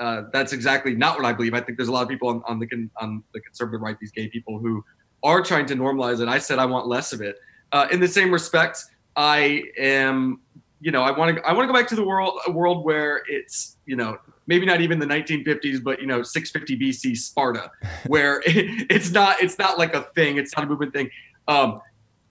uh, 0.00 0.22
that's 0.32 0.52
exactly 0.52 0.94
not 0.96 1.16
what 1.16 1.26
I 1.26 1.32
believe. 1.32 1.54
I 1.54 1.60
think 1.60 1.78
there's 1.78 1.88
a 1.88 1.92
lot 1.92 2.02
of 2.02 2.08
people 2.08 2.28
on, 2.28 2.42
on 2.46 2.58
the 2.58 2.66
con, 2.66 2.90
on 3.00 3.22
the 3.32 3.40
conservative 3.40 3.80
right, 3.80 3.96
these 4.00 4.10
gay 4.10 4.28
people 4.28 4.58
who 4.58 4.82
are 5.22 5.42
trying 5.42 5.66
to 5.66 5.74
normalize 5.74 6.20
it. 6.20 6.28
I 6.28 6.38
said 6.38 6.58
I 6.58 6.66
want 6.66 6.86
less 6.86 7.12
of 7.12 7.20
it. 7.20 7.36
Uh, 7.72 7.86
in 7.92 8.00
the 8.00 8.08
same 8.08 8.32
respect, 8.32 8.84
I 9.14 9.64
am 9.78 10.40
you 10.80 10.90
know, 10.90 11.02
I 11.02 11.10
want 11.10 11.36
to 11.36 11.46
I 11.46 11.52
want 11.52 11.64
to 11.64 11.72
go 11.72 11.78
back 11.78 11.88
to 11.88 11.94
the 11.94 12.04
world 12.04 12.40
a 12.46 12.50
world 12.50 12.84
where 12.84 13.22
it's 13.28 13.76
you 13.84 13.96
know 13.96 14.18
maybe 14.46 14.64
not 14.64 14.80
even 14.80 14.98
the 14.98 15.06
1950s, 15.06 15.82
but 15.82 16.00
you 16.00 16.06
know 16.06 16.22
650 16.22 16.78
BC 16.78 17.16
Sparta, 17.16 17.70
where 18.06 18.40
it, 18.46 18.86
it's 18.90 19.10
not 19.10 19.42
it's 19.42 19.58
not 19.58 19.78
like 19.78 19.94
a 19.94 20.02
thing, 20.14 20.38
it's 20.38 20.56
not 20.56 20.64
a 20.64 20.68
movement 20.68 20.92
thing. 20.94 21.10
Um, 21.48 21.80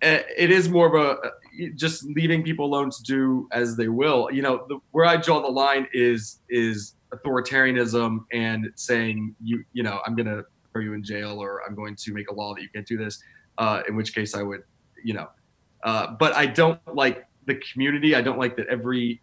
eh, 0.01 0.23
it 0.35 0.49
is 0.49 0.67
more 0.67 0.87
of 0.87 0.95
a 0.95 1.31
just 1.75 2.03
leaving 2.05 2.41
people 2.41 2.65
alone 2.65 2.89
to 2.89 3.03
do 3.03 3.47
as 3.51 3.75
they 3.75 3.87
will. 3.87 4.29
You 4.31 4.41
know, 4.41 4.65
the, 4.67 4.79
where 4.91 5.05
I 5.05 5.17
draw 5.17 5.41
the 5.41 5.47
line 5.47 5.87
is 5.93 6.39
is 6.49 6.95
authoritarianism 7.13 8.19
and 8.31 8.71
saying 8.75 9.35
you 9.41 9.63
you 9.73 9.83
know 9.83 9.99
I'm 10.05 10.15
gonna 10.15 10.43
throw 10.71 10.81
you 10.81 10.93
in 10.93 11.03
jail 11.03 11.41
or 11.41 11.61
I'm 11.67 11.75
going 11.75 11.95
to 11.95 12.13
make 12.13 12.29
a 12.29 12.33
law 12.33 12.53
that 12.55 12.61
you 12.61 12.69
can't 12.69 12.87
do 12.87 12.97
this. 12.97 13.21
Uh, 13.57 13.81
in 13.89 13.95
which 13.95 14.15
case 14.15 14.35
I 14.35 14.41
would 14.41 14.63
you 15.03 15.13
know, 15.13 15.29
uh, 15.83 16.11
but 16.19 16.33
I 16.33 16.45
don't 16.45 16.79
like 16.93 17.25
the 17.45 17.55
community. 17.55 18.15
I 18.15 18.21
don't 18.21 18.37
like 18.37 18.55
that 18.57 18.67
every 18.67 19.21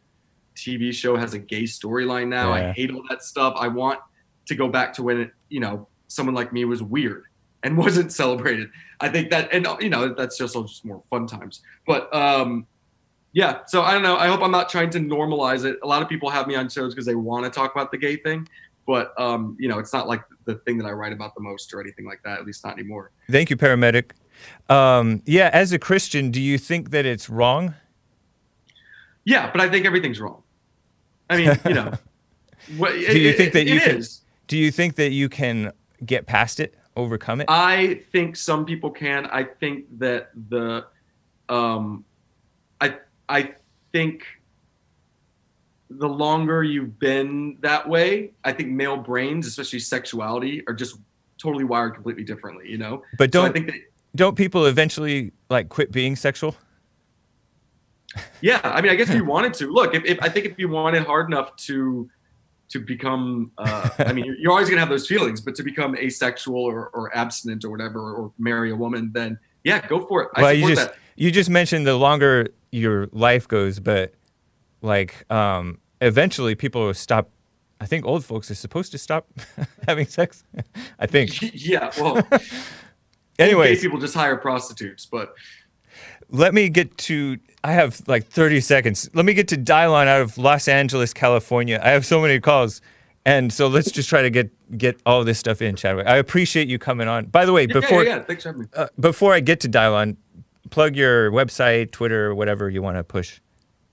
TV 0.56 0.92
show 0.92 1.16
has 1.16 1.34
a 1.34 1.38
gay 1.38 1.62
storyline 1.62 2.28
now. 2.28 2.54
Yeah. 2.54 2.70
I 2.70 2.72
hate 2.72 2.90
all 2.90 3.02
that 3.08 3.22
stuff. 3.22 3.54
I 3.56 3.68
want 3.68 4.00
to 4.46 4.54
go 4.54 4.68
back 4.68 4.92
to 4.94 5.02
when 5.02 5.20
it, 5.20 5.30
you 5.48 5.60
know, 5.60 5.86
someone 6.08 6.34
like 6.34 6.52
me 6.52 6.64
was 6.64 6.82
weird 6.82 7.24
and 7.62 7.76
wasn't 7.86 8.12
celebrated. 8.12 8.68
I 9.00 9.08
think 9.08 9.30
that, 9.30 9.52
and 9.52 9.66
you 9.80 9.90
know, 9.90 10.14
that's 10.14 10.38
just, 10.38 10.54
just 10.54 10.84
more 10.84 11.02
fun 11.10 11.26
times. 11.26 11.62
But 11.86 12.12
um, 12.14 12.66
yeah, 13.36 13.58
so 13.66 13.82
I 13.82 13.92
don't 13.92 14.02
know. 14.02 14.16
I 14.16 14.28
hope 14.28 14.40
I'm 14.42 14.50
not 14.50 14.70
trying 14.70 14.88
to 14.90 14.98
normalize 14.98 15.66
it. 15.66 15.78
A 15.82 15.86
lot 15.86 16.00
of 16.00 16.08
people 16.08 16.30
have 16.30 16.46
me 16.46 16.54
on 16.54 16.70
shows 16.70 16.94
because 16.94 17.04
they 17.04 17.14
want 17.14 17.44
to 17.44 17.50
talk 17.50 17.70
about 17.74 17.90
the 17.90 17.98
gay 17.98 18.16
thing, 18.16 18.48
but 18.86 19.12
um, 19.20 19.54
you 19.60 19.68
know, 19.68 19.78
it's 19.78 19.92
not 19.92 20.08
like 20.08 20.22
the 20.46 20.54
thing 20.54 20.78
that 20.78 20.86
I 20.86 20.92
write 20.92 21.12
about 21.12 21.34
the 21.34 21.42
most 21.42 21.74
or 21.74 21.82
anything 21.82 22.06
like 22.06 22.22
that. 22.24 22.38
At 22.38 22.46
least 22.46 22.64
not 22.64 22.78
anymore. 22.78 23.10
Thank 23.30 23.50
you, 23.50 23.56
paramedic. 23.58 24.12
Um, 24.70 25.20
yeah, 25.26 25.50
as 25.52 25.72
a 25.72 25.78
Christian, 25.78 26.30
do 26.30 26.40
you 26.40 26.56
think 26.56 26.90
that 26.92 27.04
it's 27.04 27.28
wrong? 27.28 27.74
Yeah, 29.26 29.50
but 29.52 29.60
I 29.60 29.68
think 29.68 29.84
everything's 29.84 30.18
wrong. 30.18 30.42
I 31.28 31.36
mean, 31.36 31.58
you 31.66 31.74
know, 31.74 31.92
what, 32.78 32.92
Do 32.92 33.18
you 33.20 33.34
think 33.34 33.52
that 33.52 33.66
you 33.66 33.76
it 33.76 33.82
can- 33.82 33.96
is. 33.98 34.22
Do 34.46 34.56
you 34.56 34.70
think 34.70 34.94
that 34.94 35.10
you 35.10 35.28
can 35.28 35.72
get 36.06 36.24
past 36.26 36.58
it, 36.60 36.74
overcome 36.96 37.40
it? 37.42 37.46
I 37.50 38.00
think 38.12 38.36
some 38.36 38.64
people 38.64 38.90
can. 38.90 39.26
I 39.26 39.42
think 39.42 39.86
that 39.98 40.30
the, 40.48 40.86
um, 41.50 42.04
I 43.28 43.54
think 43.92 44.24
the 45.90 46.08
longer 46.08 46.62
you've 46.62 46.98
been 46.98 47.58
that 47.60 47.88
way, 47.88 48.32
I 48.44 48.52
think 48.52 48.70
male 48.70 48.96
brains, 48.96 49.46
especially 49.46 49.78
sexuality, 49.78 50.62
are 50.66 50.74
just 50.74 50.98
totally 51.38 51.64
wired 51.64 51.94
completely 51.94 52.24
differently. 52.24 52.68
You 52.68 52.78
know. 52.78 53.02
but 53.18 53.32
So 53.32 53.42
I 53.42 53.44
don't 53.44 53.52
think 53.52 53.66
that 53.66 53.76
don't 54.14 54.36
people 54.36 54.66
eventually 54.66 55.32
like 55.50 55.68
quit 55.68 55.92
being 55.92 56.16
sexual? 56.16 56.56
yeah. 58.40 58.60
I 58.64 58.80
mean, 58.80 58.90
I 58.90 58.94
guess 58.94 59.08
if 59.08 59.14
you 59.14 59.24
wanted 59.36 59.54
to 59.54 59.70
look, 59.70 59.94
if, 59.94 60.04
if 60.04 60.20
I 60.22 60.28
think 60.28 60.46
if 60.46 60.58
you 60.58 60.68
wanted 60.68 61.04
hard 61.04 61.28
enough 61.28 61.54
to 61.56 62.10
to 62.68 62.80
become, 62.80 63.52
uh, 63.58 63.88
I 63.98 64.12
mean, 64.12 64.36
you're, 64.40 64.50
always 64.50 64.68
gonna 64.68 64.80
have 64.80 64.88
those 64.88 65.06
feelings, 65.06 65.40
but 65.40 65.54
to 65.54 65.62
become 65.62 65.96
asexual 65.96 66.60
or, 66.60 66.88
or 66.88 67.16
abstinent 67.16 67.64
or 67.64 67.70
whatever, 67.70 68.12
or 68.12 68.32
marry 68.38 68.72
a 68.72 68.76
woman, 68.76 69.12
then 69.12 69.38
yeah, 69.62 69.86
go 69.86 70.04
for 70.04 70.22
it. 70.22 70.30
I 70.34 70.42
well, 70.42 70.54
support 70.54 70.70
you 70.70 70.74
just 70.74 70.88
that. 70.88 70.98
you 71.14 71.30
just 71.30 71.50
mentioned 71.50 71.86
the 71.86 71.96
longer 71.96 72.48
your 72.76 73.08
life 73.12 73.48
goes, 73.48 73.80
but 73.80 74.14
like 74.82 75.30
um, 75.32 75.78
eventually 76.00 76.54
people 76.54 76.84
will 76.86 76.94
stop. 76.94 77.30
I 77.80 77.86
think 77.86 78.06
old 78.06 78.24
folks 78.24 78.50
are 78.50 78.54
supposed 78.54 78.92
to 78.92 78.98
stop 78.98 79.28
having 79.88 80.06
sex. 80.06 80.44
I 80.98 81.06
think. 81.06 81.30
yeah, 81.54 81.90
well, 81.98 82.26
anyway, 83.38 83.76
people 83.76 83.98
just 83.98 84.14
hire 84.14 84.36
prostitutes, 84.36 85.06
but 85.06 85.34
Let 86.30 86.54
me 86.54 86.68
get 86.68 86.96
to. 86.98 87.38
I 87.64 87.72
have 87.72 88.00
like 88.06 88.26
30 88.28 88.60
seconds. 88.60 89.10
Let 89.14 89.24
me 89.24 89.34
get 89.34 89.48
to 89.48 89.56
Dylon 89.56 90.06
out 90.06 90.20
of 90.22 90.38
Los 90.38 90.68
Angeles, 90.68 91.12
California. 91.12 91.80
I 91.82 91.90
have 91.90 92.06
so 92.06 92.20
many 92.20 92.38
calls, 92.40 92.80
and 93.24 93.52
so 93.52 93.66
let's 93.66 93.90
just 93.90 94.08
try 94.08 94.22
to 94.22 94.30
get 94.30 94.50
get 94.78 95.00
all 95.04 95.24
this 95.24 95.38
stuff 95.38 95.60
in, 95.62 95.76
Chadwick. 95.76 96.06
I 96.06 96.16
appreciate 96.16 96.68
you 96.68 96.78
coming 96.78 97.08
on. 97.08 97.26
By 97.26 97.44
the 97.44 97.52
way, 97.52 97.62
Yeah, 97.66 97.72
before 97.80 98.04
yeah, 98.04 98.16
yeah. 98.16 98.22
Thanks 98.22 98.42
for 98.44 98.50
having 98.50 98.62
me. 98.62 98.68
uh, 98.74 98.86
before 99.00 99.34
I 99.34 99.40
get 99.40 99.60
to 99.60 99.68
Dylon, 99.68 100.16
plug 100.70 100.96
your 100.96 101.30
website, 101.30 101.90
Twitter, 101.90 102.34
whatever 102.34 102.68
you 102.68 102.82
want 102.82 102.96
to 102.96 103.04
push. 103.04 103.40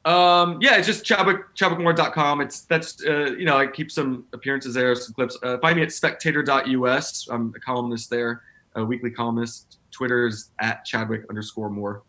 Um, 0.06 0.58
yeah, 0.62 0.76
it's 0.76 0.88
just 0.88 1.06
Chadwick, 1.06 1.56
chadwickmoore.com. 1.56 2.42
It's 2.42 2.62
that's 2.62 3.04
uh, 3.06 3.32
you 3.38 3.46
know 3.46 3.58
I 3.58 3.68
keep 3.68 3.90
some 3.92 4.26
appearances 4.34 4.74
there, 4.74 4.94
some 4.96 5.14
clips. 5.14 5.38
Uh, 5.42 5.58
find 5.60 5.78
me 5.78 5.84
at 5.84 5.92
spectator.us. 5.92 7.28
I'm 7.32 7.54
a 7.56 7.60
columnist 7.60 8.10
there, 8.10 8.42
a 8.76 8.84
weekly 8.84 9.12
columnist. 9.12 9.78
Twitter's 9.92 10.50
at 10.60 10.84
Chadwick 10.84 11.24
underscore 11.30 11.70
Moore. 11.70 12.02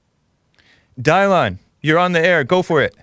Dylon, 1.01 1.59
you're 1.83 1.99
on 1.99 2.13
the 2.13 2.25
air. 2.25 2.43
Go 2.43 2.63
for 2.63 2.83
it. 2.83 2.97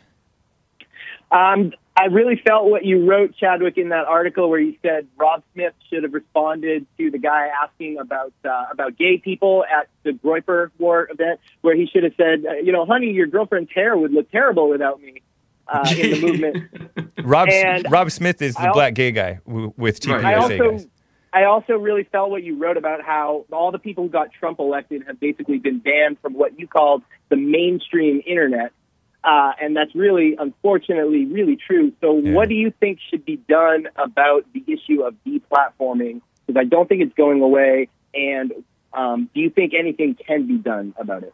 Um, 1.31 1.71
I 1.95 2.05
really 2.05 2.41
felt 2.45 2.69
what 2.69 2.85
you 2.85 3.05
wrote, 3.05 3.35
Chadwick, 3.35 3.77
in 3.77 3.89
that 3.89 4.05
article 4.05 4.49
where 4.49 4.59
you 4.59 4.75
said 4.81 5.07
Rob 5.17 5.43
Smith 5.53 5.73
should 5.89 6.03
have 6.03 6.13
responded 6.13 6.87
to 6.97 7.11
the 7.11 7.17
guy 7.17 7.49
asking 7.63 7.97
about 7.99 8.33
uh, 8.45 8.65
about 8.71 8.97
gay 8.97 9.17
people 9.17 9.65
at 9.65 9.89
the 10.03 10.11
Groyper 10.11 10.71
War 10.79 11.09
event, 11.11 11.41
where 11.61 11.75
he 11.75 11.87
should 11.87 12.03
have 12.03 12.13
said, 12.15 12.45
uh, 12.45 12.53
you 12.53 12.71
know, 12.71 12.85
honey, 12.85 13.11
your 13.11 13.27
girlfriend's 13.27 13.71
hair 13.73 13.97
would 13.97 14.13
look 14.13 14.31
terrible 14.31 14.69
without 14.69 15.01
me 15.01 15.21
uh, 15.67 15.93
in 15.97 16.09
the 16.11 16.17
movement. 16.27 16.71
Rob 17.23 17.49
And 17.49 17.91
Rob 17.91 18.09
Smith 18.11 18.41
is 18.41 18.55
the 18.55 18.61
I 18.61 18.65
al- 18.67 18.73
black 18.73 18.93
gay 18.93 19.11
guy 19.11 19.39
w- 19.45 19.73
with 19.77 19.99
TPSA 19.99 20.23
I 20.25 20.35
also, 20.35 20.71
guys. 20.71 20.87
I 21.33 21.43
also 21.43 21.73
really 21.73 22.03
felt 22.03 22.29
what 22.29 22.43
you 22.43 22.57
wrote 22.57 22.77
about 22.77 23.01
how 23.01 23.45
all 23.51 23.71
the 23.71 23.79
people 23.79 24.05
who 24.05 24.09
got 24.09 24.31
Trump 24.31 24.59
elected 24.59 25.03
have 25.07 25.19
basically 25.19 25.59
been 25.59 25.79
banned 25.79 26.19
from 26.21 26.33
what 26.33 26.57
you 26.57 26.67
called 26.67 27.03
the 27.29 27.35
mainstream 27.35 28.21
internet. 28.25 28.71
Uh, 29.23 29.51
and 29.61 29.75
that's 29.75 29.93
really, 29.93 30.35
unfortunately, 30.39 31.25
really 31.25 31.55
true. 31.55 31.93
So, 32.01 32.17
Yeah. 32.17 32.33
what 32.33 32.49
do 32.49 32.55
you 32.55 32.71
think 32.79 32.99
should 33.09 33.23
be 33.23 33.37
done 33.37 33.87
about 33.95 34.45
the 34.53 34.63
issue 34.67 35.03
of 35.03 35.15
deplatforming? 35.25 36.21
Because 36.47 36.59
I 36.59 36.63
don't 36.63 36.89
think 36.89 37.01
it's 37.01 37.13
going 37.13 37.41
away. 37.41 37.87
And 38.15 38.51
um, 38.93 39.29
do 39.33 39.39
you 39.41 39.49
think 39.49 39.73
anything 39.73 40.15
can 40.15 40.47
be 40.47 40.57
done 40.57 40.93
about 40.97 41.23
it? 41.23 41.33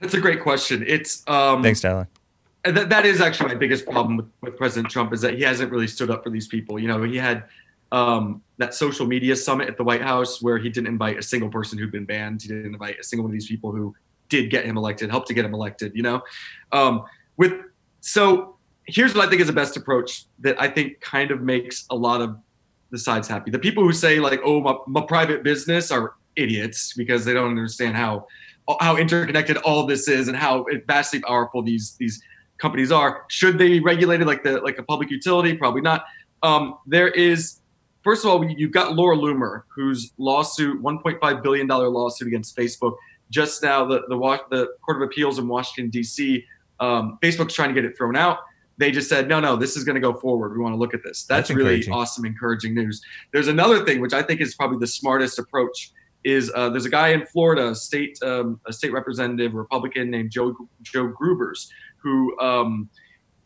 That's 0.00 0.14
a 0.14 0.20
great 0.20 0.42
question. 0.42 0.84
It's 0.86 1.26
um, 1.28 1.62
Thanks, 1.62 1.80
Dylon. 1.80 2.06
and 2.64 2.76
that, 2.76 2.88
that 2.88 3.06
is 3.06 3.20
actually 3.20 3.48
my 3.48 3.54
biggest 3.54 3.84
problem 3.86 4.16
with, 4.16 4.26
with 4.40 4.56
President 4.56 4.90
Trump 4.90 5.12
is 5.12 5.20
that 5.20 5.34
he 5.34 5.42
hasn't 5.42 5.70
really 5.70 5.88
stood 5.88 6.10
up 6.10 6.22
for 6.24 6.30
these 6.30 6.48
people. 6.48 6.78
You 6.78 6.88
know, 6.88 7.02
he 7.02 7.16
had 7.16 7.44
um, 7.92 8.42
that 8.58 8.74
social 8.74 9.06
media 9.06 9.34
summit 9.36 9.68
at 9.68 9.76
the 9.76 9.84
White 9.84 10.02
House 10.02 10.42
where 10.42 10.58
he 10.58 10.68
didn't 10.68 10.88
invite 10.88 11.18
a 11.18 11.22
single 11.22 11.48
person 11.48 11.78
who'd 11.78 11.92
been 11.92 12.04
banned. 12.04 12.42
He 12.42 12.48
didn't 12.48 12.66
invite 12.72 12.98
a 12.98 13.04
single 13.04 13.24
one 13.24 13.30
of 13.30 13.34
these 13.34 13.48
people 13.48 13.72
who 13.72 13.94
did 14.28 14.50
get 14.50 14.64
him 14.64 14.76
elected, 14.76 15.10
helped 15.10 15.28
to 15.28 15.34
get 15.34 15.44
him 15.44 15.54
elected. 15.54 15.92
You 15.94 16.02
know, 16.02 16.22
um, 16.72 17.04
with 17.36 17.52
so 18.00 18.56
here's 18.84 19.14
what 19.14 19.26
I 19.26 19.28
think 19.28 19.40
is 19.40 19.46
the 19.46 19.52
best 19.52 19.76
approach 19.76 20.24
that 20.40 20.60
I 20.60 20.68
think 20.68 21.00
kind 21.00 21.30
of 21.30 21.42
makes 21.42 21.86
a 21.90 21.94
lot 21.94 22.20
of 22.20 22.36
the 22.90 22.98
sides 22.98 23.28
happy. 23.28 23.50
The 23.50 23.58
people 23.58 23.82
who 23.82 23.92
say 23.92 24.18
like, 24.18 24.40
"Oh, 24.44 24.60
my, 24.60 24.76
my 24.86 25.02
private 25.02 25.42
business," 25.42 25.90
are 25.90 26.14
idiots 26.36 26.94
because 26.94 27.24
they 27.24 27.34
don't 27.34 27.50
understand 27.50 27.96
how 27.96 28.26
how 28.80 28.96
interconnected 28.96 29.56
all 29.58 29.86
this 29.86 30.08
is 30.08 30.28
and 30.28 30.36
how 30.36 30.66
vastly 30.86 31.20
powerful 31.20 31.62
these 31.62 31.96
these 31.98 32.22
companies 32.58 32.92
are. 32.92 33.24
Should 33.28 33.58
they 33.58 33.68
be 33.68 33.80
regulated 33.80 34.26
like 34.26 34.42
the 34.42 34.60
like 34.60 34.78
a 34.78 34.82
public 34.82 35.10
utility? 35.10 35.56
Probably 35.56 35.80
not. 35.80 36.04
Um, 36.42 36.78
there 36.86 37.08
is, 37.08 37.60
first 38.04 38.24
of 38.24 38.30
all, 38.30 38.44
you've 38.44 38.72
got 38.72 38.94
Laura 38.94 39.16
Loomer, 39.16 39.62
whose 39.74 40.12
lawsuit, 40.18 40.80
1.5 40.82 41.42
billion 41.42 41.66
dollar 41.66 41.88
lawsuit 41.88 42.28
against 42.28 42.56
Facebook, 42.56 42.96
just 43.30 43.62
now 43.62 43.84
the 43.84 44.02
the 44.08 44.16
the 44.50 44.68
Court 44.84 45.02
of 45.02 45.02
Appeals 45.02 45.38
in 45.38 45.48
Washington 45.48 45.90
D.C. 45.90 46.44
Um, 46.80 47.18
Facebook's 47.22 47.54
trying 47.54 47.68
to 47.68 47.74
get 47.74 47.84
it 47.84 47.96
thrown 47.96 48.16
out. 48.16 48.38
They 48.78 48.92
just 48.92 49.08
said, 49.08 49.28
no, 49.28 49.40
no, 49.40 49.56
this 49.56 49.76
is 49.76 49.82
going 49.82 49.96
to 49.96 50.00
go 50.00 50.14
forward. 50.14 50.52
We 50.52 50.62
want 50.62 50.72
to 50.72 50.78
look 50.78 50.94
at 50.94 51.02
this. 51.02 51.24
That's, 51.24 51.48
That's 51.48 51.56
really 51.56 51.84
awesome, 51.88 52.24
encouraging 52.24 52.74
news. 52.74 53.02
There's 53.32 53.48
another 53.48 53.84
thing 53.84 54.00
which 54.00 54.12
I 54.12 54.22
think 54.22 54.40
is 54.40 54.54
probably 54.54 54.78
the 54.78 54.86
smartest 54.86 55.38
approach. 55.38 55.92
Is 56.24 56.50
uh, 56.54 56.68
there's 56.70 56.84
a 56.84 56.90
guy 56.90 57.08
in 57.08 57.24
Florida, 57.26 57.74
state 57.74 58.18
um, 58.22 58.60
a 58.66 58.72
state 58.72 58.92
representative 58.92 59.54
Republican 59.54 60.10
named 60.10 60.30
Joe 60.32 60.54
Joe 60.82 61.08
Gruters, 61.08 61.68
who 61.96 62.38
um, 62.40 62.88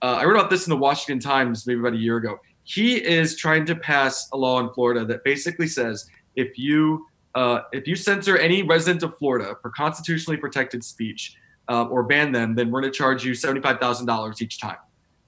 uh, 0.01 0.18
I 0.20 0.24
read 0.24 0.37
about 0.37 0.51
this 0.51 0.66
in 0.66 0.70
the 0.70 0.76
Washington 0.76 1.20
Times 1.20 1.66
maybe 1.66 1.80
about 1.80 1.93
a 1.93 1.99
year 1.99 2.16
ago. 2.16 2.39
He 2.64 2.97
is 2.97 3.37
trying 3.37 3.66
to 3.66 3.74
pass 3.74 4.28
a 4.33 4.37
law 4.39 4.59
in 4.61 4.70
Florida 4.70 5.05
that 5.05 5.22
basically 5.22 5.68
says 5.68 6.09
if 6.35 6.59
you 6.59 7.07
uh, 7.35 7.61
if 7.72 7.87
you 7.87 7.97
censor 7.97 8.37
any 8.37 8.62
resident 8.62 9.03
of 9.03 9.16
Florida 9.18 9.57
for 9.62 9.70
constitutionally 9.70 10.37
protected 10.37 10.85
speech 10.85 11.37
uh, 11.68 11.85
or 11.85 12.03
ban 12.03 12.33
them, 12.33 12.55
then 12.55 12.70
we're 12.70 12.80
going 12.80 12.93
to 12.93 12.97
charge 12.97 13.24
you 13.24 13.35
seventy 13.35 13.61
five 13.61 13.78
thousand 13.78 14.07
dollars 14.07 14.43
each 14.43 14.61
time. 14.61 14.76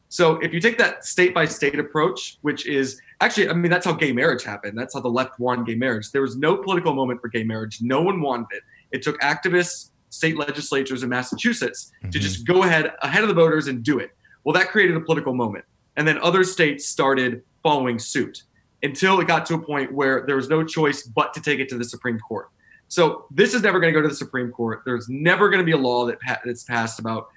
So 0.09 0.37
if 0.37 0.53
you 0.53 0.61
take 0.61 0.79
that 0.79 1.05
state 1.05 1.35
by 1.35 1.45
state 1.45 1.79
approach, 1.79 2.39
which 2.43 2.67
is 2.67 3.01
actually, 3.21 3.49
I 3.49 3.53
mean, 3.53 3.71
that's 3.71 3.85
how 3.85 3.95
gay 3.95 4.13
marriage 4.13 4.45
happened. 4.45 4.79
That's 4.79 4.95
how 4.95 5.01
the 5.01 5.09
left 5.09 5.41
won 5.41 5.65
gay 5.65 5.75
marriage. 5.75 6.13
There 6.13 6.23
was 6.23 6.37
no 6.37 6.57
political 6.57 6.95
moment 6.95 7.21
for 7.21 7.29
gay 7.29 7.43
marriage. 7.43 7.79
No 7.83 8.01
one 8.01 8.21
wanted 8.21 8.47
it. 8.53 8.63
It 8.93 9.03
took 9.03 9.19
activists, 9.21 9.91
state 10.11 10.37
legislatures 10.37 11.03
in 11.03 11.09
Massachusetts 11.09 11.91
to 12.03 12.07
Mhm. 12.19 12.23
just 12.23 12.47
go 12.47 12.63
ahead 12.63 12.93
ahead 13.03 13.23
of 13.23 13.29
the 13.29 13.35
voters 13.35 13.67
and 13.67 13.83
do 13.83 13.99
it. 13.99 14.11
Well, 14.45 14.53
that 14.53 14.69
created 14.69 14.95
a 14.97 15.01
political 15.01 15.35
moment. 15.35 15.65
And 15.97 16.07
then 16.07 16.19
other 16.19 16.45
states 16.45 16.87
started 16.87 17.43
following 17.63 17.99
suit 17.99 18.43
until 18.85 19.19
it 19.19 19.27
got 19.27 19.47
to 19.47 19.55
a 19.55 19.59
point 19.59 19.93
where 19.93 20.25
there 20.27 20.37
was 20.37 20.49
no 20.49 20.63
choice 20.63 21.03
but 21.03 21.33
to 21.35 21.41
take 21.41 21.59
it 21.59 21.69
to 21.71 21.79
the 21.79 21.85
Supreme 21.85 22.19
Court. 22.21 22.51
So 22.89 23.27
this 23.31 23.55
is 23.55 23.63
never 23.63 23.81
going 23.81 23.93
to 23.93 23.99
go 23.99 24.03
to 24.03 24.09
the 24.09 24.15
Supreme 24.15 24.53
Court. 24.53 24.83
There's 24.85 25.09
never 25.09 25.49
going 25.49 25.59
to 25.59 25.65
be 25.65 25.73
a 25.73 25.77
law 25.77 26.07
that 26.07 26.21
pa- 26.21 26.41
that's 26.45 26.65
passed 26.65 27.01
about 27.01 27.29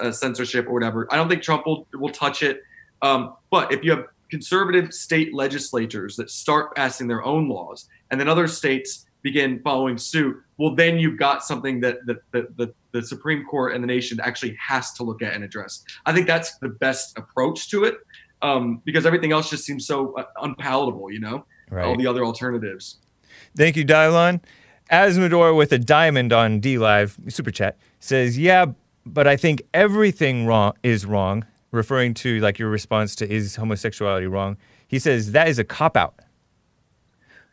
uh, 0.00 0.12
censorship 0.12 0.66
or 0.68 0.72
whatever. 0.72 1.08
I 1.10 1.16
don't 1.16 1.28
think 1.28 1.42
Trump 1.42 1.66
will 1.66 1.86
will 1.92 2.12
touch 2.12 2.42
it. 2.42 2.62
Um, 3.02 3.34
but 3.50 3.72
if 3.72 3.82
you 3.82 3.90
have 3.90 4.06
conservative 4.30 4.94
state 4.94 5.34
legislatures 5.34 6.16
that 6.16 6.30
start 6.30 6.74
passing 6.76 7.08
their 7.08 7.24
own 7.24 7.48
laws, 7.48 7.88
and 8.10 8.18
then 8.18 8.28
other 8.28 8.46
states 8.46 9.06
begin 9.22 9.60
following 9.60 9.98
suit, 9.98 10.40
well, 10.56 10.74
then 10.74 10.98
you've 10.98 11.18
got 11.18 11.44
something 11.44 11.80
that 11.80 12.06
that 12.06 12.18
the, 12.30 12.48
the, 12.56 12.72
the 12.92 13.02
Supreme 13.02 13.44
Court 13.44 13.74
and 13.74 13.82
the 13.82 13.88
nation 13.88 14.20
actually 14.22 14.56
has 14.56 14.92
to 14.94 15.02
look 15.02 15.20
at 15.20 15.34
and 15.34 15.42
address. 15.42 15.84
I 16.06 16.12
think 16.12 16.28
that's 16.28 16.58
the 16.58 16.68
best 16.68 17.18
approach 17.18 17.68
to 17.70 17.84
it 17.84 17.96
um, 18.42 18.82
because 18.84 19.06
everything 19.06 19.32
else 19.32 19.48
just 19.48 19.64
seems 19.64 19.86
so 19.86 20.14
uh, 20.16 20.24
unpalatable. 20.42 21.10
You 21.10 21.20
know, 21.20 21.44
all 21.72 21.96
the 21.96 22.06
other 22.06 22.24
alternatives. 22.24 22.98
Thank 23.56 23.76
you, 23.76 23.84
Dylon. 23.84 24.40
Asmodor 24.90 25.56
with 25.56 25.72
a 25.72 25.78
diamond 25.78 26.32
on 26.32 26.60
DLive 26.60 27.32
super 27.32 27.50
chat 27.50 27.78
says, 28.00 28.38
"Yeah, 28.38 28.66
but 29.06 29.26
I 29.26 29.36
think 29.36 29.62
everything 29.72 30.46
wrong 30.46 30.74
is 30.82 31.06
wrong." 31.06 31.46
Referring 31.70 32.12
to 32.14 32.38
like 32.40 32.58
your 32.58 32.68
response 32.68 33.16
to 33.16 33.30
is 33.30 33.56
homosexuality 33.56 34.26
wrong? 34.26 34.58
He 34.88 34.98
says 34.98 35.32
that 35.32 35.48
is 35.48 35.58
a 35.58 35.64
cop 35.64 35.96
out. 35.96 36.16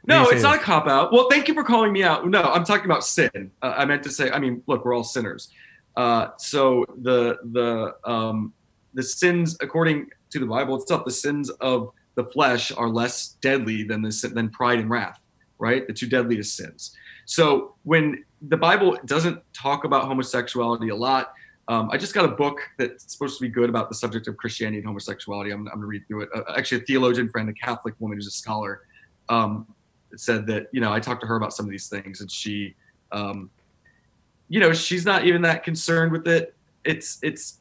No, 0.06 0.28
it's 0.28 0.44
not 0.44 0.56
a 0.56 0.60
cop 0.60 0.88
out. 0.88 1.14
Well, 1.14 1.28
thank 1.30 1.48
you 1.48 1.54
for 1.54 1.64
calling 1.64 1.94
me 1.94 2.04
out. 2.04 2.28
No, 2.28 2.42
I'm 2.42 2.66
talking 2.66 2.86
about 2.86 3.06
sin. 3.06 3.52
Uh, 3.62 3.76
I 3.78 3.86
meant 3.86 4.04
to 4.04 4.10
say. 4.10 4.30
I 4.30 4.40
mean, 4.40 4.62
look, 4.68 4.84
we're 4.84 4.94
all 4.94 5.06
sinners. 5.06 5.50
Uh, 5.96 6.30
so 6.38 6.86
the 7.02 7.38
the 7.52 7.96
um, 8.10 8.54
the 8.94 9.04
sins, 9.04 9.56
according 9.62 10.10
to 10.32 10.40
the 10.40 10.46
Bible 10.46 10.76
itself, 10.76 11.06
the 11.06 11.12
sins 11.12 11.50
of 11.50 11.92
the 12.16 12.24
flesh 12.26 12.72
are 12.72 12.90
less 12.90 13.38
deadly 13.42 13.84
than 13.84 14.02
the 14.02 14.32
than 14.34 14.50
pride 14.50 14.80
and 14.80 14.90
wrath. 14.90 15.22
Right, 15.58 15.86
the 15.86 15.94
two 15.94 16.08
deadliest 16.08 16.56
sins. 16.56 16.96
So 17.26 17.76
when 17.84 18.24
the 18.48 18.58
Bible 18.58 18.98
doesn't 19.06 19.42
talk 19.54 19.84
about 19.84 20.06
homosexuality 20.06 20.90
a 20.90 20.96
lot, 20.96 21.34
um, 21.70 21.92
I 21.92 21.98
just 21.98 22.16
got 22.16 22.26
a 22.26 22.30
book 22.30 22.62
that's 22.80 23.12
supposed 23.12 23.38
to 23.38 23.44
be 23.44 23.50
good 23.50 23.70
about 23.70 23.90
the 23.90 23.96
subject 23.96 24.28
of 24.28 24.36
Christianity 24.38 24.80
and 24.80 24.88
homosexuality. 24.88 25.52
I'm, 25.52 25.68
I'm 25.68 25.76
going 25.76 25.82
to 25.82 25.86
read 25.86 26.08
through 26.08 26.22
it. 26.24 26.30
Uh, 26.34 26.42
actually, 26.58 26.82
a 26.82 26.86
theologian 26.86 27.30
friend, 27.30 27.48
a 27.48 27.54
Catholic 27.54 27.94
woman 28.00 28.18
who's 28.18 28.26
a 28.26 28.32
scholar, 28.32 28.82
um, 29.30 29.68
said 30.16 30.48
that 30.48 30.68
you 30.72 30.82
know 30.82 30.92
I 30.92 31.00
talked 31.00 31.22
to 31.22 31.28
her 31.28 31.36
about 31.36 31.54
some 31.54 31.68
of 31.68 31.72
these 31.72 31.88
things, 31.88 32.22
and 32.22 32.32
she, 32.32 32.76
um, 33.12 33.52
you 34.48 34.60
know, 34.60 34.74
she's 34.74 35.06
not 35.06 35.26
even 35.26 35.44
that 35.44 35.64
concerned 35.64 36.12
with 36.12 36.28
it. 36.28 36.56
It's 36.90 37.20
it's, 37.22 37.60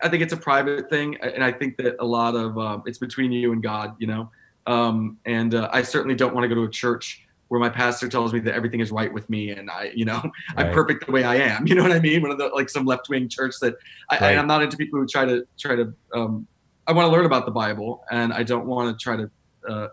I 0.00 0.08
think 0.08 0.22
it's 0.22 0.32
a 0.32 0.36
private 0.36 0.88
thing, 0.88 1.16
and 1.16 1.42
I 1.42 1.50
think 1.50 1.76
that 1.78 1.96
a 1.98 2.04
lot 2.04 2.36
of 2.36 2.56
um, 2.56 2.82
it's 2.86 2.98
between 2.98 3.32
you 3.32 3.52
and 3.52 3.62
God, 3.62 3.96
you 3.98 4.06
know. 4.06 4.30
Um, 4.66 5.18
and 5.26 5.54
uh, 5.54 5.68
I 5.72 5.82
certainly 5.82 6.14
don't 6.14 6.34
want 6.34 6.44
to 6.44 6.48
go 6.48 6.54
to 6.54 6.62
a 6.62 6.70
church 6.70 7.26
where 7.48 7.60
my 7.60 7.68
pastor 7.68 8.08
tells 8.08 8.32
me 8.32 8.40
that 8.40 8.54
everything 8.54 8.80
is 8.80 8.90
right 8.90 9.12
with 9.12 9.28
me 9.28 9.50
and 9.50 9.70
I, 9.70 9.92
you 9.94 10.04
know, 10.04 10.22
I'm 10.56 10.72
perfect 10.72 11.06
the 11.06 11.12
way 11.12 11.24
I 11.24 11.36
am. 11.36 11.66
You 11.74 11.74
know 11.74 11.82
what 11.82 11.92
I 11.92 11.98
mean? 11.98 12.22
One 12.22 12.30
of 12.30 12.38
the 12.38 12.48
like 12.48 12.70
some 12.70 12.84
left 12.84 13.08
wing 13.08 13.28
church 13.28 13.54
that 13.60 13.74
I, 14.10 14.18
Right. 14.18 14.38
I'm 14.38 14.46
not 14.46 14.62
into 14.62 14.76
people 14.76 14.98
who 15.00 15.06
try 15.06 15.24
to 15.24 15.46
try 15.58 15.76
to. 15.76 15.92
Um, 16.14 16.46
I 16.86 16.92
want 16.92 17.06
to 17.06 17.12
learn 17.12 17.26
about 17.26 17.46
the 17.46 17.52
Bible, 17.52 18.04
and 18.10 18.32
I 18.32 18.42
don't 18.42 18.66
want 18.66 18.96
to 18.96 19.02
try 19.02 19.16
to 19.16 19.30
uh, 19.68 19.88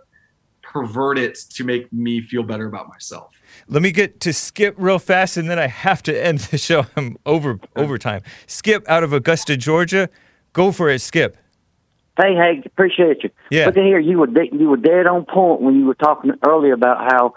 pervert 0.72 1.18
it 1.18 1.36
to 1.36 1.64
make 1.64 1.92
me 1.92 2.22
feel 2.22 2.44
better 2.44 2.66
about 2.66 2.88
myself. 2.88 3.42
Let 3.68 3.82
me 3.82 3.92
get 3.92 4.20
to 4.22 4.34
Skip 4.34 4.76
real 4.78 5.00
fast, 5.00 5.38
and 5.38 5.50
then 5.50 5.60
I 5.60 5.68
have 5.68 6.02
to 6.04 6.26
end 6.26 6.40
the 6.40 6.58
show. 6.58 6.86
I'm 6.96 7.18
over 7.26 7.60
overtime. 7.76 8.22
Skip 8.48 8.88
out 8.90 9.04
of 9.04 9.14
Augusta, 9.14 9.58
Georgia. 9.58 10.10
Go 10.54 10.72
for 10.72 10.90
it, 10.90 11.00
Skip. 11.00 11.38
Hey, 12.18 12.36
hey, 12.36 12.62
appreciate 12.66 13.24
you. 13.24 13.30
Yeah. 13.50 13.66
Look 13.66 13.78
at 13.78 13.84
here, 13.84 14.00
you 14.00 14.20
were 14.20 14.28
de- 14.28 14.50
you 14.54 14.70
were 14.70 14.78
dead 14.78 15.08
on 15.08 15.26
point 15.26 15.62
when 15.62 15.76
you 15.76 15.86
were 15.86 15.96
talking 15.96 16.32
earlier 16.46 16.74
about 16.74 17.12
how 17.12 17.34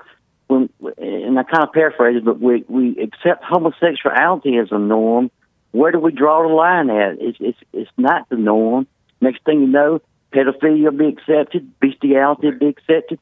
when, 0.49 0.69
and 0.99 1.39
I 1.39 1.43
kind 1.43 1.65
of 1.65 1.73
paraphrase 1.73 2.17
it, 2.19 2.25
but 2.25 2.41
we 2.41 2.65
we 2.69 2.97
accept 3.01 3.45
homosexuality 3.45 4.57
as 4.59 4.69
a 4.71 4.79
norm. 4.79 5.31
Where 5.73 5.91
do 5.91 5.99
we 5.99 6.13
draw 6.13 6.47
the 6.47 6.55
line 6.55 6.91
at? 6.91 7.21
It's 7.21 7.39
it's 7.41 7.59
it's 7.73 7.91
not 7.97 8.29
the 8.29 8.37
norm. 8.37 8.87
Next 9.21 9.43
thing 9.45 9.61
you 9.61 9.67
know, 9.69 10.01
pedophilia 10.35 10.85
will 10.85 10.99
be 10.99 11.09
accepted, 11.09 11.79
bestiality 11.81 12.49
will 12.49 12.59
be 12.59 12.67
accepted. 12.67 13.19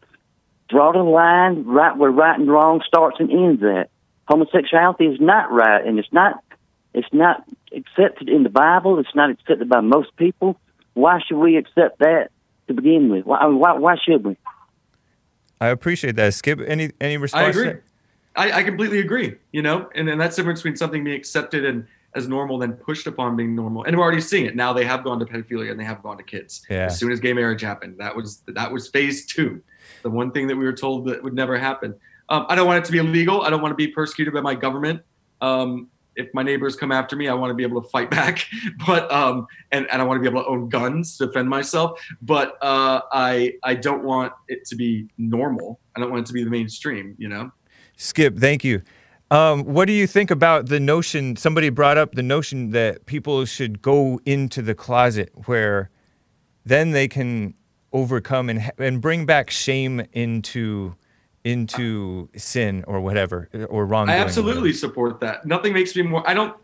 Draw 0.68 0.92
the 0.92 0.98
line 1.00 1.64
right 1.64 1.96
where 1.96 2.10
right 2.10 2.38
and 2.38 2.50
wrong 2.50 2.82
starts 2.86 3.18
and 3.20 3.30
ends 3.30 3.62
at. 3.62 3.90
Homosexuality 4.28 5.04
is 5.04 5.20
not 5.20 5.52
right, 5.52 5.84
and 5.84 5.98
it's 5.98 6.12
not 6.12 6.42
it's 6.94 7.12
not 7.12 7.44
accepted 7.74 8.28
in 8.28 8.42
the 8.42 8.48
Bible. 8.48 8.98
It's 8.98 9.14
not 9.14 9.30
accepted 9.30 9.68
by 9.68 9.80
most 9.80 10.16
people. 10.16 10.58
Why 10.94 11.20
should 11.26 11.38
we 11.38 11.56
accept 11.56 11.98
that 11.98 12.30
to 12.68 12.74
begin 12.74 13.10
with? 13.10 13.26
Why 13.26 13.44
why, 13.46 13.72
why 13.74 13.96
should 14.02 14.24
we? 14.24 14.36
I 15.60 15.68
appreciate 15.68 16.16
that. 16.16 16.32
Skip, 16.34 16.60
any 16.66 16.92
any 17.00 17.14
I 17.14 17.20
response? 17.20 17.54
to 17.54 17.60
agree. 17.60 17.72
that? 17.72 17.82
I, 18.34 18.52
I 18.60 18.62
completely 18.62 19.00
agree. 19.00 19.36
You 19.52 19.62
know, 19.62 19.90
and 19.94 20.08
then 20.08 20.16
that's 20.16 20.36
the 20.36 20.42
difference 20.42 20.60
between 20.60 20.76
something 20.76 21.04
being 21.04 21.16
accepted 21.16 21.64
and 21.66 21.86
as 22.14 22.28
normal 22.28 22.58
then 22.58 22.74
pushed 22.74 23.06
upon 23.06 23.36
being 23.36 23.54
normal. 23.54 23.84
And 23.84 23.96
we're 23.96 24.02
already 24.02 24.20
seeing 24.20 24.46
it 24.46 24.56
now. 24.56 24.72
They 24.72 24.84
have 24.84 25.04
gone 25.04 25.18
to 25.18 25.24
pedophilia 25.24 25.70
and 25.70 25.80
they 25.80 25.84
have 25.84 26.02
gone 26.02 26.16
to 26.18 26.22
kids. 26.22 26.62
Yeah. 26.68 26.86
As 26.86 26.98
soon 26.98 27.10
as 27.12 27.20
gay 27.20 27.32
marriage 27.32 27.62
happened, 27.62 27.96
that 27.98 28.14
was 28.14 28.42
that 28.48 28.70
was 28.70 28.88
phase 28.88 29.26
two. 29.26 29.62
The 30.02 30.10
one 30.10 30.30
thing 30.32 30.46
that 30.48 30.56
we 30.56 30.64
were 30.64 30.72
told 30.72 31.06
that 31.06 31.22
would 31.22 31.34
never 31.34 31.56
happen. 31.58 31.94
Um, 32.28 32.46
I 32.48 32.54
don't 32.54 32.66
want 32.66 32.78
it 32.78 32.86
to 32.86 32.92
be 32.92 32.98
illegal. 32.98 33.42
I 33.42 33.50
don't 33.50 33.62
want 33.62 33.72
to 33.72 33.76
be 33.76 33.88
persecuted 33.88 34.34
by 34.34 34.40
my 34.40 34.54
government. 34.54 35.02
Um, 35.40 35.88
if 36.14 36.28
my 36.34 36.42
neighbors 36.42 36.76
come 36.76 36.92
after 36.92 37.16
me, 37.16 37.28
I 37.28 37.34
want 37.34 37.50
to 37.50 37.54
be 37.54 37.62
able 37.62 37.80
to 37.82 37.88
fight 37.88 38.10
back. 38.20 38.46
But 38.86 39.10
um, 39.10 39.46
and, 39.70 39.86
and 39.90 40.02
I 40.02 40.04
want 40.04 40.18
to 40.18 40.20
be 40.22 40.28
able 40.28 40.42
to 40.42 40.48
own 40.48 40.68
guns 40.68 41.16
to 41.18 41.26
defend 41.26 41.48
myself. 41.48 42.00
But 42.20 42.56
uh, 42.62 43.02
I 43.12 43.54
I 43.62 43.74
don't 43.74 44.04
want 44.04 44.32
it 44.48 44.64
to 44.66 44.76
be 44.76 45.08
normal. 45.18 45.80
I 45.96 46.00
don't 46.00 46.10
want 46.10 46.24
it 46.24 46.26
to 46.26 46.32
be 46.32 46.44
the 46.44 46.50
mainstream. 46.50 47.14
You 47.18 47.28
know. 47.28 47.52
Skip, 47.96 48.38
thank 48.38 48.64
you. 48.64 48.82
Um, 49.32 49.64
what 49.64 49.86
do 49.86 49.94
you 49.94 50.06
think 50.06 50.30
about 50.30 50.66
the 50.68 50.78
notion? 50.78 51.36
Somebody 51.36 51.70
brought 51.70 51.96
up 51.96 52.12
the 52.12 52.22
notion 52.22 52.70
that 52.72 53.06
people 53.06 53.46
should 53.46 53.80
go 53.80 54.20
into 54.26 54.60
the 54.60 54.74
closet 54.74 55.32
where 55.46 55.88
then 56.66 56.90
they 56.90 57.08
can 57.08 57.54
overcome 57.94 58.50
and 58.50 58.70
and 58.76 59.00
bring 59.00 59.24
back 59.24 59.48
shame 59.48 60.02
into 60.12 60.94
into 61.44 62.28
sin 62.36 62.84
or 62.86 63.00
whatever 63.00 63.48
or 63.70 63.86
wrong. 63.86 64.10
I 64.10 64.16
absolutely 64.16 64.74
support 64.74 65.20
that. 65.20 65.46
Nothing 65.46 65.72
makes 65.72 65.96
me 65.96 66.02
more. 66.02 66.28
I 66.28 66.34
don't. 66.34 66.54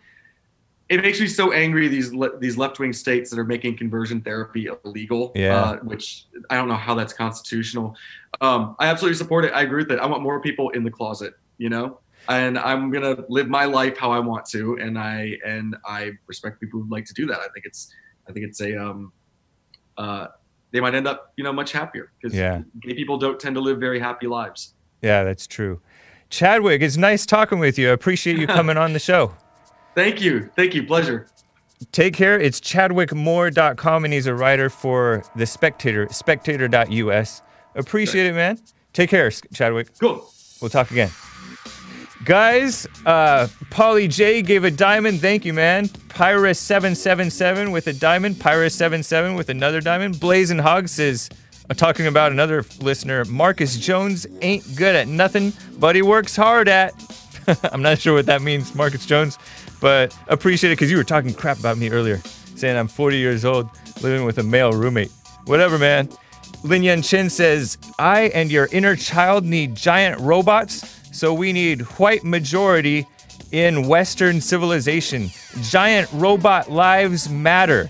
It 0.90 1.00
makes 1.00 1.20
me 1.20 1.26
so 1.26 1.52
angry 1.52 1.88
these 1.88 2.12
le- 2.12 2.38
these 2.38 2.58
left 2.58 2.78
wing 2.78 2.92
states 2.92 3.30
that 3.30 3.38
are 3.38 3.44
making 3.44 3.78
conversion 3.78 4.20
therapy 4.20 4.68
illegal. 4.84 5.32
Yeah. 5.34 5.58
Uh, 5.58 5.76
which 5.76 6.26
I 6.50 6.56
don't 6.56 6.68
know 6.68 6.74
how 6.74 6.94
that's 6.94 7.14
constitutional. 7.14 7.96
Um, 8.42 8.76
I 8.78 8.88
absolutely 8.88 9.16
support 9.16 9.46
it. 9.46 9.52
I 9.54 9.62
agree 9.62 9.84
with 9.84 9.92
it. 9.92 10.00
I 10.00 10.06
want 10.06 10.22
more 10.22 10.38
people 10.42 10.68
in 10.70 10.84
the 10.84 10.90
closet. 10.90 11.32
You 11.56 11.70
know, 11.70 11.98
and 12.28 12.58
I'm 12.58 12.90
gonna 12.90 13.16
live 13.28 13.48
my 13.48 13.64
life 13.64 13.96
how 13.98 14.10
I 14.12 14.18
want 14.18 14.46
to, 14.50 14.78
and 14.80 14.98
I 14.98 15.36
and 15.46 15.76
I 15.86 16.12
respect 16.26 16.60
people 16.60 16.80
who 16.80 16.88
like 16.90 17.04
to 17.06 17.14
do 17.14 17.26
that. 17.26 17.38
I 17.38 17.48
think 17.54 17.64
it's 17.64 17.92
I 18.28 18.32
think 18.32 18.46
it's 18.46 18.60
a 18.60 18.76
um, 18.76 19.12
uh, 19.96 20.26
they 20.70 20.80
might 20.80 20.94
end 20.94 21.06
up 21.08 21.32
you 21.36 21.44
know 21.44 21.52
much 21.52 21.72
happier 21.72 22.12
because 22.20 22.36
Yeah. 22.36 22.62
gay 22.82 22.94
people 22.94 23.18
don't 23.18 23.40
tend 23.40 23.54
to 23.56 23.60
live 23.60 23.78
very 23.80 23.98
happy 23.98 24.26
lives. 24.26 24.74
Yeah, 25.02 25.24
that's 25.24 25.46
true. 25.46 25.80
Chadwick, 26.30 26.82
it's 26.82 26.96
nice 26.98 27.24
talking 27.24 27.58
with 27.58 27.78
you. 27.78 27.88
I 27.88 27.92
appreciate 27.92 28.38
you 28.38 28.46
coming 28.58 28.76
on 28.76 28.92
the 28.92 28.98
show. 28.98 29.34
Thank 29.94 30.20
you, 30.20 30.50
thank 30.56 30.74
you, 30.74 30.84
pleasure. 30.86 31.26
Take 31.92 32.12
care. 32.12 32.38
It's 32.38 32.60
chadwickmoore.com, 32.60 34.04
and 34.04 34.12
he's 34.12 34.26
a 34.26 34.34
writer 34.34 34.68
for 34.68 35.22
The 35.36 35.46
Spectator, 35.46 36.08
spectator.us. 36.10 37.42
Appreciate 37.76 38.26
it, 38.26 38.34
man. 38.34 38.58
Take 38.92 39.10
care, 39.10 39.30
Chadwick. 39.30 39.96
Cool. 39.98 40.28
We'll 40.60 40.70
talk 40.70 40.90
again. 40.90 41.10
Guys, 42.24 42.86
uh, 43.06 43.46
Polly 43.70 44.08
J 44.08 44.42
gave 44.42 44.64
a 44.64 44.70
diamond. 44.70 45.20
Thank 45.20 45.44
you, 45.44 45.52
man. 45.52 45.86
Pyrus777 45.86 47.72
with 47.72 47.86
a 47.86 47.92
diamond. 47.92 48.36
Pyrus77 48.36 49.36
with 49.36 49.48
another 49.48 49.80
diamond. 49.80 50.18
Blazing 50.18 50.58
Hog 50.58 50.88
says, 50.88 51.30
uh, 51.70 51.74
talking 51.74 52.06
about 52.06 52.32
another 52.32 52.64
listener, 52.80 53.24
Marcus 53.26 53.78
Jones 53.78 54.26
ain't 54.42 54.64
good 54.74 54.94
at 54.94 55.06
nothing, 55.06 55.52
but 55.78 55.94
he 55.94 56.02
works 56.02 56.34
hard 56.34 56.68
at. 56.68 56.92
I'm 57.72 57.82
not 57.82 57.98
sure 57.98 58.14
what 58.14 58.26
that 58.26 58.42
means, 58.42 58.74
Marcus 58.74 59.06
Jones, 59.06 59.38
but 59.80 60.16
appreciate 60.26 60.70
it 60.70 60.76
because 60.76 60.90
you 60.90 60.96
were 60.96 61.04
talking 61.04 61.32
crap 61.32 61.58
about 61.58 61.78
me 61.78 61.88
earlier, 61.90 62.18
saying 62.56 62.76
I'm 62.76 62.88
40 62.88 63.16
years 63.16 63.44
old, 63.44 63.70
living 64.02 64.24
with 64.24 64.38
a 64.38 64.42
male 64.42 64.72
roommate. 64.72 65.12
Whatever, 65.44 65.78
man. 65.78 66.08
Lin 66.64 66.82
Yan 66.82 67.02
Chen 67.02 67.30
says, 67.30 67.78
I 67.98 68.22
and 68.34 68.50
your 68.50 68.68
inner 68.72 68.96
child 68.96 69.44
need 69.44 69.76
giant 69.76 70.20
robots, 70.20 70.97
so 71.12 71.32
we 71.34 71.52
need 71.52 71.82
white 71.98 72.24
majority 72.24 73.06
in 73.52 73.88
Western 73.88 74.40
civilization. 74.40 75.30
Giant 75.62 76.08
robot 76.12 76.70
lives 76.70 77.28
matter. 77.28 77.88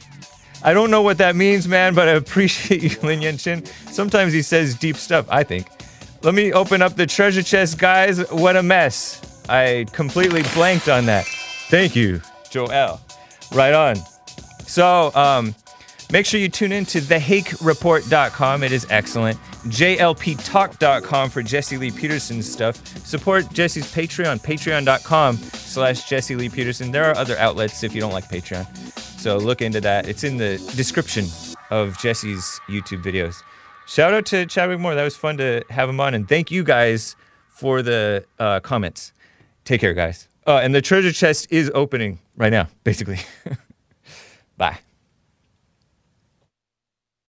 I 0.62 0.73
don't 0.73 0.91
know 0.91 1.03
what 1.03 1.19
that 1.19 1.37
means, 1.37 1.69
man, 1.69 1.95
but 1.95 2.09
I 2.09 2.12
appreciate 2.12 2.83
you, 3.03 3.07
Lin 3.07 3.23
Yan 3.23 3.37
Chen. 3.37 3.64
Sometimes 3.64 4.33
he 4.33 4.43
says 4.43 4.75
deep 4.75 4.97
stuff, 4.97 5.27
I 5.31 5.43
think. 5.45 5.69
Let 6.23 6.35
me 6.35 6.53
open 6.53 6.83
up 6.83 6.97
the 6.97 7.07
treasure 7.07 7.43
chest, 7.43 7.79
guys. 7.79 8.29
What 8.33 8.57
a 8.57 8.62
mess. 8.62 9.45
I 9.49 9.87
completely 9.93 10.43
blanked 10.55 10.89
on 10.89 11.07
that. 11.07 11.27
Thank 11.71 11.95
you, 11.95 12.21
Joel. 12.51 13.01
Right 13.53 13.73
on. 13.73 13.97
So, 14.66 15.12
um, 15.14 15.55
make 16.13 16.27
sure 16.27 16.41
you 16.41 16.49
tune 16.49 16.73
in 16.73 16.85
to 16.87 17.01
thehakereport.com. 17.01 18.63
It 18.63 18.73
is 18.73 18.87
excellent. 18.91 19.39
JLPtalk.com 19.67 21.31
for 21.31 21.43
Jesse 21.43 21.77
Lee 21.77 21.91
Peterson 21.91 22.43
stuff. 22.43 22.85
Support 23.07 23.53
Jesse's 23.53 23.93
Patreon, 23.93 24.41
patreon.com 24.41 25.37
slash 25.37 26.09
Jesse 26.09 26.37
Lee 26.37 26.49
Peterson. 26.49 26.91
There 26.93 27.05
are 27.11 27.17
other 27.17 27.37
outlets 27.39 27.83
if 27.83 27.95
you 27.95 28.01
don't 28.01 28.13
like 28.13 28.29
Patreon. 28.29 28.67
So 29.19 29.37
look 29.37 29.63
into 29.63 29.81
that. 29.81 30.09
It's 30.09 30.25
in 30.25 30.37
the 30.37 30.59
description 30.77 31.27
of 31.71 31.99
Jesse's 31.99 32.61
YouTube 32.69 33.03
videos. 33.03 33.43
Shout 33.87 34.13
out 34.13 34.27
to 34.27 34.47
Chadwick 34.47 34.79
Moore. 34.79 34.95
That 34.95 35.05
was 35.05 35.17
fun 35.17 35.39
to 35.39 35.65
have 35.71 35.89
him 35.89 35.99
on. 35.99 36.15
And 36.15 36.29
thank 36.29 36.51
you 36.51 36.63
guys 36.63 37.17
for 37.49 37.83
the 37.83 38.25
uh, 38.39 38.61
comments. 38.61 39.13
Take 39.65 39.81
care, 39.81 39.95
guys. 39.95 40.29
Uh, 40.47 40.61
and 40.63 40.75
the 40.75 40.81
treasure 40.81 41.13
chest 41.13 41.49
is 41.51 41.71
opening 41.75 42.19
right 42.37 42.51
now, 42.51 42.69
basically. 42.85 43.19
Bye. 44.57 44.79